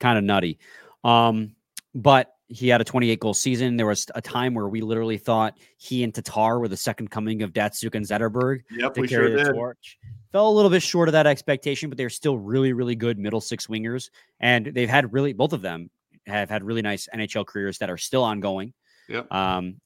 kind 0.00 0.18
of 0.18 0.24
nutty. 0.24 0.58
Um, 1.04 1.54
but 1.94 2.34
he 2.48 2.68
had 2.68 2.80
a 2.80 2.84
28 2.84 3.20
goal 3.20 3.34
season. 3.34 3.76
There 3.76 3.86
was 3.86 4.06
a 4.14 4.22
time 4.22 4.54
where 4.54 4.68
we 4.68 4.80
literally 4.80 5.18
thought 5.18 5.58
he 5.76 6.02
and 6.02 6.12
Tatar 6.12 6.58
were 6.58 6.68
the 6.68 6.76
second 6.76 7.10
coming 7.10 7.42
of 7.42 7.52
Datsyuk 7.52 7.94
and 7.94 8.04
Zetterberg 8.04 8.62
yep, 8.70 8.94
to 8.94 9.06
carry 9.06 9.28
sure 9.28 9.30
the 9.30 9.44
did. 9.44 9.54
torch. 9.54 9.98
Fell 10.32 10.48
a 10.48 10.50
little 10.50 10.70
bit 10.70 10.82
short 10.82 11.08
of 11.08 11.12
that 11.12 11.26
expectation, 11.26 11.88
but 11.88 11.98
they're 11.98 12.10
still 12.10 12.38
really, 12.38 12.72
really 12.72 12.96
good 12.96 13.18
middle 13.18 13.40
six 13.40 13.66
wingers. 13.66 14.10
And 14.40 14.66
they've 14.66 14.88
had 14.88 15.12
really, 15.12 15.34
both 15.34 15.52
of 15.52 15.62
them 15.62 15.90
have 16.28 16.50
had 16.50 16.62
really 16.62 16.82
nice 16.82 17.08
NHL 17.14 17.46
careers 17.46 17.78
that 17.78 17.90
are 17.90 17.96
still 17.96 18.24
ongoing. 18.24 18.72
Yep. 19.08 19.32
Um, 19.32 19.80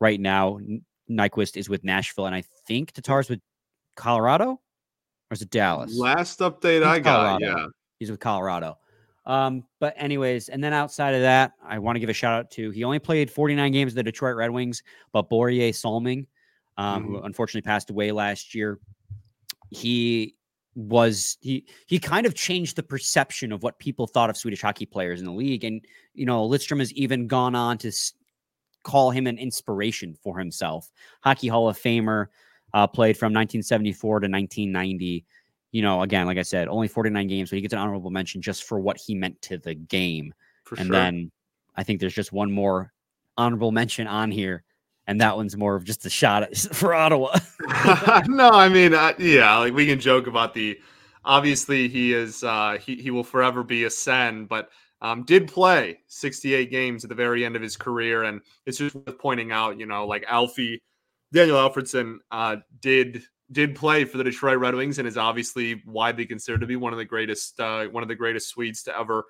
right 0.00 0.20
now, 0.20 0.58
Nyquist 1.10 1.56
is 1.56 1.68
with 1.68 1.84
Nashville, 1.84 2.26
and 2.26 2.34
I 2.34 2.42
think 2.66 2.92
Tatar's 2.92 3.28
with 3.28 3.40
Colorado, 3.96 4.52
or 4.52 5.32
is 5.32 5.42
it 5.42 5.50
Dallas? 5.50 5.96
Last 5.96 6.40
update 6.40 6.82
I 6.82 6.98
got, 6.98 7.38
Colorado. 7.38 7.46
yeah. 7.46 7.66
He's 7.98 8.10
with 8.10 8.20
Colorado. 8.20 8.78
Um, 9.26 9.64
but 9.80 9.94
anyways, 9.96 10.48
and 10.48 10.62
then 10.62 10.72
outside 10.72 11.14
of 11.14 11.22
that, 11.22 11.52
I 11.62 11.78
want 11.78 11.96
to 11.96 12.00
give 12.00 12.10
a 12.10 12.14
shout 12.14 12.38
out 12.38 12.50
to 12.52 12.70
he 12.70 12.84
only 12.84 12.98
played 12.98 13.30
49 13.30 13.72
games 13.72 13.90
with 13.90 13.96
the 13.96 14.02
Detroit 14.02 14.36
Red 14.36 14.50
Wings, 14.50 14.82
but 15.12 15.30
Borje 15.30 15.74
Salming, 15.74 16.26
um, 16.76 17.02
mm-hmm. 17.02 17.14
who 17.14 17.22
unfortunately 17.22 17.66
passed 17.66 17.90
away 17.90 18.12
last 18.12 18.54
year, 18.54 18.78
he 19.70 20.34
was 20.74 21.38
he 21.40 21.66
he 21.86 21.98
kind 21.98 22.26
of 22.26 22.34
changed 22.34 22.76
the 22.76 22.82
perception 22.82 23.52
of 23.52 23.62
what 23.62 23.78
people 23.78 24.06
thought 24.06 24.30
of 24.30 24.36
Swedish 24.36 24.62
hockey 24.62 24.86
players 24.86 25.20
in 25.20 25.26
the 25.26 25.32
league, 25.32 25.64
and 25.64 25.84
you 26.14 26.26
know 26.26 26.48
Lidstrom 26.48 26.80
has 26.80 26.92
even 26.92 27.26
gone 27.26 27.54
on 27.54 27.78
to 27.78 27.92
call 28.82 29.10
him 29.10 29.26
an 29.26 29.38
inspiration 29.38 30.14
for 30.22 30.38
himself. 30.38 30.90
Hockey 31.22 31.48
Hall 31.48 31.68
of 31.68 31.78
Famer, 31.78 32.26
uh, 32.74 32.86
played 32.86 33.16
from 33.16 33.32
1974 33.32 34.20
to 34.20 34.28
1990 34.28 35.24
you 35.74 35.82
know, 35.82 36.02
again, 36.02 36.24
like 36.26 36.38
I 36.38 36.42
said, 36.42 36.68
only 36.68 36.86
49 36.86 37.26
games, 37.26 37.50
but 37.50 37.56
he 37.56 37.60
gets 37.60 37.74
an 37.74 37.80
honorable 37.80 38.12
mention 38.12 38.40
just 38.40 38.62
for 38.62 38.78
what 38.78 38.96
he 38.96 39.12
meant 39.12 39.42
to 39.42 39.58
the 39.58 39.74
game. 39.74 40.32
For 40.62 40.76
and 40.76 40.86
sure. 40.86 40.92
then 40.92 41.32
I 41.74 41.82
think 41.82 41.98
there's 41.98 42.14
just 42.14 42.32
one 42.32 42.52
more 42.52 42.92
honorable 43.36 43.72
mention 43.72 44.06
on 44.06 44.30
here, 44.30 44.62
and 45.06 45.20
that 45.20 45.36
one's 45.36 45.56
more 45.56 45.74
of 45.74 45.84
just 45.84 46.06
a 46.06 46.10
shot 46.10 46.56
for 46.72 46.94
Ottawa. 46.94 47.38
no, 48.26 48.50
I 48.50 48.68
mean, 48.68 48.94
uh, 48.94 49.14
yeah, 49.18 49.56
like 49.58 49.74
we 49.74 49.86
can 49.86 50.00
joke 50.00 50.26
about 50.26 50.54
the. 50.54 50.78
Obviously, 51.26 51.88
he 51.88 52.12
is 52.12 52.44
uh, 52.44 52.76
he 52.80 52.96
he 52.96 53.10
will 53.10 53.24
forever 53.24 53.62
be 53.62 53.84
a 53.84 53.90
sen, 53.90 54.44
but 54.44 54.68
um, 55.00 55.22
did 55.22 55.48
play 55.48 56.00
68 56.08 56.70
games 56.70 57.04
at 57.04 57.08
the 57.08 57.14
very 57.14 57.44
end 57.44 57.56
of 57.56 57.62
his 57.62 57.76
career, 57.76 58.24
and 58.24 58.40
it's 58.66 58.78
just 58.78 58.94
worth 58.94 59.18
pointing 59.18 59.52
out, 59.52 59.78
you 59.78 59.86
know, 59.86 60.06
like 60.06 60.24
Alfie 60.28 60.82
Daniel 61.32 61.56
Alfredsson 61.56 62.18
uh, 62.30 62.56
did 62.80 63.22
did 63.52 63.74
play 63.74 64.04
for 64.04 64.18
the 64.18 64.24
Detroit 64.24 64.58
Red 64.58 64.74
Wings 64.74 64.98
and 64.98 65.06
is 65.06 65.18
obviously 65.18 65.82
widely 65.86 66.26
considered 66.26 66.60
to 66.60 66.66
be 66.66 66.76
one 66.76 66.92
of 66.92 66.98
the 66.98 67.04
greatest 67.04 67.58
uh, 67.60 67.86
one 67.86 68.02
of 68.02 68.08
the 68.08 68.14
greatest 68.14 68.48
Swedes 68.48 68.82
to 68.84 68.98
ever 68.98 69.24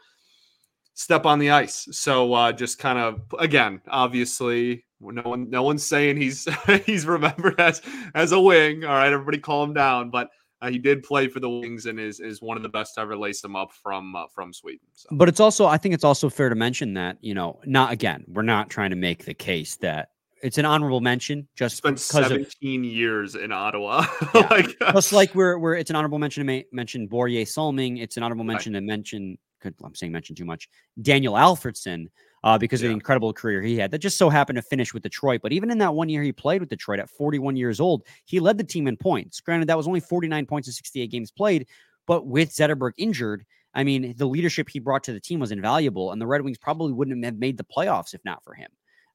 step 0.94 1.26
on 1.26 1.38
the 1.38 1.50
ice. 1.50 1.88
So 1.90 2.32
uh, 2.32 2.52
just 2.52 2.78
kind 2.78 2.98
of 2.98 3.22
again, 3.38 3.80
obviously, 3.88 4.84
no 5.12 5.22
one 5.22 5.50
no 5.50 5.62
one's 5.62 5.84
saying 5.84 6.16
he's 6.16 6.48
he's 6.86 7.06
remembered 7.06 7.60
as 7.60 7.82
as 8.14 8.32
a 8.32 8.40
wing. 8.40 8.84
All 8.84 8.94
right, 8.94 9.12
everybody 9.12 9.38
calm 9.38 9.74
down, 9.74 10.10
but. 10.10 10.30
Uh, 10.62 10.70
he 10.70 10.78
did 10.78 11.02
play 11.02 11.28
for 11.28 11.40
the 11.40 11.50
Wings 11.50 11.84
and 11.84 12.00
is 12.00 12.20
is 12.20 12.40
one 12.40 12.56
of 12.56 12.62
the 12.62 12.70
best 12.70 12.94
to 12.94 13.00
ever 13.02 13.14
lace 13.14 13.42
them 13.42 13.54
up 13.54 13.70
from 13.82 14.16
uh, 14.16 14.24
from 14.34 14.50
Sweden. 14.50 14.86
So. 14.94 15.08
But 15.12 15.28
it's 15.28 15.40
also, 15.40 15.66
I 15.66 15.76
think 15.76 15.94
it's 15.94 16.04
also 16.04 16.30
fair 16.30 16.48
to 16.48 16.54
mention 16.54 16.94
that 16.94 17.18
you 17.20 17.34
know, 17.34 17.60
not 17.66 17.92
again, 17.92 18.24
we're 18.28 18.42
not 18.42 18.70
trying 18.70 18.88
to 18.88 18.96
make 18.96 19.26
the 19.26 19.34
case 19.34 19.76
that 19.78 20.10
it's 20.42 20.56
an 20.56 20.64
honorable 20.64 21.02
mention. 21.02 21.48
Just 21.54 21.76
spent 21.76 22.00
seventeen 22.00 22.82
of, 22.82 22.90
years 22.90 23.34
in 23.34 23.52
Ottawa. 23.52 24.06
Yeah. 24.34 24.46
like, 24.50 24.76
uh, 24.80 24.92
just 24.92 25.12
like 25.12 25.34
we're 25.34 25.58
we're 25.58 25.74
it's 25.74 25.90
an 25.90 25.96
honorable 25.96 26.18
mention 26.18 26.46
to 26.46 26.56
ma- 26.56 26.64
mention 26.72 27.08
Borje 27.08 27.46
Salming. 27.46 27.98
It's 27.98 28.16
an 28.16 28.22
honorable 28.22 28.44
mention 28.44 28.72
right. 28.72 28.80
to 28.80 28.86
mention 28.86 29.36
I'm 29.82 29.94
saying 29.94 30.12
mention 30.12 30.34
too 30.36 30.44
much. 30.44 30.68
Daniel 31.00 31.34
Alfredsson, 31.34 32.06
uh, 32.44 32.58
because 32.58 32.80
yeah. 32.80 32.86
of 32.86 32.90
the 32.90 32.94
incredible 32.94 33.32
career 33.32 33.62
he 33.62 33.76
had 33.76 33.90
that 33.90 33.98
just 33.98 34.18
so 34.18 34.28
happened 34.28 34.56
to 34.56 34.62
finish 34.62 34.94
with 34.94 35.02
Detroit. 35.02 35.40
But 35.42 35.52
even 35.52 35.70
in 35.70 35.78
that 35.78 35.94
one 35.94 36.08
year 36.08 36.22
he 36.22 36.30
played 36.30 36.60
with 36.60 36.68
Detroit 36.68 37.00
at 37.00 37.10
41 37.10 37.56
years 37.56 37.80
old, 37.80 38.04
he 38.26 38.38
led 38.38 38.58
the 38.58 38.64
team 38.64 38.86
in 38.86 38.96
points. 38.96 39.40
Granted, 39.40 39.68
that 39.68 39.76
was 39.76 39.88
only 39.88 40.00
49 40.00 40.46
points 40.46 40.68
in 40.68 40.74
68 40.74 41.10
games 41.10 41.30
played, 41.32 41.66
but 42.06 42.26
with 42.26 42.50
Zetterberg 42.50 42.92
injured, 42.98 43.44
I 43.74 43.82
mean, 43.82 44.14
the 44.16 44.26
leadership 44.26 44.68
he 44.68 44.78
brought 44.78 45.02
to 45.04 45.12
the 45.12 45.18
team 45.18 45.40
was 45.40 45.50
invaluable, 45.50 46.12
and 46.12 46.20
the 46.20 46.26
Red 46.26 46.42
Wings 46.42 46.58
probably 46.58 46.92
wouldn't 46.92 47.24
have 47.24 47.38
made 47.38 47.56
the 47.56 47.64
playoffs 47.64 48.14
if 48.14 48.24
not 48.24 48.44
for 48.44 48.54
him. 48.54 48.70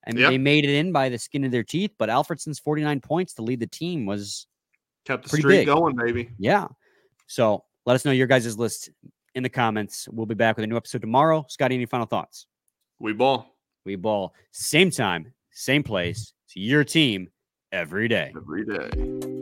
I 0.07 0.11
mean, 0.11 0.27
they 0.27 0.37
made 0.37 0.65
it 0.65 0.71
in 0.71 0.91
by 0.91 1.09
the 1.09 1.19
skin 1.19 1.43
of 1.43 1.51
their 1.51 1.63
teeth, 1.63 1.91
but 1.99 2.09
Alfredsson's 2.09 2.57
49 2.59 2.99
points 2.99 3.33
to 3.35 3.43
lead 3.43 3.59
the 3.59 3.67
team 3.67 4.05
was 4.05 4.47
kept 5.05 5.23
the 5.23 5.29
streak 5.29 5.45
big. 5.45 5.67
going, 5.67 5.95
baby. 5.95 6.31
Yeah. 6.39 6.67
So 7.27 7.63
let 7.85 7.93
us 7.93 8.05
know 8.05 8.11
your 8.11 8.27
guys' 8.27 8.57
list 8.57 8.89
in 9.35 9.43
the 9.43 9.49
comments. 9.49 10.07
We'll 10.11 10.25
be 10.25 10.35
back 10.35 10.55
with 10.55 10.63
a 10.63 10.67
new 10.67 10.77
episode 10.77 11.01
tomorrow. 11.01 11.45
Scotty, 11.47 11.75
any 11.75 11.85
final 11.85 12.07
thoughts? 12.07 12.47
We 12.99 13.13
ball. 13.13 13.55
We 13.85 13.95
ball. 13.95 14.33
Same 14.51 14.91
time, 14.91 15.33
same 15.51 15.83
place. 15.83 16.33
It's 16.45 16.55
your 16.57 16.83
team 16.83 17.29
every 17.71 18.09
day. 18.09 18.33
Every 18.35 18.65
day. 18.65 19.38